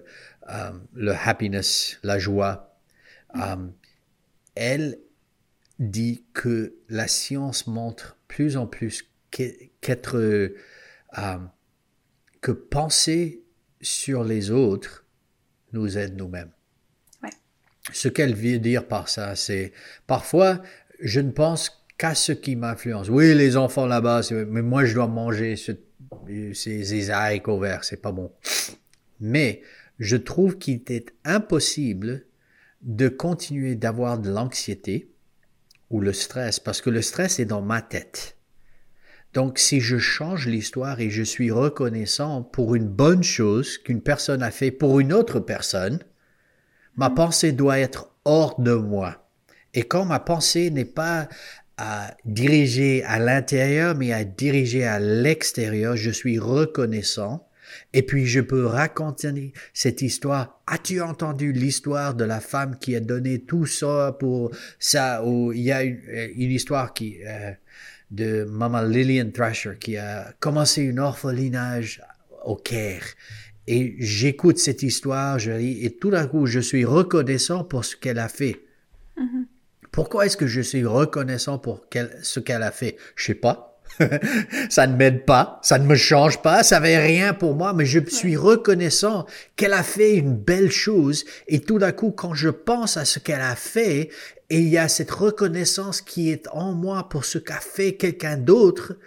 euh, 0.48 0.70
le 0.94 1.12
happiness, 1.12 1.98
la 2.03 2.18
joie, 2.18 2.79
elle 4.55 4.98
dit 5.79 6.24
que 6.33 6.74
la 6.88 7.07
science 7.07 7.66
montre 7.66 8.16
plus 8.29 8.57
en 8.57 8.66
plus 8.66 9.11
qu'être, 9.85 10.16
euh, 10.16 10.49
que 12.40 12.53
penser 12.53 13.44
sur 13.81 14.25
les 14.25 14.51
autres 14.51 15.05
nous 15.73 15.99
aide 15.99 16.16
nous-mêmes. 16.16 16.51
Ouais. 17.23 17.31
Ce 17.92 18.09
qu'elle 18.09 18.35
veut 18.35 18.59
dire 18.59 18.88
par 18.88 19.09
ça, 19.09 19.37
c'est 19.37 19.73
parfois 20.07 20.62
je 21.01 21.20
ne 21.20 21.31
pense 21.31 21.87
qu'à 21.99 22.14
ce 22.14 22.33
qui 22.33 22.57
m'influence. 22.57 23.09
Oui, 23.09 23.35
les 23.35 23.57
enfants 23.57 23.87
là-bas, 23.87 24.23
mais 24.49 24.62
moi 24.62 24.85
je 24.85 24.94
dois 24.94 25.07
manger 25.07 25.57
ce, 25.57 25.73
ces 26.55 27.11
haricots 27.11 27.53
au 27.53 27.61
vert, 27.61 27.85
c'est 27.85 28.01
pas 28.01 28.12
bon. 28.12 28.33
Mais 29.20 29.62
je 29.99 30.16
trouve 30.16 30.59
qu'il 30.59 30.81
est 30.87 31.12
impossible 31.25 32.25
de 32.83 33.09
continuer 33.09 33.75
d'avoir 33.75 34.18
de 34.18 34.31
l'anxiété 34.31 35.11
ou 35.90 36.01
le 36.01 36.12
stress, 36.12 36.59
parce 36.59 36.81
que 36.81 36.90
le 36.90 37.03
stress 37.03 37.38
est 37.38 37.44
dans 37.44 37.62
ma 37.62 37.83
tête. 37.83 38.37
Donc, 39.35 39.59
si 39.59 39.81
je 39.81 39.99
change 39.99 40.47
l'histoire 40.47 41.01
et 41.01 41.11
je 41.11 41.25
suis 41.25 41.51
reconnaissant 41.51 42.42
pour 42.42 42.77
une 42.77 42.87
bonne 42.87 43.25
chose 43.25 43.79
qu'une 43.79 44.01
personne 44.01 44.44
a 44.44 44.53
fait 44.53 44.70
pour 44.70 45.01
une 45.01 45.12
autre 45.12 45.40
personne, 45.40 45.99
ma 46.97 47.11
pensée 47.11 47.51
doit 47.51 47.81
être 47.81 48.12
hors 48.25 48.61
de 48.61 48.75
moi. 48.75 49.29
Et 49.75 49.83
quand 49.83 50.05
ma 50.05 50.20
pensée 50.20 50.70
n'est 50.70 50.85
pas 50.85 51.29
à 51.77 52.16
diriger 52.25 53.03
à 53.03 53.18
l'intérieur, 53.18 53.97
mais 53.97 54.12
à 54.12 54.23
diriger 54.23 54.85
à 54.85 55.01
l'extérieur, 55.01 55.97
je 55.97 56.12
suis 56.12 56.38
reconnaissant. 56.38 57.49
Et 57.92 58.03
puis 58.03 58.27
je 58.27 58.40
peux 58.40 58.66
raconter 58.66 59.53
cette 59.73 60.01
histoire. 60.01 60.61
As-tu 60.68 61.01
entendu 61.01 61.53
l'histoire 61.53 62.14
de 62.14 62.25
la 62.25 62.38
femme 62.38 62.79
qui 62.79 62.94
a 62.94 63.01
donné 63.01 63.40
tout 63.40 63.66
ça 63.66 64.16
pour 64.20 64.53
ça 64.79 65.25
Ou 65.25 65.53
il 65.53 65.62
y 65.62 65.73
a 65.73 65.83
une, 65.83 65.99
une 66.37 66.53
histoire 66.53 66.94
qui 66.94 67.18
euh, 67.27 67.51
de 68.14 68.44
Maman 68.44 68.83
Lillian 68.83 69.31
Thrasher 69.31 69.77
qui 69.79 69.96
a 69.96 70.33
commencé 70.40 70.83
une 70.83 71.00
orphelinage 71.00 72.03
au 72.44 72.57
Caire. 72.57 73.05
Et 73.66 73.96
j'écoute 73.98 74.59
cette 74.59 74.83
histoire, 74.83 75.38
je 75.38 75.53
lis, 75.53 75.85
et 75.85 75.96
tout 75.96 76.11
d'un 76.11 76.27
coup, 76.27 76.46
je 76.46 76.61
suis 76.61 76.85
reconnaissant 76.85 77.64
pour 77.64 77.85
ce 77.85 77.96
qu'elle 77.96 78.18
a 78.18 78.29
fait. 78.29 78.61
Mm 79.16 79.22
-hmm. 79.24 79.44
Pourquoi 79.90 80.27
est-ce 80.27 80.37
que 80.37 80.46
je 80.46 80.61
suis 80.61 80.85
reconnaissant 80.85 81.59
pour 81.59 81.88
qu 81.88 82.00
ce 82.22 82.40
qu'elle 82.40 82.62
a 82.62 82.72
fait? 82.72 82.96
Je 83.16 83.24
sais 83.27 83.40
pas. 83.46 83.74
ça 84.70 84.87
ne 84.87 84.96
m'aide 84.96 85.24
pas, 85.24 85.61
ça 85.62 85.79
ne 85.79 85.87
me 85.87 85.94
change 85.94 86.42
pas, 86.42 86.62
ça 86.62 86.81
n'avait 86.81 86.98
rien 86.98 87.33
pour 87.33 87.55
moi, 87.55 87.72
mais 87.72 87.87
je 87.87 88.00
suis 88.09 88.37
reconnaissant 88.37 89.27
qu'elle 89.57 89.72
a 89.72 89.83
fait 89.83 90.16
une 90.16 90.37
belle 90.37 90.70
chose 90.70 91.24
et 91.46 91.61
tout 91.61 91.79
d'un 91.79 91.92
coup, 91.92 92.11
quand 92.11 92.35
je 92.35 92.48
pense 92.48 92.96
à 92.96 93.05
ce 93.05 93.18
qu'elle 93.20 93.40
a 93.40 93.57
fait 93.57 94.11
et 94.50 94.61
il 94.61 94.68
y 94.68 94.78
a 94.78 94.88
cette 94.88 95.11
reconnaissance 95.11 96.00
qui 96.00 96.30
est 96.30 96.48
en 96.48 96.72
moi 96.72 97.09
pour 97.09 97.24
ce 97.24 97.38
qu'a 97.38 97.61
fait 97.61 97.96
quelqu'un 97.96 98.37
d'autre, 98.37 98.98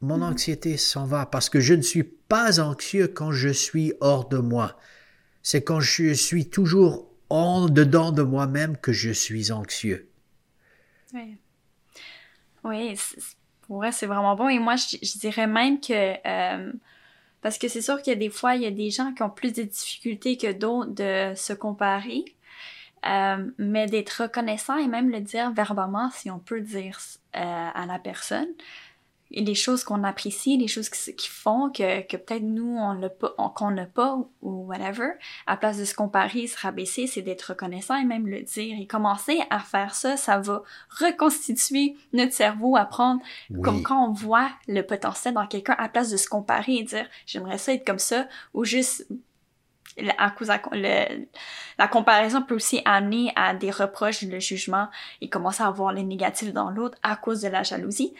mon 0.00 0.22
anxiété 0.22 0.76
s'en 0.76 1.06
va 1.06 1.26
parce 1.26 1.48
que 1.48 1.60
je 1.60 1.74
ne 1.74 1.82
suis 1.82 2.04
pas 2.04 2.60
anxieux 2.60 3.08
quand 3.08 3.32
je 3.32 3.48
suis 3.48 3.92
hors 4.00 4.28
de 4.28 4.38
moi. 4.38 4.78
C'est 5.42 5.62
quand 5.62 5.80
je 5.80 6.12
suis 6.12 6.48
toujours 6.48 7.10
en 7.30 7.68
dedans 7.68 8.12
de 8.12 8.22
moi-même 8.22 8.76
que 8.76 8.92
je 8.92 9.10
suis 9.10 9.50
anxieux. 9.50 10.08
Oui. 11.14 11.36
Oui, 12.64 12.94
ouais, 13.68 13.92
c'est 13.92 14.06
vraiment 14.06 14.36
bon. 14.36 14.48
Et 14.48 14.58
moi, 14.58 14.76
je, 14.76 14.98
je 15.02 15.18
dirais 15.18 15.46
même 15.46 15.80
que 15.80 16.14
euh, 16.26 16.72
parce 17.40 17.58
que 17.58 17.68
c'est 17.68 17.82
sûr 17.82 18.02
qu'il 18.02 18.12
y 18.12 18.16
a 18.16 18.18
des 18.18 18.30
fois, 18.30 18.56
il 18.56 18.62
y 18.62 18.66
a 18.66 18.70
des 18.70 18.90
gens 18.90 19.12
qui 19.14 19.22
ont 19.22 19.30
plus 19.30 19.52
de 19.52 19.62
difficultés 19.62 20.36
que 20.36 20.52
d'autres 20.52 20.90
de 20.90 21.34
se 21.34 21.52
comparer. 21.52 22.24
Euh, 23.06 23.50
mais 23.58 23.86
d'être 23.86 24.22
reconnaissant 24.22 24.76
et 24.76 24.88
même 24.88 25.10
le 25.10 25.20
dire 25.20 25.52
verbalement, 25.52 26.10
si 26.10 26.30
on 26.30 26.38
peut 26.38 26.60
dire 26.60 26.98
euh, 27.36 27.68
à 27.74 27.86
la 27.86 27.98
personne, 27.98 28.48
les 29.30 29.54
choses 29.54 29.84
qu'on 29.84 30.04
apprécie, 30.04 30.56
les 30.56 30.68
choses 30.68 30.88
qui, 30.88 31.14
qui 31.14 31.28
font 31.28 31.70
que, 31.70 32.00
que 32.02 32.16
peut-être 32.16 32.42
nous 32.42 32.76
on 32.76 32.92
l'a 32.92 33.10
pas, 33.10 33.34
qu'on 33.54 33.70
n'a 33.70 33.86
pas 33.86 34.18
ou 34.42 34.66
whatever, 34.66 35.10
à 35.46 35.56
place 35.56 35.78
de 35.78 35.84
se 35.84 35.94
comparer, 35.94 36.46
se 36.46 36.58
rabaisser, 36.58 37.06
c'est 37.06 37.22
d'être 37.22 37.50
reconnaissant 37.50 37.96
et 37.96 38.04
même 38.04 38.26
le 38.26 38.42
dire 38.42 38.76
et 38.80 38.86
commencer 38.86 39.40
à 39.50 39.60
faire 39.60 39.94
ça, 39.94 40.16
ça 40.16 40.38
va 40.38 40.62
reconstituer 40.98 41.96
notre 42.12 42.32
cerveau, 42.32 42.76
apprendre 42.76 43.20
oui. 43.50 43.60
comme 43.60 43.82
quand 43.82 44.08
on 44.08 44.12
voit 44.12 44.50
le 44.66 44.82
potentiel 44.82 45.34
dans 45.34 45.46
quelqu'un 45.46 45.76
à 45.78 45.88
place 45.88 46.10
de 46.10 46.16
se 46.16 46.28
comparer 46.28 46.76
et 46.76 46.82
dire 46.82 47.06
j'aimerais 47.26 47.58
ça 47.58 47.74
être 47.74 47.86
comme 47.86 47.98
ça 47.98 48.26
ou 48.54 48.64
juste 48.64 49.06
à 50.18 50.30
cause 50.30 50.48
la 51.78 51.88
comparaison 51.88 52.42
peut 52.42 52.54
aussi 52.54 52.80
amener 52.84 53.32
à 53.36 53.54
des 53.54 53.70
reproches, 53.70 54.22
le 54.22 54.40
jugement 54.40 54.88
et 55.20 55.28
commencer 55.28 55.62
à 55.62 55.70
voir 55.70 55.92
les 55.92 56.02
négatifs 56.02 56.52
dans 56.52 56.70
l'autre 56.70 56.98
à 57.02 57.16
cause 57.16 57.40
de 57.40 57.48
la 57.48 57.62
jalousie. 57.62 58.14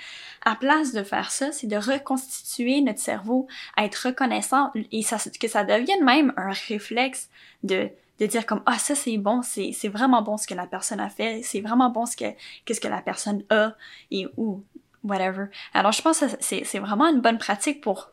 À 0.44 0.54
place 0.54 0.92
de 0.92 1.02
faire 1.02 1.30
ça, 1.30 1.50
c'est 1.52 1.66
de 1.66 1.76
reconstituer 1.76 2.80
notre 2.80 3.00
cerveau 3.00 3.48
à 3.76 3.84
être 3.84 4.06
reconnaissant 4.06 4.70
et 4.74 5.02
que 5.02 5.48
ça 5.48 5.64
devienne 5.64 6.04
même 6.04 6.32
un 6.36 6.52
réflexe 6.52 7.28
de 7.62 7.90
de 8.20 8.26
dire 8.26 8.46
comme 8.46 8.62
ah 8.66 8.78
ça 8.78 8.94
c'est 8.94 9.16
bon 9.16 9.42
c'est 9.42 9.70
c'est 9.72 9.88
vraiment 9.88 10.22
bon 10.22 10.36
ce 10.36 10.48
que 10.48 10.54
la 10.54 10.66
personne 10.66 10.98
a 10.98 11.08
fait 11.08 11.40
c'est 11.44 11.60
vraiment 11.60 11.90
bon 11.90 12.04
ce 12.04 12.16
que 12.16 12.24
qu'est-ce 12.64 12.80
que 12.80 12.88
la 12.88 13.00
personne 13.00 13.44
a 13.48 13.74
et 14.10 14.26
ou 14.36 14.64
whatever 15.04 15.46
alors 15.72 15.92
je 15.92 16.02
pense 16.02 16.18
que 16.18 16.26
c'est 16.40 16.64
c'est 16.64 16.80
vraiment 16.80 17.06
une 17.06 17.20
bonne 17.20 17.38
pratique 17.38 17.80
pour 17.80 18.10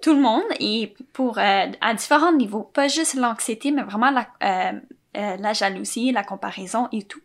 tout 0.00 0.14
le 0.14 0.20
monde 0.20 0.44
et 0.60 0.94
pour 1.12 1.38
euh, 1.38 1.66
à 1.80 1.94
différents 1.94 2.32
niveaux, 2.32 2.62
pas 2.62 2.88
juste 2.88 3.14
l'anxiété, 3.14 3.70
mais 3.70 3.82
vraiment 3.82 4.10
la, 4.10 4.28
euh, 4.42 4.78
euh, 5.16 5.36
la 5.36 5.52
jalousie, 5.52 6.12
la 6.12 6.22
comparaison 6.22 6.88
et 6.92 7.02
tout. 7.02 7.22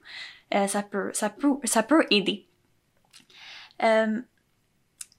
ça 0.68 0.84
peut 0.84 1.12
ça 1.14 1.30
peut 1.30 1.56
ça 1.64 1.84
peut 1.84 2.06
aider. 2.10 2.48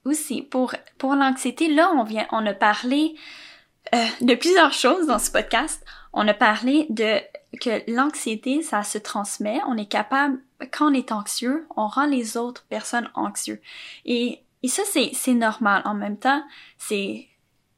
aussi 0.05 0.41
pour 0.41 0.75
pour 0.97 1.15
l'anxiété, 1.15 1.73
là 1.73 1.91
on 1.95 2.03
vient 2.03 2.27
on 2.31 2.45
a 2.45 2.53
parlé 2.53 3.15
de 4.21 4.35
plusieurs 4.35 4.73
choses 4.73 5.07
dans 5.07 5.19
ce 5.19 5.31
podcast. 5.31 5.85
On 6.13 6.27
a 6.27 6.33
parlé 6.33 6.85
de 6.89 7.19
que 7.59 7.91
l'anxiété 7.91 8.61
ça 8.61 8.83
se 8.83 8.97
transmet. 8.97 9.59
On 9.67 9.77
est 9.77 9.89
capable 9.89 10.39
quand 10.71 10.91
on 10.91 10.93
est 10.93 11.11
anxieux, 11.11 11.67
on 11.75 11.87
rend 11.87 12.05
les 12.05 12.37
autres 12.37 12.65
personnes 12.69 13.09
anxieux 13.15 13.61
et 14.05 14.43
et 14.63 14.69
ça, 14.69 14.83
c'est, 14.85 15.11
c'est 15.13 15.33
normal. 15.33 15.81
En 15.85 15.93
même 15.93 16.17
temps, 16.17 16.41
c'est, 16.77 17.27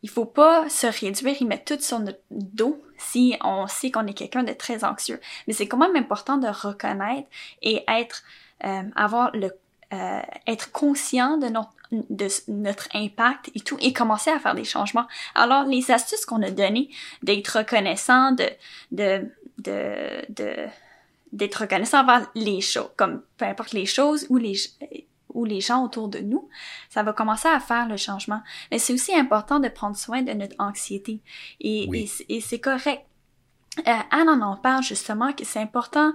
il 0.06 0.10
faut 0.10 0.26
pas 0.26 0.70
se 0.70 0.86
réduire 0.86 1.36
et 1.42 1.46
mettre 1.46 1.76
tout 1.76 1.82
sur 1.82 2.00
notre 2.00 2.22
dos 2.30 2.80
si 3.00 3.36
on 3.44 3.66
sait 3.66 3.90
qu'on 3.90 4.06
est 4.06 4.14
quelqu'un 4.14 4.44
de 4.44 4.54
très 4.54 4.84
anxieux. 4.84 5.20
Mais 5.48 5.54
c'est 5.54 5.68
quand 5.68 5.80
même 5.80 5.96
important 5.96 6.38
de 6.38 6.48
reconnaître 6.48 7.28
et 7.64 7.84
être, 7.88 8.22
euh, 8.66 8.84
avoir 8.96 9.32
le, 9.36 9.50
euh, 9.94 10.22
être 10.46 10.72
conscient 10.72 11.38
de 11.38 11.48
notre, 11.48 11.72
de 11.92 12.28
notre 12.50 12.88
impact 12.94 13.50
et 13.56 13.62
tout 13.62 13.78
et 13.82 13.94
commencer 13.94 14.30
à 14.30 14.38
faire 14.38 14.54
des 14.54 14.64
changements. 14.64 15.08
Alors, 15.34 15.64
les 15.64 15.90
astuces 15.90 16.28
qu'on 16.28 16.44
a 16.44 16.52
données, 16.52 16.92
d'être 17.24 17.58
reconnaissant, 17.58 18.32
de, 18.32 18.48
de, 18.92 19.28
de, 19.58 20.24
de 20.30 20.68
d'être 21.32 21.62
reconnaissant 21.62 22.02
envers 22.02 22.30
les 22.36 22.62
choses, 22.62 22.92
comme 22.96 23.24
peu 23.38 23.46
importe 23.46 23.74
les 23.74 23.88
choses 23.88 24.28
ou 24.30 24.38
les 24.38 24.56
ou 25.36 25.46
les 25.46 25.62
gens 25.62 25.84
autour 25.84 26.08
de 26.08 26.20
nous, 26.20 26.50
ça 26.90 27.04
va 27.04 27.14
commencer 27.14 27.48
à 27.48 27.60
faire 27.60 27.88
le 27.88 27.98
changement. 27.98 28.42
Mais 28.72 28.80
c'est 28.80 28.94
aussi 28.94 29.14
important 29.14 29.60
de 29.60 29.70
prendre 29.70 29.96
soin 29.96 30.22
de 30.24 30.32
notre 30.34 30.56
anxiété. 30.60 31.22
Et, 31.60 31.86
oui. 31.90 32.12
et, 32.30 32.38
et 32.38 32.42
c'est 32.42 32.60
correct. 32.60 33.06
Euh, 33.88 33.92
Anne 34.12 34.30
en, 34.30 34.42
en 34.42 34.56
parle 34.56 34.84
justement 34.84 35.34
que 35.34 35.44
c'est 35.44 35.60
important 35.60 36.14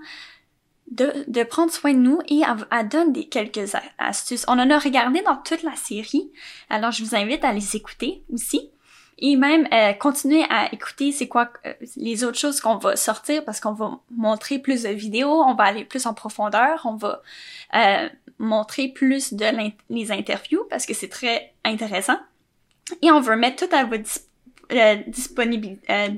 de, 0.90 1.24
de 1.28 1.42
prendre 1.44 1.70
soin 1.72 1.92
de 1.92 1.98
nous 1.98 2.20
et 2.26 2.40
elle, 2.40 2.66
elle 2.72 2.88
donne 2.88 3.12
des 3.12 3.28
quelques 3.28 3.76
astuces. 3.98 4.44
On 4.48 4.58
en 4.58 4.70
a 4.70 4.78
regardé 4.78 5.22
dans 5.22 5.36
toute 5.36 5.62
la 5.62 5.76
série, 5.76 6.30
alors 6.68 6.90
je 6.90 7.04
vous 7.04 7.14
invite 7.14 7.44
à 7.44 7.52
les 7.52 7.76
écouter 7.76 8.24
aussi 8.32 8.70
et 9.20 9.36
même 9.36 9.68
euh, 9.72 9.92
continuer 9.92 10.44
à 10.48 10.72
écouter 10.72 11.12
c'est 11.12 11.28
quoi 11.28 11.52
euh, 11.66 11.74
les 11.96 12.24
autres 12.24 12.38
choses 12.38 12.60
qu'on 12.60 12.78
va 12.78 12.96
sortir 12.96 13.44
parce 13.44 13.60
qu'on 13.60 13.72
va 13.72 14.00
montrer 14.10 14.58
plus 14.58 14.82
de 14.82 14.88
vidéos, 14.88 15.42
on 15.42 15.54
va 15.54 15.64
aller 15.64 15.84
plus 15.84 16.06
en 16.06 16.14
profondeur, 16.14 16.80
on 16.84 16.96
va 16.96 17.22
euh, 17.74 18.08
montrer 18.40 18.88
plus 18.88 19.34
de 19.34 19.44
les 19.90 20.10
interviews 20.10 20.64
parce 20.68 20.86
que 20.86 20.94
c'est 20.94 21.08
très 21.08 21.52
intéressant 21.64 22.18
et 23.02 23.10
on 23.10 23.20
veut 23.20 23.36
mettre 23.36 23.66
tout 23.66 23.74
à 23.74 23.84
votre 23.84 24.08
euh, 24.72 24.96
disponibilité 25.06 26.08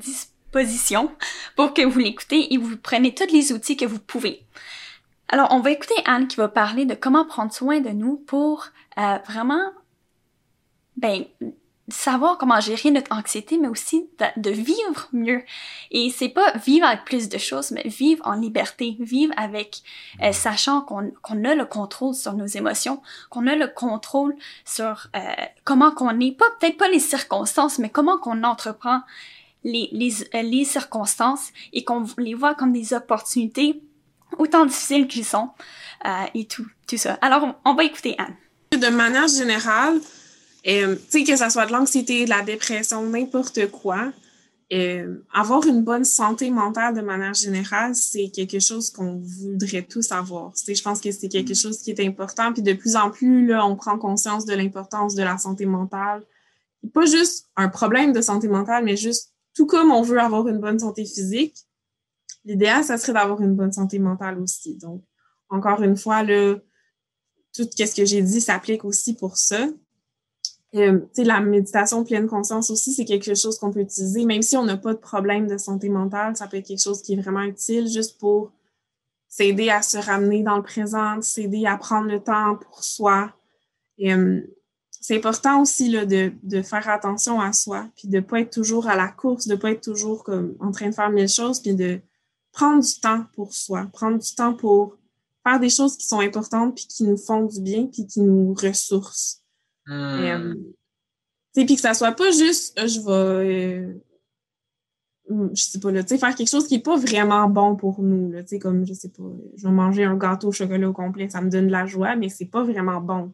disposition 0.53 1.11
pour 1.57 1.75
que 1.75 1.83
vous 1.83 1.99
l'écoutez 1.99 2.53
et 2.53 2.59
vous 2.59 2.77
prenez 2.77 3.14
tous 3.14 3.33
les 3.33 3.53
outils 3.53 3.77
que 3.77 3.87
vous 3.87 3.99
pouvez. 3.99 4.45
Alors, 5.29 5.49
on 5.51 5.61
va 5.61 5.70
écouter 5.70 5.95
Anne 6.05 6.29
qui 6.29 6.37
va 6.37 6.49
parler 6.49 6.85
de 6.85 6.95
comment 6.95 7.25
prendre 7.25 7.53
soin 7.53 7.81
de 7.81 7.89
nous 7.89 8.16
pour 8.16 8.68
vraiment 9.27 9.70
ben, 10.99 11.25
savoir 11.93 12.38
comment 12.38 12.61
gérer 12.61 12.90
notre 12.90 13.14
anxiété, 13.14 13.59
mais 13.59 13.68
aussi 13.68 14.07
de, 14.18 14.40
de 14.40 14.51
vivre 14.51 15.09
mieux. 15.12 15.43
Et 15.90 16.11
c'est 16.11 16.30
pas 16.30 16.53
vivre 16.53 16.86
avec 16.86 17.05
plus 17.05 17.28
de 17.28 17.38
choses, 17.38 17.70
mais 17.70 17.82
vivre 17.84 18.26
en 18.26 18.34
liberté, 18.34 18.97
vivre 18.99 19.32
avec, 19.36 19.82
euh, 20.22 20.32
sachant 20.32 20.80
qu'on 20.80 21.12
qu'on 21.22 21.45
a 21.45 21.55
le 21.55 21.66
contrôle 21.66 22.14
sur 22.14 22.32
nos 22.32 22.47
émotions, 22.47 23.03
qu'on 23.30 23.47
a 23.47 23.55
le 23.55 23.68
contrôle 23.68 24.34
sur 24.64 25.09
euh, 25.14 25.20
comment 25.64 25.90
qu'on 25.93 26.18
est, 26.20 26.32
pas 26.32 26.47
peut-être 26.59 26.78
pas 26.78 26.88
les 26.88 26.99
circonstances, 26.99 27.78
mais 27.78 27.90
comment 27.90 28.18
qu'on 28.18 28.43
entreprend 28.43 29.03
les, 29.64 29.88
les, 29.93 30.22
euh, 30.34 30.43
les 30.43 30.64
circonstances 30.64 31.53
et 31.72 31.84
qu'on 31.84 32.05
les 32.18 32.34
voit 32.34 32.55
comme 32.55 32.72
des 32.72 32.95
opportunités, 32.95 33.80
autant 34.38 34.64
difficiles 34.64 35.07
qu'ils 35.07 35.24
sont, 35.24 35.51
euh, 36.05 36.24
et 36.34 36.47
tout, 36.47 36.66
tout 36.88 36.97
ça. 36.97 37.18
Alors, 37.20 37.45
on, 37.45 37.70
on 37.70 37.74
va 37.74 37.84
écouter 37.84 38.16
Anne. 38.18 38.34
De 38.72 38.88
manière 38.88 39.28
générale, 39.28 40.01
euh, 40.67 40.97
tu 41.11 41.19
sais, 41.21 41.25
que 41.25 41.37
ça 41.37 41.51
soit 41.51 41.67
de 41.67 41.73
l'anxiété, 41.73 42.25
de 42.25 42.31
la 42.31 42.43
dépression, 42.43 43.05
n'importe 43.09 43.71
quoi, 43.71 44.13
euh, 44.73 45.23
avoir 45.35 45.67
une 45.67 45.83
bonne 45.83 46.05
santé 46.05 46.51
mentale 46.51 46.95
de 46.95 47.03
manière 47.03 47.35
générale, 47.35 47.95
c'est 47.95 48.29
quelque 48.29 48.59
chose 48.59 48.91
qu'on 48.91 49.19
voudrait 49.19 49.83
tous 49.83 50.13
avoir. 50.13 50.55
Tu 50.55 50.65
sais, 50.65 50.75
je 50.75 50.83
pense 50.83 51.01
que 51.01 51.13
c'est 51.13 51.29
quelque 51.29 51.53
chose 51.53 51.83
qui 51.83 51.91
est 51.91 52.01
important. 52.01 52.55
Puis 52.55 52.63
de 52.63 52.73
plus 52.73 52.97
en 52.97 53.11
plus, 53.11 53.47
là, 53.47 53.67
on 53.67 53.77
prend 53.77 53.99
conscience 53.99 54.47
de 54.47 54.55
l'importance 54.55 55.15
de 55.15 55.23
la 55.23 55.37
santé 55.37 55.67
mentale. 55.67 56.23
Pas 56.95 57.05
juste 57.05 57.51
un 57.55 57.69
problème 57.69 58.13
de 58.15 58.23
santé 58.23 58.49
mentale, 58.49 58.85
mais 58.85 58.97
juste 58.97 59.33
tout 59.55 59.67
comme 59.67 59.91
on 59.93 60.01
veut 60.01 60.19
avoir 60.19 60.49
une 60.49 60.59
bonne 60.59 60.79
santé 60.79 61.05
physique, 61.05 61.55
l'idéal, 62.47 62.83
ça 62.83 62.97
serait 62.97 63.13
d'avoir 63.13 63.43
une 63.43 63.55
bonne 63.55 63.73
santé 63.73 63.99
mentale 63.99 64.39
aussi. 64.39 64.79
Donc, 64.79 65.03
encore 65.51 65.83
une 65.83 65.99
fois, 65.99 66.23
là, 66.23 66.57
tout 67.55 67.69
ce 67.77 67.95
que 67.95 68.07
j'ai 68.07 68.23
dit 68.23 68.41
s'applique 68.41 68.87
aussi 68.87 69.15
pour 69.15 69.37
ça. 69.37 69.69
Euh, 70.75 71.01
la 71.18 71.41
méditation 71.41 72.03
pleine 72.03 72.27
conscience 72.27 72.70
aussi, 72.70 72.93
c'est 72.93 73.05
quelque 73.05 73.35
chose 73.35 73.59
qu'on 73.59 73.70
peut 73.70 73.81
utiliser, 73.81 74.25
même 74.25 74.41
si 74.41 74.57
on 74.57 74.64
n'a 74.64 74.79
pas 74.79 74.95
de 74.95 74.99
problème 74.99 75.47
de 75.47 75.59
santé 75.59 75.91
mentale, 75.91 76.35
ça 76.35 76.47
peut 76.47 76.57
être 76.57 76.66
quelque 76.66 76.83
chose 76.83 77.03
qui 77.03 77.12
est 77.12 77.20
vraiment 77.20 77.43
utile 77.43 77.89
juste 77.89 78.18
pour 78.18 78.53
s'aider 79.29 79.68
à 79.68 79.83
se 79.83 79.99
ramener 79.99 80.43
dans 80.43 80.57
le 80.57 80.62
présent, 80.62 81.20
s'aider 81.20 81.66
à 81.66 81.77
prendre 81.77 82.09
le 82.09 82.20
temps 82.20 82.57
pour 82.57 82.85
soi. 82.85 83.33
Euh, 84.01 84.41
c'est 84.91 85.16
important 85.16 85.61
aussi 85.61 85.91
là, 85.91 86.07
de, 86.07 86.33
de 86.43 86.62
faire 86.62 86.89
attention 86.89 87.41
à 87.41 87.53
soi, 87.53 87.89
puis 87.97 88.09
de 88.09 88.20
pas 88.20 88.41
être 88.41 88.53
toujours 88.53 88.89
à 88.89 88.97
la 88.97 89.09
course, 89.09 89.47
de 89.47 89.57
pas 89.57 89.73
être 89.73 89.83
toujours 89.83 90.25
comme 90.25 90.55
en 90.61 90.70
train 90.70 90.89
de 90.89 90.95
faire 90.95 91.11
mille 91.11 91.29
choses, 91.29 91.61
puis 91.61 91.75
de 91.75 92.01
prendre 92.53 92.83
du 92.83 93.01
temps 93.01 93.27
pour 93.35 93.53
soi, 93.53 93.89
prendre 93.93 94.18
du 94.18 94.35
temps 94.35 94.55
pour 94.55 94.97
faire 95.47 95.61
des 95.61 95.70
choses 95.70 95.97
qui 95.97 96.07
sont 96.07 96.20
importantes, 96.20 96.77
puis 96.77 96.87
qui 96.87 97.05
nous 97.05 97.16
font 97.18 97.45
du 97.45 97.61
bien, 97.61 97.87
puis 97.87 98.07
qui 98.07 98.20
nous 98.20 98.55
ressourcent. 98.55 99.41
Hmm. 99.87 99.93
Euh, 99.93 100.55
puis 101.55 101.66
que 101.66 101.80
ça 101.80 101.95
soit 101.95 102.12
pas 102.12 102.30
juste, 102.30 102.78
euh, 102.78 102.87
je 102.87 103.01
vais, 103.01 104.03
euh, 105.30 105.49
je 105.55 105.62
sais 105.62 105.80
pas, 105.80 105.91
là, 105.91 106.03
tu 106.03 106.11
sais, 106.11 106.18
faire 106.18 106.35
quelque 106.35 106.51
chose 106.51 106.66
qui 106.66 106.76
est 106.76 106.83
pas 106.83 106.97
vraiment 106.97 107.49
bon 107.49 107.76
pour 107.76 108.03
nous, 108.03 108.30
là, 108.30 108.41
comme, 108.61 108.87
je 108.87 108.95
sais 108.95 109.11
pas, 109.11 109.30
je 109.57 109.66
vais 109.66 109.72
manger 109.72 110.05
un 110.05 110.16
gâteau 110.16 110.49
au 110.49 110.53
chocolat 110.53 110.89
au 110.89 110.93
complet, 110.93 111.28
ça 111.28 111.41
me 111.41 111.51
donne 111.51 111.66
de 111.66 111.72
la 111.72 111.87
joie, 111.87 112.16
mais 112.16 112.28
c'est 112.28 112.47
pas 112.47 112.62
vraiment 112.62 113.01
bon. 113.01 113.33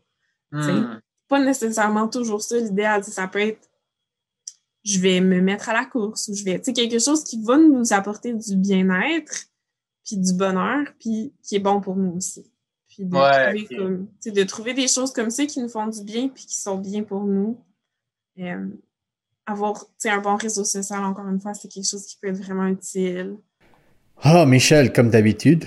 Hmm. 0.50 0.98
Pas 1.28 1.44
nécessairement 1.44 2.08
toujours 2.08 2.42
ça, 2.42 2.56
l'idéal, 2.56 3.04
ça 3.04 3.28
peut 3.28 3.40
être, 3.40 3.68
je 4.84 4.98
vais 4.98 5.20
me 5.20 5.40
mettre 5.40 5.68
à 5.68 5.74
la 5.74 5.84
course, 5.84 6.28
ou 6.28 6.34
je 6.34 6.44
vais, 6.44 6.58
tu 6.58 6.66
sais, 6.66 6.72
quelque 6.72 6.98
chose 6.98 7.24
qui 7.24 7.42
va 7.42 7.58
nous 7.58 7.92
apporter 7.92 8.32
du 8.32 8.56
bien-être, 8.56 9.44
puis 10.04 10.16
du 10.16 10.32
bonheur, 10.32 10.86
puis 10.98 11.34
qui 11.42 11.56
est 11.56 11.60
bon 11.60 11.80
pour 11.80 11.96
nous 11.96 12.16
aussi. 12.16 12.50
Puis 12.98 13.06
de, 13.06 13.14
Ouais, 13.16 13.44
trouver 13.54 13.66
ok. 13.70 13.78
comme, 13.78 14.08
de 14.34 14.42
trouver 14.42 14.74
des 14.74 14.88
choses 14.88 15.12
comme 15.12 15.30
ça 15.30 15.46
qui 15.46 15.60
nous 15.60 15.68
font 15.68 15.86
du 15.86 16.02
bien, 16.02 16.28
puis 16.28 16.46
qui 16.46 16.60
sont 16.60 16.78
bien 16.78 17.04
pour 17.04 17.22
nous. 17.22 17.56
Euh, 18.40 18.66
avoir, 19.46 19.84
un 20.04 20.18
bon 20.18 20.34
réseau 20.34 20.64
social, 20.64 21.04
encore 21.04 21.28
une 21.28 21.40
fois, 21.40 21.54
c'est 21.54 21.68
quelque 21.68 21.86
chose 21.86 22.04
qui 22.06 22.18
peut 22.20 22.28
être 22.28 22.42
vraiment 22.42 22.66
utile. 22.66 23.36
Oh, 24.24 24.44
Michel, 24.46 24.92
comme 24.92 25.10
d'habitude, 25.10 25.64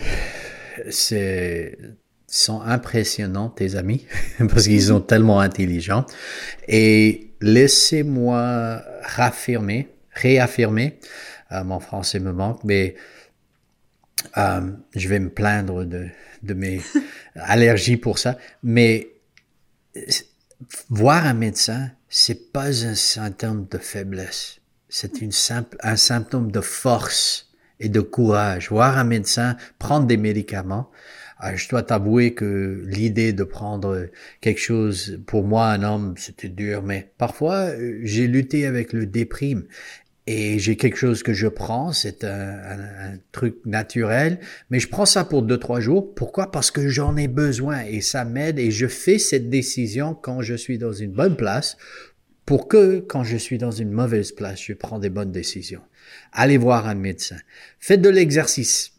c'est 0.89 1.77
ils 1.79 2.38
sont 2.38 2.61
impressionnants, 2.61 3.49
tes 3.49 3.75
amis, 3.75 4.05
parce 4.49 4.63
qu'ils 4.63 4.84
sont 4.84 5.01
tellement 5.01 5.39
intelligents. 5.39 6.05
Et 6.67 7.34
laissez-moi 7.41 8.84
raffirmer, 9.03 9.88
réaffirmer, 10.11 10.99
euh, 11.53 11.63
mon 11.63 11.79
français 11.79 12.19
me 12.19 12.34
manque, 12.34 12.63
mais 12.65 12.95
euh, 14.38 14.72
je 14.95 15.07
vais 15.07 15.19
me 15.19 15.30
plaindre 15.30 15.86
de, 15.86 16.09
mes 16.53 16.82
allergies 17.36 17.97
pour 17.97 18.19
ça. 18.19 18.38
Mais 18.63 19.09
voir 20.89 21.26
un 21.26 21.34
médecin, 21.34 21.91
c'est 22.09 22.51
pas 22.51 22.86
un 22.86 22.95
symptôme 22.95 23.67
de 23.69 23.78
faiblesse. 23.78 24.59
C'est 24.89 25.22
une 25.22 25.32
simple, 25.32 25.78
un 25.82 25.95
symptôme 25.95 26.51
de 26.51 26.61
force 26.61 27.51
et 27.80 27.89
de 27.89 28.01
courage. 28.01 28.69
Voir 28.69 28.97
un 28.97 29.03
médecin, 29.03 29.55
prendre 29.80 30.07
des 30.07 30.17
médicaments. 30.17 30.91
Euh, 31.43 31.55
je 31.55 31.67
dois 31.69 31.82
t'avouer 31.82 32.34
que 32.34 32.84
l'idée 32.86 33.34
de 33.34 33.43
prendre 33.43 34.07
quelque 34.41 34.59
chose, 34.59 35.19
pour 35.26 35.43
moi, 35.43 35.67
un 35.67 35.84
homme, 35.84 36.13
c'était 36.17 36.49
dur, 36.49 36.84
mais 36.84 37.11
parfois, 37.17 37.72
euh, 37.72 37.99
j'ai 38.03 38.28
lutté 38.28 38.65
avec 38.65 38.93
le 38.93 39.05
déprime. 39.05 39.63
Et 40.28 40.59
j'ai 40.59 40.78
quelque 40.78 40.97
chose 40.97 41.24
que 41.24 41.34
je 41.34 41.47
prends, 41.47 41.93
c'est 41.93 42.24
un, 42.24 43.17
truc 43.32 43.55
naturel, 43.65 44.39
mais 44.69 44.80
je 44.80 44.88
prends 44.88 45.05
ça 45.05 45.26
pour 45.26 45.41
deux, 45.41 45.57
trois 45.57 45.80
jours. 45.80 46.13
Pourquoi? 46.13 46.51
Parce 46.51 46.69
que 46.69 46.88
j'en 46.89 47.17
ai 47.17 47.28
besoin 47.28 47.82
et 47.82 48.01
ça 48.01 48.24
m'aide 48.24 48.59
et 48.59 48.69
je 48.69 48.88
fais 48.88 49.17
cette 49.17 49.49
décision 49.49 50.13
quand 50.13 50.41
je 50.41 50.53
suis 50.53 50.78
dans 50.78 50.93
une 50.93 51.11
bonne 51.11 51.36
place 51.36 51.76
pour 52.45 52.67
que 52.67 52.99
quand 52.99 53.24
je 53.24 53.38
suis 53.38 53.57
dans 53.57 53.72
une 53.72 53.91
mauvaise 53.91 54.32
place, 54.32 54.61
je 54.61 54.74
prends 54.74 54.99
des 54.99 55.09
bonnes 55.09 55.32
décisions. 55.32 55.82
Allez 56.34 56.57
voir 56.57 56.88
un 56.88 56.95
médecin. 56.95 57.38
Faites 57.80 58.01
de 58.01 58.09
l'exercice. 58.09 58.93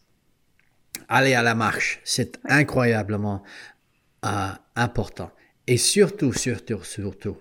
Allez 1.09 1.35
à 1.35 1.43
la 1.43 1.55
marche. 1.55 2.01
C'est 2.05 2.39
incroyablement 2.49 3.43
euh, 4.25 4.49
important. 4.75 5.31
Et 5.66 5.77
surtout, 5.77 6.33
surtout, 6.33 6.83
surtout, 6.83 7.37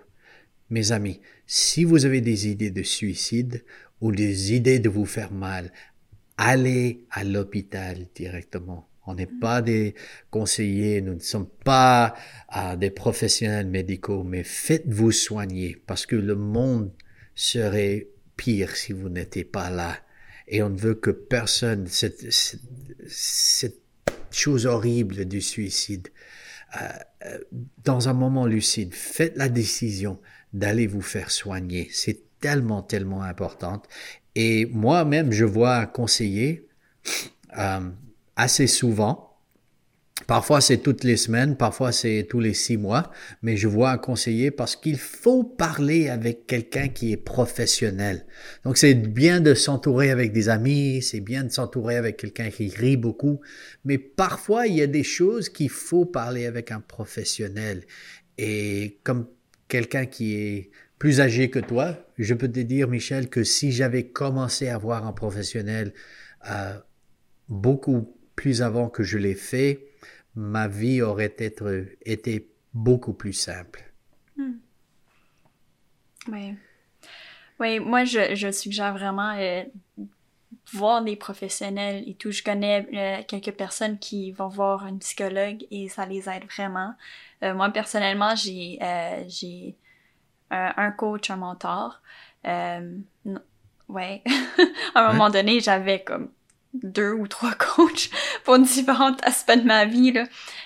mes 0.70 0.92
amis, 0.92 1.22
si 1.54 1.84
vous 1.84 2.06
avez 2.06 2.22
des 2.22 2.48
idées 2.48 2.72
de 2.72 2.82
suicide 2.82 3.66
ou 4.00 4.14
des 4.14 4.54
idées 4.54 4.80
de 4.80 4.88
vous 4.88 5.06
faire 5.06 5.34
mal, 5.34 5.74
allez 6.38 7.04
à 7.12 7.26
l'hôpital 7.26 8.08
directement. 8.16 8.88
On 9.06 9.16
n'est 9.16 9.28
pas 9.28 9.62
des 9.62 9.94
conseillers, 10.30 11.02
nous 11.02 11.16
ne 11.16 11.20
sommes 11.20 11.50
pas 11.66 12.16
euh, 12.56 12.78
des 12.78 12.90
professionnels 12.90 13.68
médicaux, 13.68 14.24
mais 14.24 14.46
faites-vous 14.46 15.12
soigner 15.12 15.76
parce 15.88 16.06
que 16.06 16.16
le 16.16 16.36
monde 16.36 16.94
serait 17.36 18.08
pire 18.38 18.78
si 18.78 18.94
vous 18.94 19.10
n'étiez 19.10 19.44
pas 19.44 19.70
là. 19.70 19.98
Et 20.48 20.64
on 20.64 20.70
ne 20.70 20.80
veut 20.80 20.96
que 20.96 21.12
personne, 21.12 21.86
cette, 21.88 22.32
cette, 22.32 22.62
cette 23.10 23.82
chose 24.32 24.66
horrible 24.68 25.26
du 25.26 25.42
suicide, 25.42 26.08
euh, 26.82 26.88
euh, 27.26 27.40
dans 27.84 28.08
un 28.08 28.14
moment 28.14 28.46
lucide, 28.46 28.94
faites 28.94 29.36
la 29.36 29.50
décision 29.50 30.18
d'aller 30.54 30.88
vous 30.88 31.02
faire 31.02 31.32
soigner. 31.32 31.90
C'est 31.92 32.24
tellement, 32.40 32.82
tellement 32.82 33.24
important. 33.24 33.82
Et 34.36 34.66
moi-même, 34.66 35.32
je 35.32 35.46
vois 35.46 35.76
un 35.78 35.86
conseiller 35.86 36.68
euh, 37.58 37.90
assez 38.36 38.68
souvent. 38.68 39.28
Parfois, 40.28 40.62
c'est 40.62 40.78
toutes 40.78 41.04
les 41.04 41.18
semaines, 41.18 41.58
parfois, 41.58 41.92
c'est 41.92 42.28
tous 42.30 42.40
les 42.40 42.54
six 42.54 42.78
mois, 42.78 43.12
mais 43.42 43.58
je 43.58 43.68
vois 43.68 43.92
un 43.92 43.98
conseiller 43.98 44.52
parce 44.52 44.76
qu'il 44.76 44.98
faut 44.98 45.44
parler 45.44 46.10
avec 46.10 46.46
quelqu'un 46.46 46.90
qui 46.90 47.12
est 47.12 47.18
professionnel. 47.18 48.26
Donc, 48.64 48.78
c'est 48.78 48.94
bien 48.94 49.42
de 49.42 49.54
s'entourer 49.54 50.12
avec 50.12 50.32
des 50.32 50.48
amis, 50.48 51.02
c'est 51.02 51.20
bien 51.20 51.44
de 51.44 51.50
s'entourer 51.50 51.98
avec 51.98 52.18
quelqu'un 52.18 52.50
qui 52.50 52.70
rit 52.70 52.98
beaucoup, 52.98 53.42
mais 53.84 53.98
parfois, 53.98 54.68
il 54.68 54.76
y 54.76 54.82
a 54.82 54.88
des 54.88 55.04
choses 55.04 55.50
qu'il 55.50 55.70
faut 55.70 56.06
parler 56.06 56.46
avec 56.46 56.72
un 56.72 56.82
professionnel. 56.82 57.84
Et 58.38 59.00
comme 59.04 59.28
quelqu'un 59.72 60.06
qui 60.06 60.36
est 60.36 60.70
plus 61.00 61.22
âgé 61.22 61.50
que 61.50 61.60
toi, 61.60 61.96
je 62.18 62.34
peux 62.34 62.52
te 62.52 62.60
dire, 62.60 62.90
Michel, 62.90 63.30
que 63.30 63.44
si 63.44 63.72
j'avais 63.72 64.08
commencé 64.08 64.68
à 64.68 64.78
voir 64.78 65.08
un 65.08 65.14
professionnel 65.14 65.94
euh, 66.50 66.78
beaucoup 67.48 68.14
plus 68.36 68.62
avant 68.62 68.90
que 68.90 69.02
je 69.02 69.18
l'ai 69.18 69.34
fait, 69.34 69.88
ma 70.36 70.68
vie 70.68 71.02
aurait 71.02 71.36
être, 71.38 71.86
été 72.06 72.52
beaucoup 72.74 73.14
plus 73.14 73.32
simple. 73.32 73.94
Oui. 76.28 76.56
Oui, 77.62 77.80
moi, 77.80 78.04
je, 78.04 78.36
je 78.36 78.52
suggère 78.52 78.94
vraiment 78.94 79.38
euh, 79.38 79.64
voir 80.74 81.04
des 81.04 81.16
professionnels 81.16 82.04
et 82.08 82.16
tout. 82.16 82.32
Je 82.32 82.44
connais 82.44 82.88
euh, 82.94 83.24
quelques 83.28 83.56
personnes 83.56 83.98
qui 84.00 84.32
vont 84.32 84.48
voir 84.48 84.86
un 84.86 84.98
psychologue 84.98 85.66
et 85.72 85.90
ça 85.90 86.06
les 86.06 86.30
aide 86.30 86.46
vraiment. 86.46 86.94
Euh, 87.44 87.54
moi, 87.54 87.70
personnellement, 87.70 88.36
j'ai 88.36 88.80
euh, 88.82 89.24
j'ai 89.28 89.76
un, 90.50 90.74
un 90.78 90.92
coach, 90.92 91.30
un 91.30 91.38
mentor. 91.38 92.02
Euh, 92.46 92.98
ouais. 93.88 94.24
à 94.96 95.10
un 95.10 95.14
moment 95.14 95.30
donné, 95.30 95.60
j'avais 95.60 96.04
comme 96.04 96.30
deux 96.74 97.12
ou 97.12 97.28
trois 97.28 97.54
coachs 97.76 98.10
pour 98.44 98.60
différents 98.60 99.16
aspects 99.24 99.58
de 99.58 99.66
ma 99.66 99.86
vie. 99.86 100.12
Là. 100.12 100.24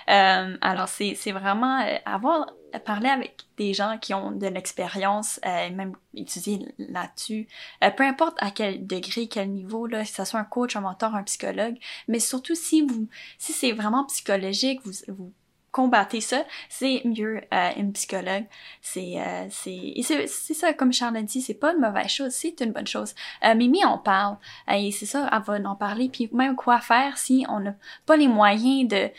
Euh, 0.09 0.57
alors, 0.61 0.87
c'est 0.87 1.15
c'est 1.15 1.31
vraiment 1.31 1.81
euh, 1.81 1.97
avoir 2.05 2.47
parler 2.79 3.09
avec 3.09 3.37
des 3.57 3.73
gens 3.73 3.97
qui 3.99 4.13
ont 4.13 4.31
de 4.31 4.47
l'expérience, 4.47 5.39
euh, 5.45 5.69
même 5.71 5.93
étudier 6.15 6.59
là-dessus, 6.77 7.47
euh, 7.83 7.89
peu 7.91 8.03
importe 8.03 8.35
à 8.39 8.51
quel 8.51 8.85
degré, 8.85 9.27
quel 9.27 9.49
niveau, 9.49 9.87
là, 9.87 10.03
que 10.03 10.09
ce 10.09 10.25
soit 10.25 10.39
un 10.39 10.45
coach, 10.45 10.75
un 10.75 10.81
mentor, 10.81 11.15
un 11.15 11.23
psychologue, 11.23 11.77
mais 12.07 12.19
surtout 12.19 12.55
si 12.55 12.81
vous, 12.81 13.07
si 13.37 13.53
c'est 13.53 13.71
vraiment 13.71 14.05
psychologique, 14.05 14.81
vous, 14.83 15.31
combattez 15.75 16.21
ça, 16.21 16.45
c'est 16.69 17.01
mieux 17.03 17.41
euh, 17.53 17.69
une 17.75 17.91
psychologue. 17.91 18.45
C'est 18.81 19.15
euh, 19.19 19.47
c'est 19.49 20.53
ça 20.53 20.71
comme 20.71 20.93
Charles 20.93 21.21
dit, 21.23 21.41
c'est 21.41 21.53
pas 21.53 21.73
une 21.73 21.81
mauvaise 21.81 22.07
chose, 22.07 22.31
c'est 22.31 22.61
une 22.61 22.71
bonne 22.71 22.87
chose. 22.87 23.13
Euh, 23.43 23.53
Mimi 23.55 23.83
en 23.83 23.97
parle 23.97 24.37
et 24.71 24.91
c'est 24.93 25.05
ça, 25.05 25.29
elle 25.29 25.41
va 25.41 25.69
en 25.69 25.75
parler 25.75 26.07
puis 26.07 26.29
même 26.31 26.55
quoi 26.55 26.79
faire 26.79 27.17
si 27.17 27.45
on 27.49 27.59
n'a 27.59 27.75
pas 28.05 28.15
les 28.15 28.29
moyens 28.29 28.87
de 28.87 29.09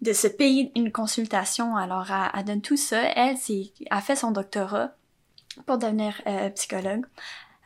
de 0.00 0.12
se 0.12 0.26
payer 0.26 0.72
une 0.76 0.92
consultation. 0.92 1.76
Alors 1.76 2.06
elle, 2.34 2.44
donne 2.44 2.62
tout 2.62 2.76
ça. 2.76 3.02
Elle 3.16 3.36
a 3.90 4.00
fait 4.00 4.16
son 4.16 4.30
doctorat 4.30 4.94
pour 5.66 5.78
devenir 5.78 6.20
euh, 6.26 6.50
psychologue. 6.50 7.04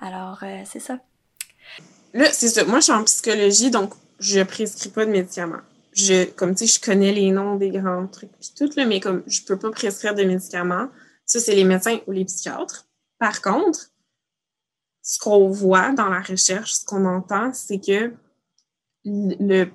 Alors 0.01 0.41
c'est 0.65 0.81
ça. 0.81 0.99
Là, 2.13 2.27
c'est 2.33 2.49
ça. 2.49 2.65
Moi, 2.65 2.79
je 2.79 2.85
suis 2.85 2.93
en 2.93 3.05
psychologie, 3.05 3.71
donc 3.71 3.93
je 4.21 4.41
prescris 4.43 4.91
pas 4.91 5.05
de 5.05 5.11
médicaments 5.11 5.63
je, 5.95 6.25
comme 6.25 6.55
tu 6.55 6.67
sais, 6.67 6.79
je 6.79 6.85
connais 6.85 7.13
les 7.13 7.31
noms 7.31 7.57
des 7.57 7.71
grands 7.71 8.07
trucs 8.07 8.33
puis 8.33 8.53
tout, 8.57 8.69
là, 8.77 8.85
mais 8.85 9.01
comme 9.01 9.23
je 9.27 9.43
peux 9.43 9.59
pas 9.59 9.71
prescrire 9.71 10.15
de 10.15 10.25
médicaments. 10.25 10.89
Ça, 11.25 11.41
c'est 11.41 11.55
les 11.55 11.65
médecins 11.65 11.99
ou 12.07 12.13
les 12.13 12.25
psychiatres. 12.25 12.87
Par 13.19 13.41
contre, 13.41 13.91
ce 15.03 15.19
qu'on 15.19 15.49
voit 15.49 15.93
dans 15.93 16.09
la 16.09 16.21
recherche, 16.21 16.73
ce 16.73 16.85
qu'on 16.85 17.07
entend, 17.07 17.53
c'est 17.55 17.79
que 17.79 18.13
le, 19.05 19.67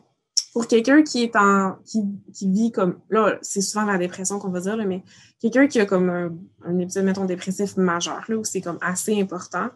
pour 0.60 0.68
quelqu'un 0.68 1.04
qui 1.04 1.24
est 1.24 1.38
en, 1.38 1.78
qui, 1.86 2.04
qui 2.34 2.52
vit 2.52 2.74
comme, 2.74 3.00
là, 3.10 3.40
c'est 3.42 3.62
souvent 3.62 3.86
la 3.86 3.98
dépression 3.98 4.40
qu'on 4.40 4.50
va 4.50 4.60
dire, 4.60 4.76
là, 4.76 4.84
mais 4.84 5.06
quelqu'un 5.40 5.68
qui 5.68 5.80
a 5.80 5.86
comme 5.86 6.10
un, 6.10 6.36
un, 6.66 6.78
épisode, 6.80 7.06
mettons, 7.06 7.24
dépressif 7.24 7.78
majeur, 7.78 8.26
là, 8.28 8.36
où 8.36 8.44
c'est 8.44 8.60
comme 8.60 8.78
assez 8.82 9.18
important, 9.22 9.70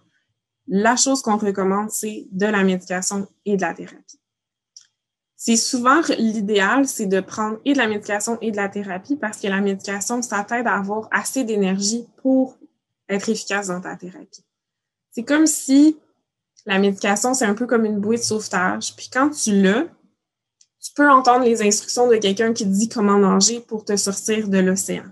la 0.67 0.97
chose 0.97 1.21
qu'on 1.21 1.37
recommande, 1.37 1.89
c'est 1.89 2.27
de 2.33 2.47
la 2.47 2.65
médication 2.65 3.29
et 3.45 3.55
de 3.55 3.61
la 3.61 3.73
thérapie 3.73 4.19
c'est 5.37 5.57
souvent 5.57 5.99
l'idéal, 6.17 6.87
c'est 6.87 7.05
de 7.05 7.19
prendre 7.19 7.59
et 7.65 7.73
de 7.73 7.77
la 7.77 7.87
médication 7.87 8.37
et 8.39 8.51
de 8.51 8.55
la 8.55 8.69
thérapie 8.69 9.17
parce 9.17 9.41
que 9.41 9.47
la 9.47 9.59
médication, 9.59 10.21
ça 10.21 10.45
t'aide 10.45 10.67
à 10.67 10.75
avoir 10.75 11.09
assez 11.11 11.43
d'énergie 11.43 12.07
pour 12.21 12.57
être 13.09 13.27
efficace 13.27 13.67
dans 13.67 13.81
ta 13.81 13.97
thérapie. 13.97 14.45
C'est 15.11 15.23
comme 15.23 15.45
si 15.45 15.97
la 16.65 16.79
médication, 16.79 17.33
c'est 17.33 17.43
un 17.43 17.55
peu 17.55 17.67
comme 17.67 17.83
une 17.83 17.99
bouée 17.99 18.15
de 18.15 18.21
sauvetage. 18.21 18.95
Puis 18.95 19.09
quand 19.11 19.31
tu 19.31 19.61
l'as, 19.61 19.83
tu 20.83 20.91
peux 20.95 21.09
entendre 21.09 21.45
les 21.45 21.61
instructions 21.61 22.09
de 22.09 22.17
quelqu'un 22.17 22.51
qui 22.51 22.65
te 22.65 22.69
dit 22.69 22.89
comment 22.89 23.17
nager 23.17 23.61
pour 23.61 23.85
te 23.85 23.95
sortir 23.95 24.49
de 24.49 24.57
l'océan. 24.57 25.05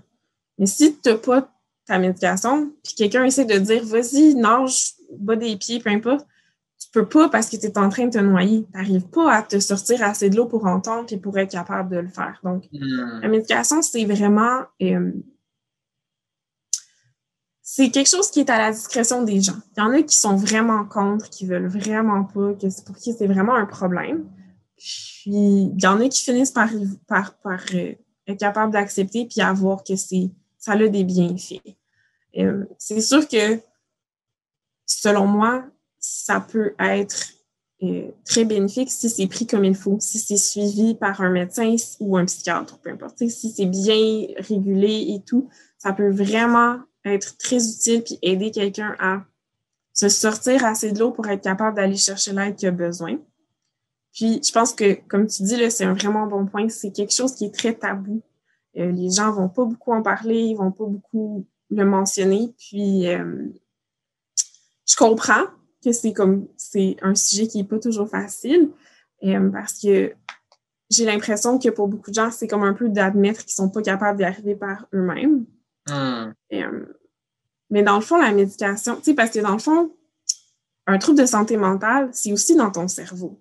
Mais 0.58 0.66
si 0.66 0.98
tu 0.98 1.08
n'as 1.08 1.16
pas 1.16 1.48
ta 1.86 1.98
médication, 1.98 2.70
puis 2.84 2.94
quelqu'un 2.94 3.24
essaie 3.24 3.46
de 3.46 3.58
dire 3.58 3.82
vas-y, 3.84 4.34
nage, 4.34 4.92
bas 5.18 5.34
des 5.34 5.56
pieds, 5.56 5.80
peu 5.80 5.90
importe, 5.90 6.26
tu 6.78 6.88
peux 6.92 7.06
pas 7.06 7.28
parce 7.30 7.48
que 7.48 7.56
tu 7.56 7.66
es 7.66 7.78
en 7.78 7.88
train 7.88 8.06
de 8.06 8.10
te 8.10 8.18
noyer. 8.18 8.66
Tu 8.70 8.78
n'arrives 8.78 9.08
pas 9.08 9.32
à 9.32 9.42
te 9.42 9.58
sortir 9.60 10.02
assez 10.02 10.28
de 10.28 10.36
l'eau 10.36 10.46
pour 10.46 10.66
entendre 10.66 11.06
et 11.10 11.16
pour 11.16 11.38
être 11.38 11.52
capable 11.52 11.90
de 11.90 12.00
le 12.00 12.08
faire. 12.08 12.38
Donc, 12.44 12.64
hmm. 12.72 13.20
la 13.22 13.28
médication, 13.28 13.80
c'est 13.82 14.04
vraiment... 14.04 14.60
Euh, 14.82 15.12
c'est 17.62 17.88
quelque 17.90 18.08
chose 18.08 18.30
qui 18.30 18.40
est 18.40 18.50
à 18.50 18.58
la 18.58 18.72
discrétion 18.72 19.22
des 19.22 19.40
gens. 19.40 19.56
Il 19.76 19.80
y 19.80 19.82
en 19.82 19.92
a 19.92 20.02
qui 20.02 20.16
sont 20.16 20.36
vraiment 20.36 20.84
contre, 20.84 21.30
qui 21.30 21.46
veulent 21.46 21.68
vraiment 21.68 22.24
pas, 22.24 22.52
que 22.52 22.84
pour 22.84 22.96
qui 22.96 23.14
c'est 23.14 23.26
vraiment 23.26 23.54
un 23.54 23.64
problème. 23.64 24.26
Puis, 24.82 25.30
il 25.30 25.80
y 25.80 25.86
en 25.86 26.00
a 26.00 26.08
qui 26.08 26.22
finissent 26.22 26.50
par, 26.50 26.70
euh, 26.72 27.94
être 28.26 28.38
capables 28.38 28.72
d'accepter 28.72 29.26
puis 29.26 29.40
à 29.40 29.52
voir 29.52 29.84
que 29.84 29.94
c'est 29.94 30.30
ça 30.58 30.72
a 30.72 30.88
des 30.88 31.04
bienfaits. 31.04 31.60
Euh, 32.38 32.64
c'est 32.78 33.00
sûr 33.00 33.26
que, 33.28 33.60
selon 34.86 35.26
moi, 35.26 35.64
ça 35.98 36.40
peut 36.40 36.74
être 36.78 37.32
euh, 37.82 38.10
très 38.24 38.44
bénéfique 38.44 38.90
si 38.90 39.10
c'est 39.10 39.26
pris 39.26 39.46
comme 39.46 39.64
il 39.64 39.74
faut, 39.74 39.98
si 40.00 40.18
c'est 40.18 40.36
suivi 40.36 40.94
par 40.94 41.20
un 41.20 41.30
médecin 41.30 41.74
ou 42.00 42.16
un 42.16 42.24
psychiatre, 42.24 42.78
peu 42.78 42.90
importe. 42.90 43.28
Si 43.28 43.50
c'est 43.50 43.66
bien 43.66 44.26
régulé 44.38 45.14
et 45.14 45.22
tout, 45.24 45.48
ça 45.78 45.92
peut 45.92 46.10
vraiment 46.10 46.78
être 47.04 47.36
très 47.38 47.68
utile 47.68 48.02
puis 48.02 48.18
aider 48.22 48.50
quelqu'un 48.52 48.94
à 49.00 49.24
se 49.92 50.08
sortir 50.08 50.64
assez 50.64 50.92
de 50.92 51.00
l'eau 51.00 51.10
pour 51.10 51.28
être 51.28 51.42
capable 51.42 51.76
d'aller 51.76 51.96
chercher 51.96 52.32
l'aide 52.32 52.56
qu'il 52.56 52.68
a 52.68 52.72
besoin. 52.72 53.18
Puis, 54.12 54.40
je 54.46 54.52
pense 54.52 54.74
que, 54.74 54.94
comme 55.08 55.26
tu 55.26 55.42
dis, 55.42 55.56
là, 55.56 55.70
c'est 55.70 55.84
un 55.84 55.94
vraiment 55.94 56.26
bon 56.26 56.46
point. 56.46 56.68
C'est 56.68 56.92
quelque 56.92 57.14
chose 57.14 57.34
qui 57.34 57.46
est 57.46 57.54
très 57.54 57.74
tabou. 57.74 58.22
Euh, 58.76 58.90
les 58.90 59.10
gens 59.10 59.32
vont 59.32 59.48
pas 59.48 59.64
beaucoup 59.64 59.92
en 59.92 60.02
parler, 60.02 60.38
ils 60.38 60.56
vont 60.56 60.72
pas 60.72 60.86
beaucoup 60.86 61.46
le 61.70 61.84
mentionner. 61.84 62.54
Puis, 62.58 63.08
euh, 63.08 63.48
je 64.86 64.96
comprends 64.96 65.44
que 65.84 65.92
c'est 65.92 66.12
comme 66.12 66.46
c'est 66.56 66.96
un 67.02 67.14
sujet 67.14 67.46
qui 67.46 67.60
est 67.60 67.64
pas 67.64 67.78
toujours 67.78 68.08
facile 68.08 68.70
euh, 69.24 69.50
parce 69.50 69.80
que 69.80 70.12
j'ai 70.90 71.04
l'impression 71.04 71.58
que 71.58 71.70
pour 71.70 71.88
beaucoup 71.88 72.10
de 72.10 72.14
gens, 72.14 72.30
c'est 72.30 72.46
comme 72.46 72.62
un 72.62 72.74
peu 72.74 72.88
d'admettre 72.88 73.44
qu'ils 73.44 73.54
sont 73.54 73.70
pas 73.70 73.82
capables 73.82 74.18
d'y 74.18 74.24
arriver 74.24 74.54
par 74.54 74.86
eux-mêmes. 74.92 75.46
Hmm. 75.88 76.32
Euh, 76.52 76.86
mais 77.70 77.82
dans 77.82 77.96
le 77.96 78.02
fond, 78.02 78.18
la 78.18 78.32
médication, 78.32 78.96
tu 78.96 79.04
sais, 79.04 79.14
parce 79.14 79.30
que 79.30 79.40
dans 79.40 79.52
le 79.52 79.58
fond, 79.58 79.90
un 80.86 80.98
trouble 80.98 81.18
de 81.18 81.26
santé 81.26 81.56
mentale, 81.56 82.10
c'est 82.12 82.32
aussi 82.32 82.54
dans 82.54 82.70
ton 82.70 82.88
cerveau. 82.88 83.40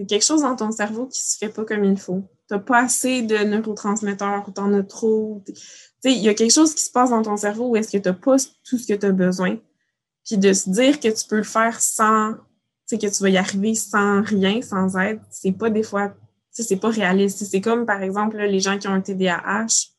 Il 0.00 0.04
y 0.04 0.06
a 0.06 0.06
quelque 0.06 0.24
chose 0.24 0.40
dans 0.40 0.56
ton 0.56 0.72
cerveau 0.72 1.06
qui 1.08 1.20
se 1.20 1.36
fait 1.36 1.50
pas 1.50 1.62
comme 1.66 1.84
il 1.84 1.98
faut. 1.98 2.24
Tu 2.48 2.54
n'as 2.54 2.60
pas 2.60 2.84
assez 2.84 3.20
de 3.20 3.36
neurotransmetteurs, 3.36 4.50
tu 4.54 4.58
en 4.58 4.72
as 4.72 4.82
trop. 4.82 5.44
Il 6.04 6.12
y 6.12 6.28
a 6.30 6.32
quelque 6.32 6.54
chose 6.54 6.74
qui 6.74 6.82
se 6.82 6.90
passe 6.90 7.10
dans 7.10 7.20
ton 7.20 7.36
cerveau 7.36 7.68
où 7.68 7.76
est-ce 7.76 7.94
que 7.94 8.02
tu 8.02 8.08
n'as 8.08 8.14
pas 8.14 8.36
tout 8.64 8.78
ce 8.78 8.86
que 8.86 8.94
tu 8.94 9.04
as 9.04 9.12
besoin. 9.12 9.58
Puis 10.24 10.38
de 10.38 10.54
se 10.54 10.70
dire 10.70 11.00
que 11.00 11.08
tu 11.08 11.28
peux 11.28 11.36
le 11.36 11.42
faire 11.42 11.78
sans, 11.82 12.32
que 12.90 12.96
tu 12.96 13.22
vas 13.22 13.28
y 13.28 13.36
arriver 13.36 13.74
sans 13.74 14.22
rien, 14.22 14.62
sans 14.62 14.96
aide, 14.96 15.20
c'est 15.30 15.52
pas 15.52 15.68
des 15.68 15.82
fois, 15.82 16.14
c'est 16.50 16.76
pas 16.76 16.88
réaliste. 16.88 17.44
C'est 17.44 17.60
comme, 17.60 17.84
par 17.84 18.02
exemple, 18.02 18.38
les 18.38 18.60
gens 18.60 18.78
qui 18.78 18.88
ont 18.88 18.94
un 18.94 19.02
TDAH. 19.02 19.90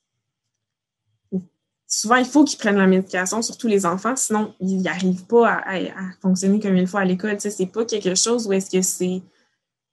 Souvent, 1.85 2.15
il 2.15 2.25
faut 2.25 2.43
qu'ils 2.43 2.57
prennent 2.57 2.77
la 2.77 2.87
médication, 2.87 3.43
surtout 3.43 3.67
les 3.67 3.85
enfants, 3.85 4.15
sinon, 4.15 4.55
ils 4.61 4.77
n'y 4.77 4.87
arrivent 4.87 5.27
pas 5.27 5.61
à, 5.63 5.77
fonctionner 6.23 6.59
comme 6.59 6.75
il 6.75 6.87
faut 6.87 6.97
à 6.97 7.05
l'école. 7.05 7.39
Sais, 7.39 7.51
c'est 7.51 7.67
pas 7.67 7.85
quelque 7.85 8.15
chose 8.15 8.47
où 8.47 8.53
est-ce 8.53 8.71
que 8.71 8.81
c'est 8.81 9.21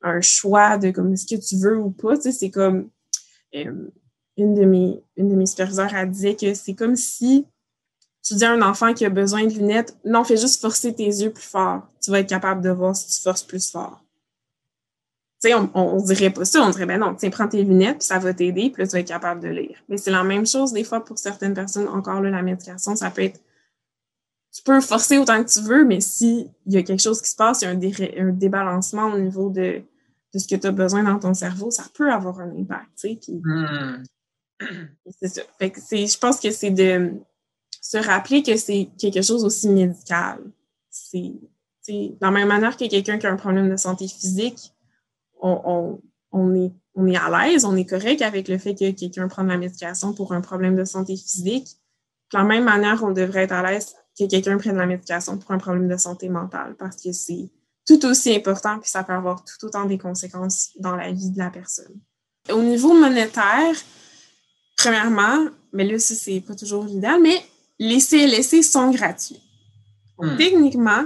un 0.03 0.20
choix 0.20 0.78
de 0.78 0.90
comme, 0.90 1.12
est-ce 1.12 1.26
que 1.26 1.40
tu 1.40 1.57
veux 1.57 1.78
ou 1.78 1.90
pas. 1.90 2.16
C'est 2.20 2.51
comme, 2.51 2.88
euh, 3.55 3.90
une 4.36 4.55
de 4.55 4.64
mes, 4.64 5.03
une 5.16 5.28
de 5.28 5.34
mes 5.34 5.46
superviseurs, 5.46 5.92
elle 5.94 6.11
disait 6.11 6.36
que 6.36 6.55
c'est 6.55 6.74
comme 6.74 6.96
si 6.96 7.46
tu 8.22 8.34
dis 8.34 8.44
à 8.44 8.53
un 8.53 8.62
enfant 8.62 8.94
qui 8.94 9.05
a 9.05 9.11
besoin 9.11 9.46
de 9.46 9.53
lunettes, 9.53 9.96
non, 10.05 10.24
fais 10.24 10.36
juste 10.36 10.61
forcer 10.61 10.94
tes 10.94 11.07
yeux 11.07 11.30
plus 11.30 11.42
fort. 11.42 11.82
Tu 12.03 12.11
vas 12.11 12.20
être 12.20 12.28
capable 12.28 12.62
de 12.62 12.70
voir 12.70 12.94
si 12.94 13.09
tu 13.09 13.20
forces 13.22 13.42
plus 13.42 13.70
fort. 13.70 14.05
Tu 15.42 15.55
on, 15.55 15.70
on, 15.74 16.03
dirait 16.03 16.30
pas 16.30 16.44
ça. 16.44 16.61
On 16.62 16.70
dirait, 16.70 16.86
ben 16.86 16.99
non, 16.99 17.14
tu 17.14 17.30
prends 17.30 17.49
tes 17.49 17.62
lunettes, 17.62 18.03
ça 18.03 18.18
va 18.18 18.34
t'aider, 18.34 18.70
puis 18.70 18.82
là, 18.82 18.88
tu 18.88 18.92
vas 18.92 19.01
être 19.01 19.09
capable 19.09 19.40
de 19.40 19.49
lire. 19.49 19.78
Mais 19.88 19.96
c'est 19.96 20.11
la 20.11 20.24
même 20.24 20.46
chose, 20.46 20.72
des 20.72 20.84
fois, 20.84 21.05
pour 21.05 21.18
certaines 21.18 21.55
personnes. 21.55 21.88
Encore 21.88 22.20
là, 22.20 22.30
la 22.30 22.42
médication, 22.42 22.96
ça 22.96 23.11
peut 23.11 23.22
être 23.22 23.40
tu 24.59 24.64
peux 24.64 24.80
forcer 24.80 25.18
autant 25.18 25.42
que 25.44 25.48
tu 25.48 25.61
veux, 25.61 25.84
mais 25.84 26.00
s'il 26.00 26.50
y 26.66 26.76
a 26.76 26.82
quelque 26.82 27.02
chose 27.02 27.22
qui 27.22 27.30
se 27.30 27.36
passe, 27.36 27.62
il 27.62 27.64
y 27.64 27.68
a 27.68 27.70
un, 27.70 28.28
un 28.28 28.32
débalancement 28.32 29.12
au 29.12 29.18
niveau 29.18 29.50
de, 29.50 29.82
de 30.34 30.38
ce 30.38 30.48
que 30.48 30.56
tu 30.56 30.66
as 30.66 30.72
besoin 30.72 31.04
dans 31.04 31.18
ton 31.20 31.32
cerveau, 31.32 31.70
ça 31.70 31.84
peut 31.94 32.11
avoir 32.12 32.40
un 32.40 32.50
impact, 32.56 32.88
tu 32.98 33.09
sais. 33.09 33.18
Puis, 33.22 33.40
hmm. 33.44 34.02
C'est 35.20 35.28
ça. 35.28 35.42
Fait 35.61 35.70
que 35.70 35.78
je 35.80 36.18
pense 36.18 36.40
que 36.40 36.50
c'est 36.50 36.70
de, 36.70 37.12
se 37.80 37.98
rappeler 37.98 38.42
que 38.42 38.56
c'est 38.56 38.90
quelque 38.98 39.22
chose 39.22 39.44
aussi 39.44 39.68
médical. 39.68 40.40
C'est 40.90 41.32
de 41.88 42.16
la 42.20 42.32
même 42.32 42.48
manière 42.48 42.76
que 42.76 42.88
quelqu'un 42.88 43.18
qui 43.18 43.26
a 43.26 43.32
un 43.32 43.36
problème 43.36 43.70
de 43.70 43.76
santé 43.76 44.09
physique, 44.09 44.74
on, 45.40 46.00
on, 46.32 46.54
est, 46.56 46.72
on 46.96 47.06
est 47.06 47.16
à 47.16 47.30
l'aise, 47.30 47.64
on 47.64 47.76
est 47.76 47.86
correct 47.86 48.20
avec 48.22 48.48
le 48.48 48.59
fait 48.59 48.74
que 48.74 48.90
quelqu'un 48.90 49.28
prenne 49.28 49.46
la 49.46 49.56
médication 49.56 50.12
pour 50.12 50.32
un 50.32 50.40
problème 50.40 50.74
de 50.74 50.84
santé 50.84 51.16
physique. 51.16 51.68
De 52.32 52.38
la 52.38 52.44
même 52.44 52.64
manière, 52.64 53.04
on 53.04 53.12
devrait 53.12 53.44
être 53.44 53.52
à 53.52 53.62
l'aise 53.62 53.94
que 54.18 54.28
quelqu'un 54.28 54.58
prenne 54.58 54.76
la 54.76 54.86
médication 54.86 55.38
pour 55.38 55.50
un 55.52 55.58
problème 55.58 55.88
de 55.88 55.96
santé 55.96 56.28
mentale 56.28 56.74
parce 56.78 56.96
que 57.02 57.12
c'est 57.12 57.48
tout 57.86 58.04
aussi 58.06 58.34
important 58.34 58.78
puis 58.78 58.90
ça 58.90 59.04
peut 59.04 59.12
avoir 59.12 59.44
tout 59.44 59.66
autant 59.66 59.84
des 59.84 59.98
conséquences 59.98 60.70
dans 60.78 60.96
la 60.96 61.12
vie 61.12 61.30
de 61.30 61.38
la 61.38 61.50
personne. 61.50 62.00
Au 62.50 62.62
niveau 62.62 62.94
monétaire, 62.94 63.74
premièrement, 64.76 65.48
mais 65.72 65.84
là, 65.84 65.98
ça, 65.98 66.14
c'est 66.14 66.40
pas 66.40 66.54
toujours 66.54 66.84
l'idéal, 66.84 67.20
mais 67.20 67.42
les 67.78 68.00
CLSC 68.00 68.62
sont 68.62 68.90
gratuits. 68.90 69.42
Hmm. 70.18 70.36
Techniquement, 70.36 71.04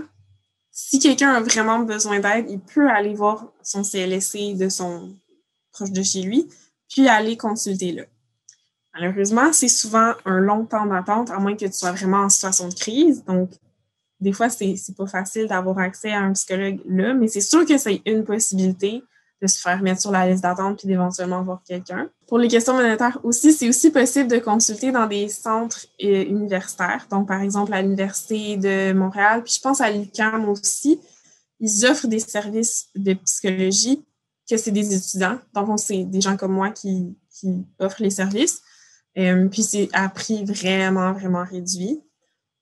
si 0.70 0.98
quelqu'un 0.98 1.34
a 1.34 1.40
vraiment 1.40 1.80
besoin 1.80 2.20
d'aide, 2.20 2.46
il 2.48 2.60
peut 2.60 2.88
aller 2.88 3.14
voir 3.14 3.52
son 3.62 3.82
CLSC 3.82 4.54
de 4.56 4.68
son 4.68 5.14
proche 5.72 5.90
de 5.90 6.02
chez 6.02 6.22
lui, 6.22 6.48
puis 6.88 7.08
aller 7.08 7.36
consulter 7.36 7.92
là. 7.92 8.04
Malheureusement, 8.94 9.52
c'est 9.52 9.68
souvent 9.68 10.12
un 10.24 10.38
long 10.38 10.66
temps 10.66 10.86
d'attente, 10.86 11.30
à 11.30 11.38
moins 11.38 11.56
que 11.56 11.64
tu 11.64 11.72
sois 11.72 11.92
vraiment 11.92 12.18
en 12.18 12.28
situation 12.28 12.68
de 12.68 12.74
crise. 12.74 13.24
Donc, 13.24 13.50
des 14.20 14.32
fois, 14.32 14.48
c'est 14.50 14.76
pas 14.96 15.06
facile 15.06 15.46
d'avoir 15.46 15.78
accès 15.78 16.12
à 16.12 16.20
un 16.20 16.32
psychologue 16.32 16.80
là, 16.86 17.14
mais 17.14 17.28
c'est 17.28 17.40
sûr 17.40 17.66
que 17.66 17.78
c'est 17.78 18.02
une 18.06 18.24
possibilité 18.24 19.02
de 19.40 19.46
se 19.48 19.60
faire 19.60 19.82
mettre 19.82 20.00
sur 20.00 20.12
la 20.12 20.28
liste 20.28 20.44
d'attente 20.44 20.78
puis 20.78 20.86
d'éventuellement 20.86 21.42
voir 21.42 21.60
quelqu'un. 21.66 22.08
Pour 22.28 22.38
les 22.38 22.46
questions 22.46 22.74
monétaires 22.74 23.18
aussi, 23.24 23.52
c'est 23.52 23.68
aussi 23.68 23.90
possible 23.90 24.30
de 24.30 24.38
consulter 24.38 24.92
dans 24.92 25.06
des 25.06 25.28
centres 25.28 25.86
euh, 26.04 26.24
universitaires. 26.24 27.06
Donc, 27.10 27.26
par 27.26 27.40
exemple, 27.42 27.74
à 27.74 27.82
l'Université 27.82 28.56
de 28.56 28.92
Montréal, 28.92 29.42
puis 29.42 29.54
je 29.54 29.60
pense 29.60 29.80
à 29.80 29.90
l'UQAM 29.90 30.48
aussi. 30.48 31.00
Ils 31.58 31.86
offrent 31.86 32.06
des 32.06 32.20
services 32.20 32.88
de 32.94 33.14
psychologie 33.14 34.04
que 34.48 34.56
c'est 34.56 34.70
des 34.70 34.94
étudiants. 34.94 35.38
Donc, 35.54 35.80
c'est 35.80 36.04
des 36.04 36.20
gens 36.20 36.36
comme 36.36 36.52
moi 36.52 36.70
qui, 36.70 37.16
qui 37.30 37.66
offrent 37.80 38.02
les 38.02 38.10
services. 38.10 38.62
Puis 39.14 39.62
c'est 39.62 39.88
à 39.92 40.08
prix 40.08 40.44
vraiment, 40.44 41.12
vraiment 41.12 41.44
réduit. 41.44 42.00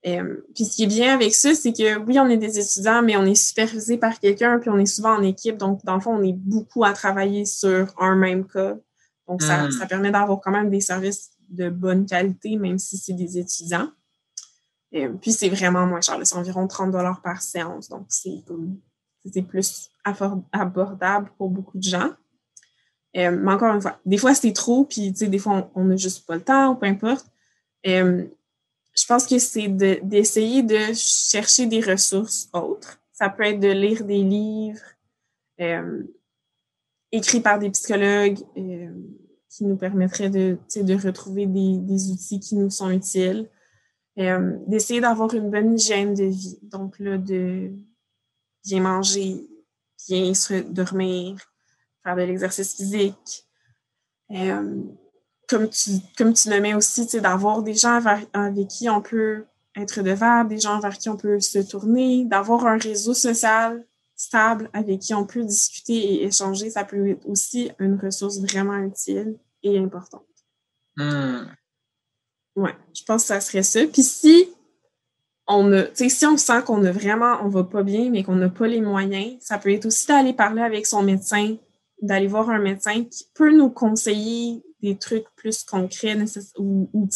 Puis 0.03 0.65
ce 0.65 0.77
qui 0.77 0.85
est 0.85 0.87
bien 0.87 1.15
avec 1.15 1.35
ça, 1.35 1.55
c'est 1.55 1.73
que 1.73 1.99
oui, 1.99 2.19
on 2.19 2.27
est 2.29 2.39
des 2.39 2.59
étudiants, 2.59 3.03
mais 3.03 3.17
on 3.17 3.25
est 3.25 3.35
supervisé 3.35 3.99
par 3.99 4.19
quelqu'un, 4.19 4.59
puis 4.59 4.71
on 4.71 4.79
est 4.79 4.87
souvent 4.87 5.17
en 5.17 5.23
équipe. 5.23 5.59
Donc, 5.59 5.85
dans 5.85 5.95
le 5.95 6.01
fond, 6.01 6.15
on 6.15 6.23
est 6.23 6.33
beaucoup 6.33 6.85
à 6.85 6.93
travailler 6.93 7.45
sur 7.45 7.95
un 7.99 8.17
même 8.17 8.47
cas. 8.47 8.77
Donc, 9.29 9.43
ça, 9.43 9.69
Mm. 9.69 9.71
ça 9.73 9.87
permet 9.87 10.11
d'avoir 10.11 10.41
quand 10.41 10.51
même 10.51 10.71
des 10.71 10.81
services 10.81 11.31
de 11.51 11.69
bonne 11.69 12.07
qualité, 12.07 12.57
même 12.57 12.79
si 12.79 12.97
c'est 12.97 13.13
des 13.13 13.39
étudiants. 13.39 13.91
Puis 15.21 15.33
c'est 15.33 15.49
vraiment 15.49 15.87
moins 15.87 16.01
cher. 16.01 16.19
C'est 16.25 16.35
environ 16.35 16.67
30 16.67 16.93
par 17.23 17.43
séance. 17.43 17.89
Donc, 17.89 18.07
c'est 18.09 19.43
plus 19.43 19.91
abordable 20.53 21.31
pour 21.37 21.51
beaucoup 21.51 21.79
de 21.79 21.83
gens. 21.85 22.11
Euh, 23.17 23.31
mais 23.33 23.53
encore 23.53 23.75
une 23.75 23.81
fois, 23.81 23.99
des 24.07 24.19
fois 24.19 24.35
c'est 24.35 24.53
trop, 24.53 24.85
puis 24.85 25.11
des 25.11 25.39
fois 25.39 25.71
on 25.75 25.85
n'a 25.85 25.97
juste 25.97 26.27
pas 26.27 26.37
le 26.37 26.43
temps, 26.43 26.73
ou 26.73 26.77
peu 26.77 26.87
importe. 26.87 27.27
Euh, 27.87 28.25
je 28.97 29.07
pense 29.07 29.27
que 29.27 29.39
c'est 29.39 29.69
de- 29.69 30.01
d'essayer 30.03 30.63
de, 30.63 30.93
chercher 30.95 31.67
des 31.67 31.81
ressources 31.81 32.49
autres. 32.53 33.01
Ça 33.13 33.29
peut 33.29 33.45
être 33.45 33.61
de 33.61 33.69
lire 33.69 34.05
des 34.05 34.23
livres 34.23 34.81
euh, 35.61 36.03
écrits 37.13 37.41
par 37.41 37.59
des 37.59 37.71
psychologues 37.71 38.39
qui 39.49 39.65
nous 39.65 39.77
permettraient 39.77 40.31
de, 40.31 40.59
de 40.77 40.95
retrouver 41.07 41.47
des, 41.47 41.79
des 41.79 42.11
outils 42.11 42.41
qui 42.41 42.55
nous 42.57 42.71
sont 42.71 42.91
utiles. 42.91 43.49
D'essayer 44.67 45.01
d'avoir 45.01 45.33
une 45.35 45.51
bonne 45.51 45.75
hygiène 45.75 46.15
de 46.15 46.25
vie. 46.25 46.59
Donc 46.63 46.99
là, 46.99 47.17
de 47.17 47.73
bien 48.65 48.81
manger, 48.81 49.49
bien 50.09 50.35
se 50.35 50.61
dormir, 50.61 51.37
faire 52.03 52.17
de 52.17 52.23
l'exercice 52.23 52.75
physique. 52.77 53.47
Euh, 54.31 54.83
comme 55.49 55.69
tu, 55.69 55.91
comme 56.17 56.33
tu 56.33 56.49
mets 56.49 56.75
aussi, 56.75 57.07
d'avoir 57.21 57.63
des 57.63 57.75
gens 57.75 57.95
avec, 57.95 58.29
avec 58.33 58.69
qui 58.69 58.89
on 58.89 59.03
peut 59.03 59.45
être 59.77 59.99
redevable, 59.99 60.51
des 60.51 60.59
gens 60.59 60.79
vers 60.81 60.97
qui 60.97 61.09
on 61.09 61.17
peut 61.17 61.41
se 61.41 61.59
tourner, 61.59 62.25
d'avoir 62.25 62.67
un 62.67 62.79
réseau 62.79 63.15
social 63.15 63.85
stable 64.17 64.69
avec 64.73 65.01
qui 65.01 65.15
on 65.15 65.25
peut 65.25 65.43
discuter 65.43 65.95
et 65.95 66.25
échanger, 66.27 66.71
ça 66.71 66.85
peut 66.85 67.09
être 67.09 67.27
aussi 67.27 67.71
une 67.79 67.99
ressource 67.99 68.39
vraiment 68.39 68.77
utile 68.77 69.39
et 69.63 69.79
importante. 69.79 70.23
Hmm. 70.97 71.47
Ouais, 72.57 72.75
je 72.95 73.03
pense 73.05 73.23
que 73.23 73.29
ça 73.29 73.41
serait 73.41 73.63
ça. 73.63 73.81
Puis 73.87 74.03
si 74.03 74.51
on 75.47 75.73
a, 75.73 75.87
si 75.95 76.27
on 76.27 76.37
sent 76.37 76.63
qu'on 76.67 76.85
a 76.85 76.93
vraiment, 76.93 77.39
on 77.43 77.49
va 77.49 77.65
pas 77.65 77.83
bien, 77.83 78.11
mais 78.11 78.23
qu'on 78.23 78.37
n'a 78.37 78.51
pas 78.51 78.67
les 78.67 78.81
moyens, 78.81 79.37
ça 79.41 79.59
peut 79.59 79.73
être 79.73 79.87
aussi 79.87 80.07
d'aller 80.07 80.35
parler 80.35 80.63
avec 80.63 80.87
son 80.87 81.03
médecin, 81.03 81.57
d'aller 82.03 82.27
voir 82.27 82.51
un 82.51 82.59
médecin 82.59 83.05
qui 83.05 83.25
peut 83.35 83.55
nous 83.55 83.71
conseiller 83.71 84.63
des 84.83 84.97
trucs 84.97 85.27
plus 85.37 85.65
concrets 85.65 86.17
ou, 86.59 86.89
ou 86.93 87.09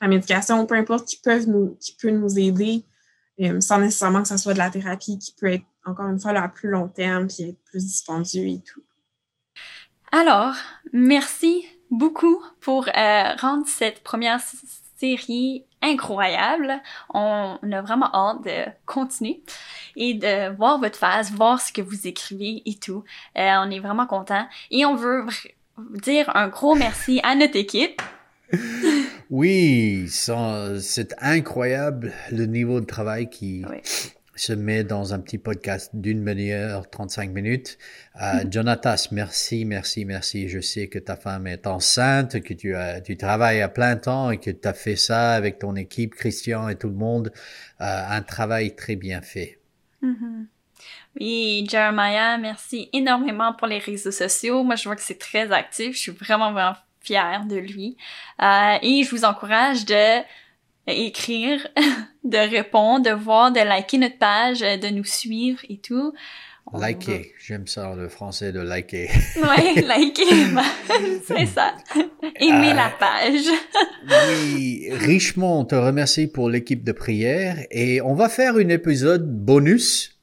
la 0.00 0.08
médication, 0.08 0.66
peu 0.66 0.74
importe, 0.74 1.08
qui 1.08 1.16
peuvent 1.22 1.48
nous, 1.48 1.76
qui 1.80 1.96
peut 1.96 2.10
nous 2.10 2.38
aider, 2.38 2.84
euh, 3.40 3.60
sans 3.60 3.78
nécessairement 3.78 4.22
que 4.22 4.28
ça 4.28 4.38
soit 4.38 4.54
de 4.54 4.58
la 4.58 4.70
thérapie 4.70 5.18
qui 5.18 5.34
peut 5.34 5.52
être, 5.52 5.64
encore 5.84 6.08
une 6.08 6.20
fois, 6.20 6.32
à 6.32 6.48
plus 6.48 6.68
long 6.68 6.88
terme, 6.88 7.26
puis 7.26 7.48
être 7.48 7.62
plus 7.64 7.84
dispendieux 7.84 8.46
et 8.46 8.60
tout. 8.60 8.82
Alors, 10.12 10.54
merci 10.92 11.64
beaucoup 11.90 12.42
pour 12.60 12.88
euh, 12.88 13.34
rendre 13.36 13.66
cette 13.66 14.02
première 14.02 14.40
série 15.04 15.64
incroyable. 15.82 16.80
On, 17.12 17.58
on 17.62 17.72
a 17.72 17.82
vraiment 17.82 18.10
hâte 18.14 18.44
de 18.44 18.70
continuer 18.86 19.42
et 19.96 20.14
de 20.14 20.54
voir 20.56 20.80
votre 20.80 20.98
face, 20.98 21.30
voir 21.30 21.60
ce 21.60 21.72
que 21.72 21.82
vous 21.82 22.06
écrivez 22.06 22.62
et 22.64 22.74
tout. 22.74 23.04
Euh, 23.36 23.50
on 23.58 23.70
est 23.70 23.80
vraiment 23.80 24.06
content 24.06 24.46
et 24.70 24.86
on 24.86 24.94
veut 24.94 25.26
dire 26.02 26.30
un 26.34 26.48
gros 26.48 26.74
merci 26.74 27.20
à 27.22 27.34
notre 27.34 27.56
équipe. 27.56 28.00
Oui, 29.30 30.06
c'est 30.08 31.14
incroyable 31.20 32.12
le 32.30 32.46
niveau 32.46 32.80
de 32.80 32.86
travail 32.86 33.28
qui 33.28 33.64
Oui. 33.68 33.80
Se 34.36 34.52
met 34.52 34.84
dans 34.84 35.14
un 35.14 35.20
petit 35.20 35.38
podcast 35.38 35.90
d'une 35.94 36.24
demi-heure, 36.24 36.88
35 36.90 37.30
minutes. 37.30 37.78
Euh, 38.20 38.44
Jonatas, 38.50 39.08
merci, 39.12 39.64
merci, 39.64 40.04
merci. 40.04 40.48
Je 40.48 40.60
sais 40.60 40.88
que 40.88 40.98
ta 40.98 41.16
femme 41.16 41.46
est 41.46 41.66
enceinte, 41.66 42.42
que 42.42 42.54
tu, 42.54 42.74
as, 42.74 43.00
tu 43.00 43.16
travailles 43.16 43.62
à 43.62 43.68
plein 43.68 43.96
temps 43.96 44.30
et 44.30 44.38
que 44.38 44.50
tu 44.50 44.68
as 44.68 44.74
fait 44.74 44.96
ça 44.96 45.32
avec 45.32 45.58
ton 45.58 45.76
équipe, 45.76 46.14
Christian 46.14 46.68
et 46.68 46.76
tout 46.76 46.88
le 46.88 46.94
monde. 46.94 47.32
Euh, 47.80 47.84
un 48.08 48.22
travail 48.22 48.74
très 48.74 48.96
bien 48.96 49.22
fait. 49.22 49.60
Mhm. 50.02 50.48
Oui, 51.20 51.66
Jeremiah, 51.70 52.36
merci 52.38 52.88
énormément 52.92 53.52
pour 53.52 53.68
les 53.68 53.78
réseaux 53.78 54.10
sociaux. 54.10 54.64
Moi, 54.64 54.74
je 54.74 54.84
vois 54.84 54.96
que 54.96 55.02
c'est 55.02 55.18
très 55.18 55.52
actif. 55.52 55.94
Je 55.94 56.00
suis 56.00 56.12
vraiment, 56.12 56.52
vraiment 56.52 56.76
fière 57.00 57.44
de 57.46 57.56
lui. 57.56 57.96
Euh, 58.42 58.78
et 58.82 59.04
je 59.04 59.10
vous 59.10 59.24
encourage 59.24 59.84
de 59.84 60.22
écrire, 60.92 61.66
de 62.24 62.38
répondre, 62.38 63.04
de 63.04 63.14
voir, 63.14 63.52
de 63.52 63.60
liker 63.60 63.98
notre 63.98 64.18
page, 64.18 64.60
de 64.60 64.88
nous 64.88 65.04
suivre 65.04 65.60
et 65.68 65.78
tout. 65.78 66.12
On 66.72 66.78
Liker, 66.78 67.32
j'aime 67.38 67.66
ça 67.66 67.94
le 67.94 68.08
français 68.08 68.50
de 68.50 68.60
liker. 68.60 69.10
Ouais, 69.36 69.82
liker, 69.82 70.24
c'est 71.26 71.46
ça. 71.46 71.74
Aimer 72.40 72.72
Euh, 72.72 72.74
la 72.74 72.90
page. 72.98 73.46
Oui, 74.28 74.88
richement, 74.92 75.60
on 75.60 75.64
te 75.66 75.74
remercie 75.74 76.26
pour 76.26 76.48
l'équipe 76.48 76.82
de 76.82 76.92
prière 76.92 77.58
et 77.70 78.00
on 78.00 78.14
va 78.14 78.30
faire 78.30 78.56
un 78.56 78.68
épisode 78.70 79.30
bonus 79.30 80.18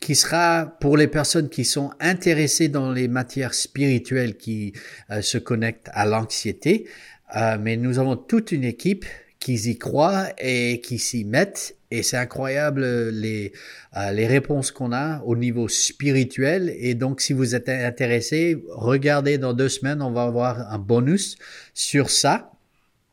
qui 0.00 0.16
sera 0.16 0.76
pour 0.80 0.96
les 0.96 1.06
personnes 1.06 1.48
qui 1.48 1.64
sont 1.64 1.90
intéressées 2.00 2.68
dans 2.68 2.92
les 2.92 3.08
matières 3.08 3.54
spirituelles 3.54 4.36
qui 4.36 4.72
euh, 5.10 5.22
se 5.22 5.38
connectent 5.38 5.90
à 5.92 6.04
l'anxiété. 6.04 6.88
Euh, 7.36 7.58
mais 7.60 7.76
nous 7.76 7.98
avons 7.98 8.16
toute 8.16 8.52
une 8.52 8.64
équipe 8.64 9.04
qui 9.46 9.54
y 9.70 9.78
croit 9.78 10.26
et 10.38 10.80
qui 10.80 10.98
s'y 10.98 11.24
mettent. 11.24 11.76
Et 11.92 12.02
c'est 12.02 12.16
incroyable 12.16 12.82
les, 13.10 13.52
euh, 13.96 14.10
les 14.10 14.26
réponses 14.26 14.72
qu'on 14.72 14.92
a 14.92 15.20
au 15.22 15.36
niveau 15.36 15.68
spirituel. 15.68 16.74
Et 16.80 16.94
donc, 16.94 17.20
si 17.20 17.32
vous 17.32 17.54
êtes 17.54 17.68
intéressé, 17.68 18.60
regardez 18.70 19.38
dans 19.38 19.52
deux 19.52 19.68
semaines, 19.68 20.02
on 20.02 20.10
va 20.10 20.24
avoir 20.24 20.72
un 20.72 20.78
bonus 20.80 21.36
sur 21.74 22.10
ça. 22.10 22.50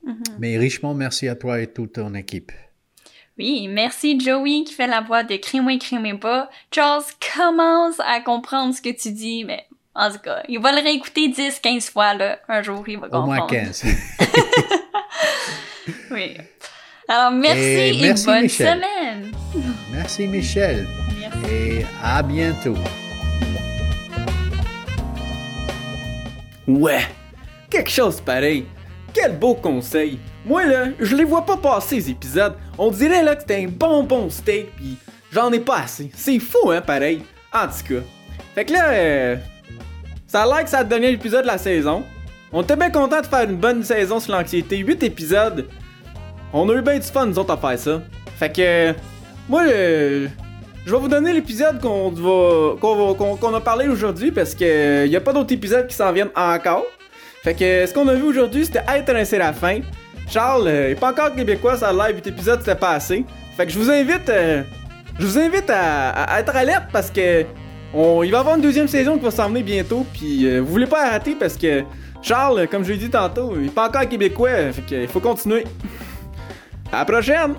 Mhm. 0.03 0.23
Mais 0.39 0.57
richement, 0.57 0.95
merci 0.95 1.27
à 1.27 1.35
toi 1.35 1.61
et 1.61 1.67
toute 1.67 1.93
ton 1.93 2.15
équipe. 2.15 2.51
Oui, 3.37 3.67
merci 3.67 4.19
Joey 4.19 4.63
qui 4.65 4.73
fait 4.73 4.87
la 4.87 5.01
voix 5.01 5.21
de 5.23 5.35
Crime 5.35 5.77
crime 5.77 6.19
pas. 6.19 6.49
Charles 6.73 7.03
commence 7.35 7.99
à 7.99 8.21
comprendre 8.21 8.73
ce 8.73 8.81
que 8.81 8.89
tu 8.89 9.11
dis, 9.11 9.43
mais 9.45 9.63
en 9.93 10.09
tout 10.11 10.17
cas, 10.17 10.41
il 10.49 10.59
va 10.59 10.71
le 10.71 10.81
réécouter 10.81 11.27
10, 11.27 11.59
15 11.59 11.89
fois, 11.91 12.15
là. 12.15 12.39
Un 12.47 12.63
jour, 12.63 12.83
il 12.87 12.97
va 12.97 13.05
Au 13.05 13.09
comprendre. 13.11 13.27
moins 13.35 13.45
15. 13.47 13.83
Oui. 16.11 16.37
Alors, 17.07 17.31
merci 17.31 17.59
Et 17.59 17.97
et, 17.97 18.01
merci, 18.01 18.25
bonne 18.25 18.41
Michel. 18.43 18.67
semaine. 18.67 19.31
Merci 19.91 20.27
Michel. 20.27 20.87
Merci. 21.19 21.53
Et 21.53 21.85
à 22.01 22.23
bientôt. 22.23 22.75
Ouais, 26.67 27.01
quelque 27.69 27.89
chose 27.89 28.21
pareil. 28.21 28.65
Quel 29.13 29.37
beau 29.37 29.53
conseil. 29.55 30.17
Moi 30.45 30.65
là, 30.65 30.85
je 30.99 31.15
les 31.15 31.23
vois 31.25 31.45
pas 31.45 31.57
passer 31.57 31.95
les 31.95 32.09
épisodes. 32.11 32.55
On 32.77 32.89
dirait 32.89 33.21
là 33.21 33.35
que 33.35 33.41
c'était 33.41 33.63
un 33.63 33.67
bon 33.67 34.03
bon 34.03 34.29
steak 34.29 34.75
pis 34.75 34.97
j'en 35.31 35.51
ai 35.51 35.59
pas 35.59 35.79
assez. 35.81 36.09
C'est 36.15 36.39
fou 36.39 36.71
hein 36.71 36.81
pareil. 36.81 37.23
En 37.53 37.67
tout 37.67 37.93
cas. 37.93 38.01
Fait 38.55 38.65
que 38.65 38.73
là, 38.73 38.89
euh, 38.91 39.35
ça 40.25 40.43
a 40.43 40.45
l'air 40.47 40.63
que 40.63 40.69
ça 40.69 40.79
a 40.79 40.83
donné 40.83 41.11
l'épisode 41.11 41.41
de 41.43 41.47
la 41.47 41.57
saison. 41.57 42.03
On 42.55 42.61
était 42.61 42.75
bien 42.75 42.91
content 42.91 43.19
de 43.19 43.25
faire 43.25 43.49
une 43.49 43.55
bonne 43.55 43.83
saison 43.83 44.19
sur 44.19 44.31
l'anxiété. 44.31 44.77
8 44.77 45.01
épisodes. 45.01 45.67
On 46.53 46.69
a 46.69 46.73
eu 46.73 46.83
bien 46.83 46.99
du 46.99 47.07
fun 47.07 47.25
nous 47.25 47.39
autres 47.39 47.51
à 47.51 47.57
faire 47.57 47.79
ça. 47.79 48.01
Fait 48.37 48.55
que 48.55 48.93
moi 49.49 49.63
euh, 49.63 50.27
je 50.85 50.91
vais 50.91 50.99
vous 50.99 51.07
donner 51.07 51.33
l'épisode 51.33 51.81
qu'on 51.81 52.11
va 52.11 52.75
qu'on 52.79 53.53
a 53.55 53.59
parlé 53.59 53.87
aujourd'hui 53.87 54.29
parce 54.31 54.53
que 54.53 54.63
euh, 54.63 55.07
y 55.07 55.15
a 55.15 55.21
pas 55.21 55.33
d'autres 55.33 55.51
épisodes 55.51 55.87
qui 55.87 55.95
s'en 55.95 56.11
viennent 56.11 56.29
encore. 56.35 56.85
Fait 57.43 57.55
que 57.55 57.87
ce 57.87 57.91
qu'on 57.93 58.07
a 58.07 58.13
vu 58.13 58.21
aujourd'hui 58.21 58.65
c'était 58.65 58.83
être 58.87 59.15
un 59.15 59.25
séraphin. 59.25 59.79
Charles 60.29 60.67
euh, 60.67 60.91
est 60.91 60.95
pas 60.95 61.09
encore 61.09 61.33
québécois, 61.33 61.75
ça 61.75 61.91
l'air 61.91 62.15
8 62.15 62.27
épisodes 62.27 62.59
c'était 62.59 62.75
pas 62.75 62.91
assez. 62.91 63.25
Fait 63.57 63.65
que 63.65 63.71
je 63.71 63.79
vous 63.79 63.89
invite 63.89 64.31
je 65.19 65.25
vous 65.25 65.39
invite 65.39 65.71
à, 65.71 66.09
à 66.11 66.39
être 66.39 66.55
alerte 66.55 66.85
parce 66.93 67.09
que 67.09 67.45
il 67.95 67.95
va 67.95 68.25
y 68.25 68.35
avoir 68.35 68.55
une 68.55 68.61
deuxième 68.61 68.87
saison 68.87 69.17
qui 69.17 69.23
va 69.23 69.31
s'en 69.31 69.49
venir 69.49 69.63
bientôt 69.63 70.05
puis 70.13 70.59
vous 70.59 70.67
voulez 70.67 70.85
pas 70.85 71.05
la 71.05 71.09
rater 71.13 71.35
parce 71.39 71.57
que 71.57 71.83
Charles, 72.23 72.69
comme 72.69 72.85
je 72.85 72.93
l'ai 72.93 72.97
dit 72.97 73.09
tantôt, 73.09 73.53
il 73.59 73.67
est 73.67 73.69
pas 73.69 73.89
encore 73.89 74.07
québécois, 74.07 74.71
fait 74.71 74.81
que 74.81 74.95
il 75.03 75.07
faut 75.09 75.19
continuer. 75.19 75.65
À 76.91 76.99
la 76.99 77.05
prochaine! 77.05 77.55